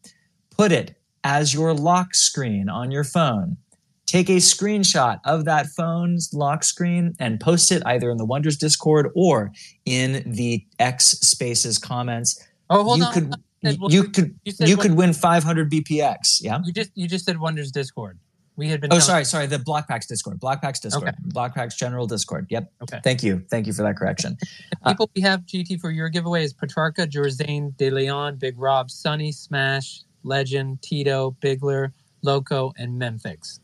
put 0.52 0.72
it 0.72 0.96
as 1.24 1.54
your 1.54 1.74
lock 1.74 2.16
screen 2.16 2.70
on 2.70 2.92
your 2.92 3.04
phone. 3.04 3.58
Take 4.06 4.30
a 4.30 4.38
screenshot 4.38 5.20
of 5.26 5.46
that 5.46 5.68
phone's 5.68 6.34
lock 6.34 6.64
screen 6.64 7.14
and 7.20 7.40
post 7.40 7.72
it 7.72 7.82
either 7.86 8.12
in 8.12 8.18
the 8.18 8.26
Wonders 8.26 8.58
Discord 8.58 9.10
or 9.16 9.52
in 9.86 10.24
the 10.26 10.66
X 10.78 11.06
Spaces 11.06 11.78
comments. 11.78 12.46
Oh, 12.70 12.84
hold 12.84 13.00
you 13.00 13.06
on. 13.06 13.14
could 13.14 13.36
said 13.64 13.78
you 13.90 14.04
could 14.04 14.36
you 14.44 14.54
you 14.60 14.78
could 14.78 14.94
win 14.94 15.14
500 15.14 15.72
BPX. 15.72 16.42
Yeah. 16.42 16.60
You 16.64 16.74
just 16.74 16.92
you 16.96 17.08
just 17.08 17.26
said 17.26 17.40
Wonders 17.40 17.72
Discord. 17.72 18.20
We 18.56 18.68
had 18.70 18.82
been. 18.82 18.90
Oh, 18.92 19.00
telling- 19.00 19.02
sorry, 19.02 19.26
sorry. 19.26 19.48
The 19.48 19.58
Blokpax 19.58 20.08
Discord. 20.08 20.40
Blokpax 20.40 20.82
Discord. 20.82 21.10
Okay. 21.10 21.18
Blokpax 21.30 21.76
General 21.78 22.06
Discord. 22.06 22.48
Yep. 22.50 22.72
Okay. 22.84 23.00
Thank 23.04 23.24
you. 23.24 23.44
Thank 23.50 23.68
you 23.68 23.74
for 23.74 23.84
that 23.84 23.98
correction. 23.98 24.38
The 24.84 24.90
people 24.90 25.10
we 25.16 25.22
have 25.22 25.42
GT 25.46 25.80
for 25.80 25.92
your 25.92 26.10
giveaway 26.10 26.44
is 26.44 26.54
Petrarca, 26.54 27.08
Jorzane, 27.08 27.76
De 27.78 27.90
Leon, 27.90 28.36
Big 28.36 28.60
Rob, 28.60 28.92
Sunny, 28.92 29.32
Smash, 29.32 30.02
Legend, 30.24 30.82
Tito, 30.82 31.38
Bigler, 31.40 31.94
Loco, 32.22 32.74
and 32.78 32.98
Memphis. 32.98 33.62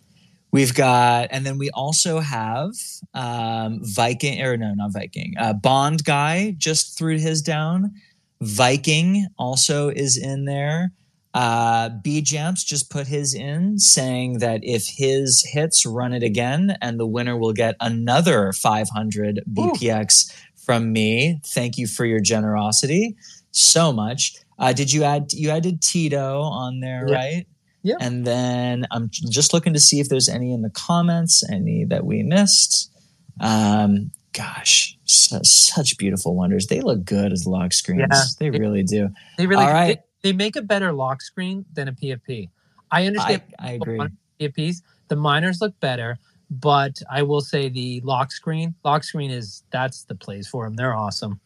We've 0.51 0.73
got, 0.73 1.27
and 1.31 1.45
then 1.45 1.57
we 1.57 1.69
also 1.71 2.19
have 2.19 2.71
um, 3.13 3.81
Viking, 3.83 4.41
or 4.41 4.55
no, 4.57 4.73
not 4.73 4.93
Viking. 4.93 5.33
Uh, 5.37 5.53
Bond 5.53 6.03
guy 6.05 6.55
just 6.57 6.97
threw 6.97 7.17
his 7.19 7.41
down. 7.41 7.93
Viking 8.41 9.27
also 9.37 9.89
is 9.89 10.17
in 10.17 10.45
there. 10.45 10.91
Uh, 11.33 11.89
BJamps 12.03 12.65
just 12.65 12.89
put 12.89 13.07
his 13.07 13.33
in, 13.35 13.77
saying 13.77 14.39
that 14.39 14.61
if 14.63 14.87
his 14.87 15.45
hits, 15.51 15.85
run 15.85 16.11
it 16.13 16.23
again, 16.23 16.75
and 16.81 16.99
the 16.99 17.05
winner 17.05 17.37
will 17.37 17.53
get 17.53 17.75
another 17.79 18.51
500 18.51 19.41
BPX 19.53 20.33
from 20.65 20.91
me. 20.91 21.39
Thank 21.45 21.77
you 21.77 21.85
for 21.87 22.05
your 22.05 22.19
generosity 22.19 23.15
so 23.51 23.91
much. 23.93 24.33
Uh, 24.57 24.73
did 24.73 24.91
you 24.91 25.03
add? 25.03 25.31
You 25.31 25.51
added 25.51 25.81
Tito 25.81 26.41
on 26.41 26.79
there, 26.79 27.05
Yeah. 27.07 27.15
right? 27.15 27.47
Yeah. 27.83 27.95
And 28.01 28.25
then 28.25 28.85
I'm 28.91 29.09
just 29.11 29.53
looking 29.53 29.73
to 29.73 29.79
see 29.79 29.99
if 30.01 30.09
there's 30.09 30.27
any 30.27 30.51
in 30.51 30.63
the 30.63 30.69
comments, 30.71 31.43
any 31.49 31.85
that 31.85 32.05
we 32.05 32.23
missed. 32.23 32.91
Um, 33.39 34.11
gosh, 34.33 34.97
su- 35.05 35.39
such 35.43 35.97
beautiful 35.97 36.35
wonders. 36.35 36.67
They 36.67 36.81
look 36.81 37.05
good 37.05 37.31
as 37.31 37.47
lock 37.47 37.71
screens. 37.71 38.07
Yeah. 38.11 38.23
they 38.39 38.49
really 38.59 38.83
do. 38.83 39.09
They 39.37 39.47
really 39.47 39.63
All 39.63 39.71
right. 39.71 39.97
they, 39.97 40.03
they 40.21 40.33
make 40.33 40.55
a 40.55 40.61
better 40.61 40.91
lock 40.91 41.21
screen 41.21 41.65
than 41.73 41.87
a 41.87 41.93
PFP. 41.93 42.49
I 42.91 43.05
understand 43.05 43.41
I, 43.59 43.69
I 43.69 43.71
agree. 43.73 43.99
PFPs. 44.39 44.81
The 45.09 45.15
miners 45.15 45.59
look 45.61 45.79
better, 45.79 46.17
but 46.49 47.01
I 47.09 47.23
will 47.23 47.41
say 47.41 47.69
the 47.69 48.01
lock 48.03 48.31
screen, 48.31 48.75
lock 48.83 49.03
screen 49.03 49.31
is 49.31 49.63
that's 49.71 50.03
the 50.03 50.15
place 50.15 50.47
for 50.47 50.65
them. 50.65 50.75
They're 50.75 50.95
awesome. 50.95 51.39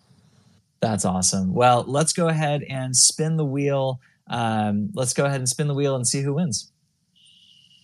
That's 0.80 1.06
awesome. 1.06 1.54
Well, 1.54 1.86
let's 1.88 2.14
go 2.14 2.28
ahead 2.28 2.64
and 2.70 2.96
spin 2.96 3.38
the 3.38 3.46
wheel. 3.46 4.00
Um, 4.28 4.90
let's 4.94 5.14
go 5.14 5.26
ahead 5.26 5.40
and 5.40 5.48
spin 5.48 5.68
the 5.68 5.74
wheel 5.74 5.96
and 5.96 6.08
see 6.08 6.22
who 6.22 6.34
wins. 6.34 6.72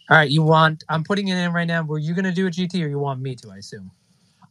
All 0.09 0.17
right, 0.17 0.29
you 0.29 0.41
want? 0.41 0.83
I'm 0.89 1.03
putting 1.03 1.27
it 1.27 1.37
in 1.37 1.53
right 1.53 1.67
now. 1.67 1.83
Were 1.83 1.99
you 1.99 2.13
going 2.13 2.25
to 2.25 2.31
do 2.31 2.47
a 2.47 2.49
GT, 2.49 2.83
or 2.83 2.87
you 2.87 2.99
want 2.99 3.21
me 3.21 3.35
to? 3.35 3.51
I 3.51 3.57
assume. 3.57 3.91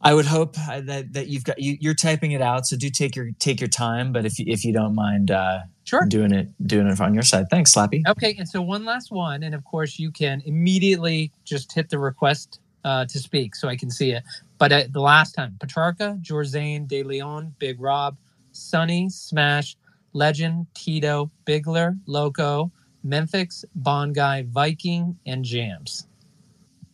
I 0.01 0.13
would 0.13 0.25
hope 0.25 0.55
uh, 0.57 0.81
that 0.81 1.13
that 1.13 1.27
you've 1.27 1.43
got 1.43 1.59
you, 1.59 1.77
you're 1.81 1.93
typing 1.93 2.31
it 2.31 2.41
out, 2.41 2.65
so 2.65 2.77
do 2.77 2.89
take 2.89 3.15
your 3.15 3.31
take 3.39 3.59
your 3.59 3.67
time. 3.67 4.13
But 4.13 4.25
if 4.25 4.39
you, 4.39 4.45
if 4.47 4.63
you 4.63 4.71
don't 4.71 4.95
mind 4.95 5.31
uh, 5.31 5.59
Sure. 5.89 6.05
doing 6.05 6.31
it 6.31 6.49
doing 6.67 6.87
it 6.87 7.01
on 7.01 7.15
your 7.15 7.23
side, 7.23 7.47
thanks, 7.49 7.73
Slappy. 7.73 8.03
Okay, 8.07 8.35
and 8.37 8.47
so 8.47 8.61
one 8.61 8.85
last 8.85 9.11
one, 9.11 9.41
and 9.41 9.55
of 9.55 9.63
course 9.65 9.97
you 9.97 10.11
can 10.11 10.41
immediately 10.45 11.31
just 11.45 11.73
hit 11.73 11.89
the 11.89 11.97
request 11.97 12.59
uh, 12.83 13.05
to 13.05 13.19
speak 13.19 13.55
so 13.55 13.67
I 13.67 13.75
can 13.75 13.89
see 13.89 14.11
it. 14.11 14.23
But 14.59 14.71
uh, 14.71 14.83
the 14.91 15.01
last 15.01 15.33
time, 15.33 15.55
Petrarca, 15.59 16.19
Jorzane, 16.21 16.87
De 16.87 17.01
Leon, 17.01 17.55
Big 17.57 17.81
Rob, 17.81 18.17
Sunny, 18.51 19.09
Smash, 19.09 19.75
Legend, 20.13 20.67
Tito, 20.75 21.31
Bigler, 21.45 21.97
Loco, 22.05 22.71
Memphis, 23.03 23.65
Bond 23.75 24.13
Guy, 24.13 24.45
Viking, 24.49 25.17
and 25.25 25.43
Jams. 25.43 26.07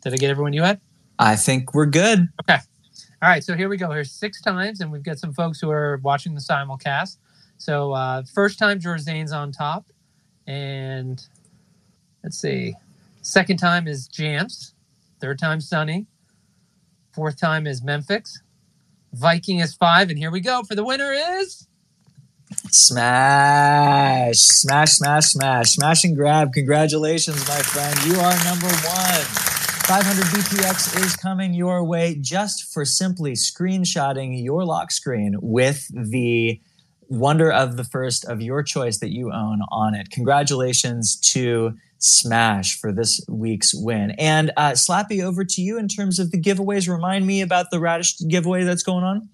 Did 0.02 0.14
I 0.14 0.18
get 0.18 0.30
everyone 0.30 0.54
you 0.54 0.62
had? 0.62 0.80
I 1.20 1.36
think 1.36 1.74
we're 1.74 1.86
good. 1.86 2.30
Okay. 2.42 2.60
All 3.22 3.30
right, 3.30 3.44
so 3.44 3.56
here 3.56 3.70
we 3.70 3.78
go. 3.78 3.92
Here's 3.92 4.12
six 4.12 4.42
times, 4.42 4.82
and 4.82 4.92
we've 4.92 5.04
got 5.04 5.18
some 5.18 5.34
folks 5.34 5.60
who 5.60 5.70
are 5.70 6.00
watching 6.04 6.36
the 6.36 6.42
simulcast. 6.42 7.18
So 7.58 7.94
uh, 7.94 8.24
first 8.34 8.60
time 8.60 8.80
Jorzane's 8.80 9.32
on 9.32 9.52
top, 9.52 9.86
and 10.48 11.26
let's 12.24 12.38
see. 12.38 12.76
Second 13.22 13.58
time 13.58 13.88
is 13.88 14.08
Jams. 14.08 14.74
Third 15.20 15.40
time 15.40 15.62
Sunny. 15.62 16.06
Fourth 17.14 17.40
time 17.40 17.66
is 17.66 17.82
Memphis. 17.82 18.42
Viking 19.14 19.60
is 19.60 19.74
five, 19.74 20.10
and 20.10 20.20
here 20.20 20.32
we 20.32 20.42
go 20.42 20.64
for 20.64 20.76
the 20.76 20.84
winner 20.84 21.12
is 21.14 21.68
Smash, 22.72 24.38
smash, 24.38 24.92
smash, 24.92 25.26
smash, 25.26 25.72
smash 25.72 26.04
and 26.04 26.16
grab. 26.16 26.54
Congratulations, 26.54 27.48
my 27.48 27.60
friend. 27.60 27.98
You 28.06 28.20
are 28.20 28.44
number 28.44 28.68
one. 28.68 29.26
500 29.88 30.26
BPX 30.26 31.04
is 31.04 31.16
coming 31.16 31.54
your 31.54 31.84
way 31.84 32.16
just 32.20 32.72
for 32.74 32.86
simply 32.86 33.34
screenshotting 33.34 34.44
your 34.44 34.64
lock 34.66 34.92
screen 34.92 35.38
with 35.42 35.88
the 35.94 36.60
Wonder 37.08 37.52
of 37.52 37.78
the 37.78 37.84
First 37.84 38.26
of 38.26 38.42
your 38.42 38.64
choice 38.64 39.00
that 39.00 39.14
you 39.14 39.32
own 39.32 39.62
on 39.72 39.96
it. 39.96 40.10
Congratulations 40.12 41.16
to 41.32 41.76
Smash 41.98 42.80
for 42.80 42.92
this 42.92 43.24
week's 43.28 43.74
win. 43.74 44.12
And 44.12 44.52
uh, 44.58 44.72
Slappy, 44.72 45.24
over 45.24 45.44
to 45.44 45.62
you 45.62 45.78
in 45.78 45.88
terms 45.88 46.20
of 46.20 46.32
the 46.32 46.40
giveaways. 46.40 46.88
Remind 46.88 47.26
me 47.26 47.42
about 47.42 47.72
the 47.72 47.80
radish 47.80 48.18
giveaway 48.28 48.64
that's 48.64 48.84
going 48.84 49.04
on. 49.04 49.30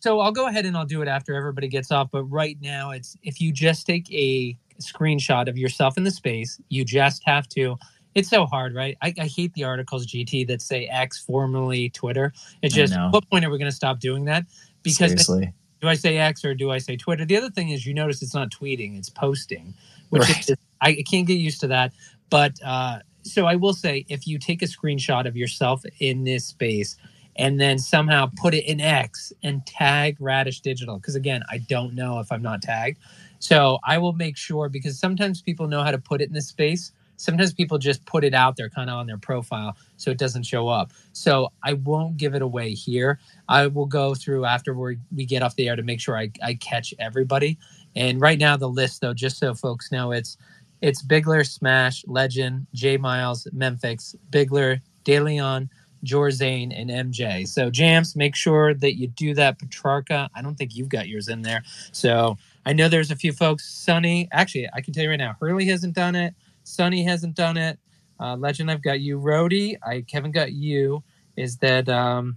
So 0.00 0.20
I'll 0.20 0.32
go 0.32 0.46
ahead 0.48 0.66
and 0.66 0.76
I'll 0.76 0.86
do 0.86 1.00
it 1.02 1.08
after 1.08 1.34
everybody 1.34 1.68
gets 1.68 1.90
off. 1.90 2.10
But 2.10 2.24
right 2.24 2.58
now, 2.60 2.90
it's 2.90 3.16
if 3.22 3.40
you 3.40 3.52
just 3.52 3.86
take 3.86 4.12
a 4.12 4.56
screenshot 4.80 5.48
of 5.48 5.56
yourself 5.56 5.96
in 5.96 6.04
the 6.04 6.10
space, 6.10 6.60
you 6.68 6.84
just 6.84 7.22
have 7.24 7.48
to. 7.50 7.76
It's 8.14 8.28
so 8.28 8.44
hard, 8.44 8.74
right? 8.74 8.96
I, 9.00 9.14
I 9.18 9.26
hate 9.26 9.54
the 9.54 9.64
articles 9.64 10.06
GT 10.06 10.46
that 10.48 10.60
say 10.60 10.86
X 10.86 11.18
formerly 11.18 11.88
Twitter. 11.90 12.32
It's 12.62 12.74
just 12.74 12.94
what 13.10 13.28
point 13.30 13.44
are 13.44 13.50
we 13.50 13.58
going 13.58 13.70
to 13.70 13.76
stop 13.76 14.00
doing 14.00 14.26
that? 14.26 14.44
Because 14.82 15.10
Seriously. 15.10 15.52
Do 15.82 15.88
I 15.88 15.94
say 15.94 16.16
X 16.16 16.44
or 16.44 16.54
do 16.54 16.70
I 16.70 16.78
say 16.78 16.96
Twitter? 16.96 17.24
The 17.24 17.36
other 17.36 17.50
thing 17.50 17.70
is 17.70 17.84
you 17.84 17.92
notice 17.92 18.22
it's 18.22 18.34
not 18.34 18.50
tweeting, 18.52 18.96
it's 18.96 19.10
posting, 19.10 19.74
which 20.10 20.22
Right. 20.28 20.48
is 20.48 20.56
I 20.80 21.02
can't 21.02 21.26
get 21.26 21.34
used 21.34 21.60
to 21.62 21.66
that. 21.68 21.92
But 22.30 22.52
uh, 22.64 23.00
so 23.22 23.46
I 23.46 23.56
will 23.56 23.72
say 23.74 24.06
if 24.08 24.26
you 24.26 24.38
take 24.38 24.62
a 24.62 24.66
screenshot 24.66 25.26
of 25.26 25.36
yourself 25.36 25.82
in 25.98 26.22
this 26.22 26.46
space 26.46 26.96
and 27.34 27.60
then 27.60 27.78
somehow 27.80 28.30
put 28.36 28.54
it 28.54 28.64
in 28.64 28.80
X 28.80 29.32
and 29.42 29.66
tag 29.66 30.16
Radish 30.20 30.62
Dijital, 30.62 31.00
because 31.00 31.16
again, 31.16 31.42
I 31.50 31.58
don't 31.58 31.94
know 31.94 32.20
if 32.20 32.30
I'm 32.30 32.42
not 32.42 32.62
tagged. 32.62 32.98
So 33.40 33.78
I 33.84 33.98
will 33.98 34.12
make 34.12 34.36
sure 34.36 34.68
because 34.68 35.00
sometimes 35.00 35.42
people 35.42 35.66
know 35.66 35.82
how 35.82 35.90
to 35.90 35.98
put 35.98 36.20
it 36.20 36.28
in 36.28 36.32
this 36.32 36.46
space. 36.46 36.92
Sometimes 37.22 37.54
people 37.54 37.78
just 37.78 38.04
put 38.04 38.24
it 38.24 38.34
out 38.34 38.56
there 38.56 38.68
kind 38.68 38.90
of 38.90 38.96
on 38.96 39.06
their 39.06 39.16
profile 39.16 39.76
so 39.96 40.10
it 40.10 40.18
doesn't 40.18 40.42
show 40.42 40.66
up. 40.66 40.92
So 41.12 41.52
I 41.62 41.74
won't 41.74 42.16
give 42.16 42.34
it 42.34 42.42
away 42.42 42.74
here. 42.74 43.20
I 43.48 43.68
will 43.68 43.86
go 43.86 44.16
through 44.16 44.44
after 44.44 44.74
we 44.74 44.98
get 45.24 45.40
off 45.40 45.54
the 45.54 45.68
air 45.68 45.76
to 45.76 45.84
make 45.84 46.00
sure 46.00 46.18
I, 46.18 46.32
I 46.42 46.54
catch 46.54 46.92
everybody. 46.98 47.58
And 47.94 48.20
right 48.20 48.40
now 48.40 48.56
the 48.56 48.68
list 48.68 49.02
though, 49.02 49.14
just 49.14 49.38
so 49.38 49.54
folks 49.54 49.92
know, 49.92 50.10
it's 50.10 50.36
it's 50.80 51.00
Bigler, 51.00 51.44
Smash, 51.44 52.04
Legend, 52.08 52.66
J 52.74 52.96
Miles, 52.96 53.46
Memphis, 53.52 54.16
Bigler, 54.30 54.80
DeLeon, 55.04 55.68
Jorzane, 56.04 56.72
and 56.76 56.90
MJ. 56.90 57.46
So 57.46 57.70
Jams, 57.70 58.16
make 58.16 58.34
sure 58.34 58.74
that 58.74 58.98
you 58.98 59.06
do 59.06 59.32
that. 59.34 59.60
Petrarca, 59.60 60.28
I 60.34 60.42
don't 60.42 60.56
think 60.56 60.74
you've 60.74 60.88
got 60.88 61.06
yours 61.06 61.28
in 61.28 61.42
there. 61.42 61.62
So 61.92 62.36
I 62.66 62.72
know 62.72 62.88
there's 62.88 63.12
a 63.12 63.16
few 63.16 63.32
folks. 63.32 63.72
Sunny, 63.72 64.28
actually, 64.32 64.68
I 64.74 64.80
can 64.80 64.92
tell 64.92 65.04
you 65.04 65.10
right 65.10 65.16
now, 65.16 65.36
Hurley 65.40 65.66
hasn't 65.66 65.94
done 65.94 66.16
it. 66.16 66.34
Sunny 66.64 67.04
hasn't 67.04 67.34
done 67.34 67.56
it. 67.56 67.78
Uh, 68.20 68.36
Legend, 68.36 68.70
I've 68.70 68.82
got 68.82 69.00
you. 69.00 69.18
Rody, 69.18 69.76
I 69.84 70.04
haven't 70.12 70.32
got 70.32 70.52
you. 70.52 71.02
Is 71.36 71.56
that 71.58 71.88
um, 71.88 72.36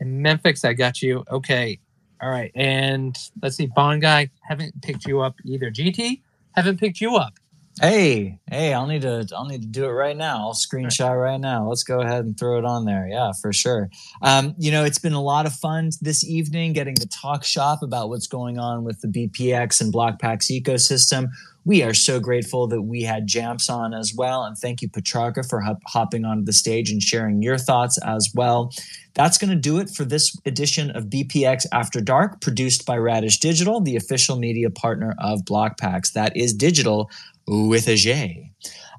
in 0.00 0.22
Memphis? 0.22 0.64
I 0.64 0.74
got 0.74 1.02
you. 1.02 1.24
Okay, 1.30 1.80
all 2.20 2.30
right. 2.30 2.52
And 2.54 3.16
let's 3.42 3.56
see, 3.56 3.66
Bond 3.66 4.02
guy 4.02 4.30
haven't 4.42 4.80
picked 4.82 5.06
you 5.06 5.20
up 5.20 5.34
either. 5.44 5.70
GT 5.70 6.20
haven't 6.54 6.78
picked 6.78 7.00
you 7.00 7.16
up. 7.16 7.34
Hey, 7.80 8.38
hey, 8.48 8.72
I'll 8.72 8.86
need 8.86 9.02
to 9.02 9.26
I'll 9.36 9.46
need 9.46 9.62
to 9.62 9.66
do 9.66 9.84
it 9.86 9.90
right 9.90 10.16
now. 10.16 10.38
I'll 10.38 10.54
screenshot 10.54 11.20
right 11.20 11.40
now. 11.40 11.68
Let's 11.68 11.82
go 11.82 12.00
ahead 12.00 12.24
and 12.24 12.38
throw 12.38 12.56
it 12.56 12.64
on 12.64 12.84
there. 12.84 13.08
Yeah, 13.08 13.32
for 13.42 13.52
sure. 13.52 13.90
Um, 14.22 14.54
you 14.58 14.70
know, 14.70 14.84
it's 14.84 15.00
been 15.00 15.12
a 15.12 15.20
lot 15.20 15.44
of 15.44 15.52
fun 15.54 15.90
this 16.00 16.24
evening 16.24 16.72
getting 16.72 16.94
to 16.94 17.08
talk 17.08 17.42
shop 17.42 17.82
about 17.82 18.10
what's 18.10 18.28
going 18.28 18.60
on 18.60 18.84
with 18.84 19.00
the 19.00 19.08
BPX 19.08 19.80
and 19.80 19.92
Blokpax 19.92 20.52
ecosystem. 20.52 21.30
We 21.66 21.82
are 21.82 21.94
so 21.94 22.20
grateful 22.20 22.66
that 22.68 22.82
we 22.82 23.02
had 23.02 23.26
Jamps 23.26 23.70
on 23.70 23.94
as 23.94 24.12
well. 24.14 24.44
And 24.44 24.56
thank 24.56 24.82
you, 24.82 24.88
Petrarca, 24.88 25.42
for 25.48 25.60
hop- 25.62 25.82
hopping 25.86 26.24
onto 26.24 26.44
the 26.44 26.52
stage 26.52 26.90
and 26.90 27.02
sharing 27.02 27.42
your 27.42 27.56
thoughts 27.56 27.98
as 28.04 28.30
well. 28.34 28.70
That's 29.14 29.38
going 29.38 29.50
to 29.50 29.56
do 29.56 29.78
it 29.78 29.88
for 29.88 30.04
this 30.04 30.36
edition 30.44 30.90
of 30.90 31.04
BPX 31.04 31.66
After 31.72 32.00
Dark, 32.00 32.40
produced 32.40 32.84
by 32.84 32.96
Radish 32.96 33.40
Dijital, 33.40 33.82
the 33.84 33.96
official 33.96 34.36
media 34.36 34.68
partner 34.68 35.14
of 35.18 35.40
Blokpax. 35.40 36.12
That 36.12 36.36
is 36.36 36.54
Dijital 36.56 37.06
with 37.46 37.88
a 37.88 37.96
J. 37.96 38.50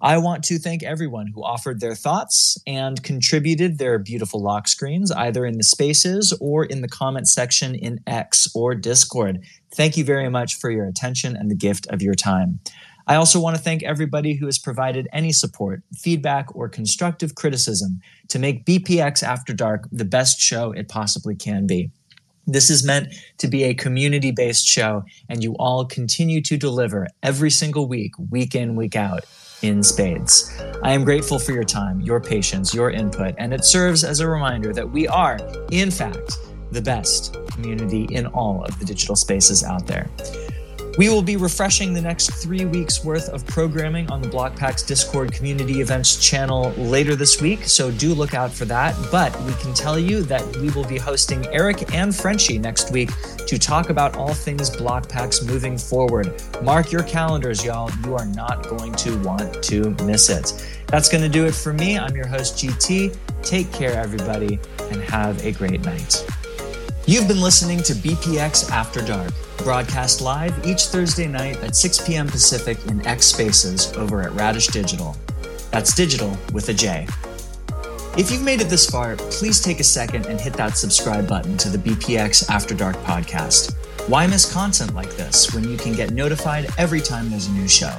I 0.06 0.20
want 0.20 0.44
to 0.44 0.60
thank 0.60 0.84
everyone 0.84 1.32
who 1.34 1.44
offered 1.44 1.80
their 1.80 1.96
thoughts 1.96 2.60
and 2.68 3.02
contributed 3.02 3.80
their 3.80 3.98
beautiful 3.98 4.40
lock 4.40 4.68
screens, 4.68 5.10
either 5.10 5.48
in 5.48 5.58
the 5.58 5.64
spaces 5.64 6.32
or 6.40 6.64
in 6.64 6.82
the 6.82 6.88
comment 6.88 7.28
section 7.28 7.74
in 7.74 8.00
X 8.06 8.48
or 8.54 8.76
Discord. 8.76 9.44
Thank 9.74 9.98
you 9.98 10.04
very 10.04 10.30
much 10.30 10.60
for 10.60 10.70
your 10.70 10.86
attention 10.86 11.36
and 11.36 11.50
the 11.50 11.56
gift 11.56 11.88
of 11.88 12.04
your 12.04 12.14
time. 12.14 12.60
I 13.08 13.16
also 13.16 13.40
want 13.40 13.56
to 13.56 13.62
thank 13.62 13.82
everybody 13.82 14.36
who 14.36 14.46
has 14.46 14.60
provided 14.60 15.08
any 15.12 15.32
support, 15.32 15.82
feedback, 15.98 16.56
or 16.56 16.70
constructive 16.70 17.34
criticism 17.34 18.00
to 18.28 18.38
make 18.38 18.64
BPX 18.64 19.24
After 19.24 19.54
Dark 19.54 19.88
the 19.92 20.06
best 20.06 20.40
show 20.40 20.72
it 20.72 20.88
possibly 20.88 21.36
can 21.36 21.66
be. 21.66 21.90
This 22.46 22.70
is 22.70 22.86
meant 22.86 23.12
to 23.40 23.48
be 23.48 23.64
a 23.64 23.74
community 23.74 24.30
based 24.30 24.68
show, 24.68 25.04
and 25.28 25.44
you 25.44 25.56
all 25.58 25.84
continue 25.84 26.44
to 26.44 26.58
deliver 26.58 27.08
every 27.24 27.50
single 27.50 27.88
week, 27.88 28.12
week 28.30 28.54
in, 28.54 28.76
week 28.76 28.96
out 28.96 29.26
in 29.68 29.84
spades. 29.84 30.52
I 30.84 30.92
am 30.92 31.04
grateful 31.04 31.40
for 31.40 31.52
your 31.52 31.64
time, 31.64 32.02
your 32.02 32.20
patience, 32.20 32.74
your 32.74 32.92
input, 32.92 33.36
and 33.38 33.54
it 33.54 33.66
serves 33.66 34.04
as 34.04 34.20
a 34.20 34.28
reminder 34.28 34.74
that 34.74 34.90
we 34.90 35.08
are, 35.08 35.38
in 35.72 35.92
fact, 35.92 36.38
the 36.72 36.82
best 36.82 37.36
community 37.52 38.04
in 38.12 38.28
all 38.28 38.64
of 38.64 38.78
the 38.80 38.86
digital 38.86 39.16
spaces 39.16 39.64
out 39.64 39.88
there. 39.88 40.10
We 40.98 41.10
will 41.10 41.22
be 41.22 41.36
refreshing 41.36 41.94
the 41.94 42.02
next 42.02 42.30
three 42.32 42.64
weeks 42.64 43.04
worth 43.04 43.28
of 43.28 43.46
programming 43.46 44.10
on 44.10 44.22
the 44.22 44.30
Blokpax 44.30 44.88
Discord 44.88 45.34
community 45.34 45.82
events 45.82 46.16
channel 46.26 46.72
later 46.78 47.18
this 47.18 47.42
week, 47.42 47.66
so 47.66 47.92
do 47.92 48.14
look 48.14 48.34
out 48.34 48.50
for 48.50 48.64
that. 48.66 48.96
But 49.12 49.38
we 49.42 49.54
can 49.56 49.74
tell 49.74 50.00
you 50.00 50.24
that 50.24 50.56
we 50.56 50.70
will 50.70 50.86
be 50.86 50.98
hosting 50.98 51.46
Eric 51.48 51.94
and 51.94 52.16
Frenchie 52.16 52.58
next 52.58 52.94
week 52.94 53.10
to 53.46 53.60
talk 53.60 53.90
about 53.90 54.16
all 54.16 54.34
things 54.34 54.70
Blokpax 54.70 55.46
moving 55.46 55.78
forward. 55.78 56.42
Mark 56.64 56.94
your 56.94 57.04
calendars, 57.04 57.66
y'all. 57.66 57.92
You 58.06 58.16
are 58.16 58.28
not 58.28 58.66
going 58.70 58.94
to 58.94 59.18
want 59.22 59.62
to 59.64 59.90
miss 60.06 60.30
it. 60.30 60.80
That's 60.88 61.10
going 61.10 61.24
to 61.24 61.30
do 61.30 61.46
it 61.46 61.54
for 61.54 61.74
me. 61.74 62.00
I'm 62.00 62.16
your 62.16 62.28
host, 62.28 62.56
GT. 62.56 63.18
Take 63.44 63.70
care, 63.74 63.92
everybody, 63.92 64.60
and 64.92 65.02
have 65.02 65.44
a 65.46 65.52
great 65.52 65.84
night. 65.84 66.26
You've 67.08 67.28
been 67.28 67.40
listening 67.40 67.84
to 67.84 67.94
BPX 67.94 68.72
After 68.72 69.00
Dark, 69.00 69.32
broadcast 69.58 70.22
live 70.22 70.66
each 70.66 70.86
Thursday 70.86 71.28
night 71.28 71.58
at 71.58 71.76
6 71.76 72.08
p.m. 72.08 72.26
Pacific 72.26 72.84
in 72.88 73.06
X 73.06 73.28
Spaces 73.28 73.94
over 73.94 74.24
at 74.24 74.32
Radish 74.32 74.70
Dijital. 74.70 75.16
That's 75.70 75.94
Dijital 75.94 76.36
with 76.52 76.68
a 76.70 76.74
J. 76.74 77.06
If 78.18 78.32
you've 78.32 78.42
made 78.42 78.60
it 78.60 78.70
this 78.70 78.90
far, 78.90 79.18
please 79.18 79.62
take 79.62 79.80
a 79.80 79.84
second 79.84 80.26
and 80.26 80.42
hit 80.42 80.54
that 80.54 80.78
subscribe 80.78 81.28
button 81.28 81.58
to 81.58 81.70
the 81.70 81.78
BPX 81.78 82.50
After 82.50 82.74
Dark 82.74 82.96
podcast. 83.04 83.76
Why 84.10 84.26
miss 84.26 84.52
content 84.52 84.96
like 84.96 85.16
this 85.16 85.54
when 85.54 85.70
you 85.70 85.78
can 85.78 85.94
get 85.94 86.10
notified 86.10 86.72
every 86.80 87.02
time 87.02 87.30
there's 87.30 87.46
a 87.46 87.52
new 87.52 87.68
show? 87.68 87.96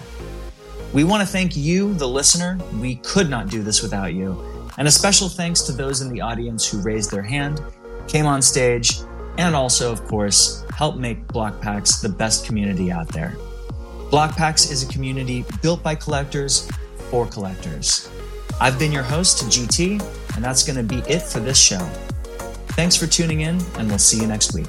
We 0.93 1.05
want 1.05 1.21
to 1.21 1.29
thank 1.29 1.57
you, 1.57 1.95
the 1.95 2.09
listener. 2.09 2.59
We 2.81 2.97
could 2.97 3.31
not 3.31 3.51
do 3.51 3.63
this 3.63 3.83
without 3.83 4.15
you. 4.15 4.45
And 4.79 4.89
a 4.89 4.91
special 4.91 5.29
thanks 5.29 5.63
to 5.63 5.73
those 5.73 6.01
in 6.01 6.13
the 6.13 6.23
audience 6.23 6.69
who 6.69 6.81
raised 6.81 7.13
their 7.13 7.23
hand 7.23 7.61
came 8.09 8.27
on 8.27 8.43
stage, 8.43 9.01
and 9.39 9.55
also, 9.55 9.93
of 9.93 10.05
course, 10.07 10.65
helped 10.75 10.99
make 10.99 11.27
Blokpax 11.29 12.01
the 12.01 12.09
best 12.09 12.47
community 12.47 12.91
out 12.91 13.09
there. 13.09 13.35
Blokpax 14.11 14.71
is 14.71 14.83
a 14.83 14.93
community 14.93 15.45
built 15.63 15.83
by 15.83 15.95
collectors 15.95 16.71
for 17.11 17.27
collectors. 17.27 18.09
I've 18.61 18.79
been 18.79 18.93
your 18.93 19.03
host, 19.03 19.45
GT, 19.45 20.01
and 20.35 20.45
that's 20.45 20.63
going 20.63 20.77
to 20.77 20.83
be 20.83 20.99
it 21.11 21.21
for 21.21 21.41
this 21.41 21.59
show. 21.59 21.85
Thanks 22.77 22.97
for 22.97 23.07
tuning 23.07 23.41
in, 23.41 23.61
and 23.77 23.89
we'll 23.89 23.99
see 23.99 24.21
you 24.21 24.27
next 24.27 24.55
week. 24.55 24.69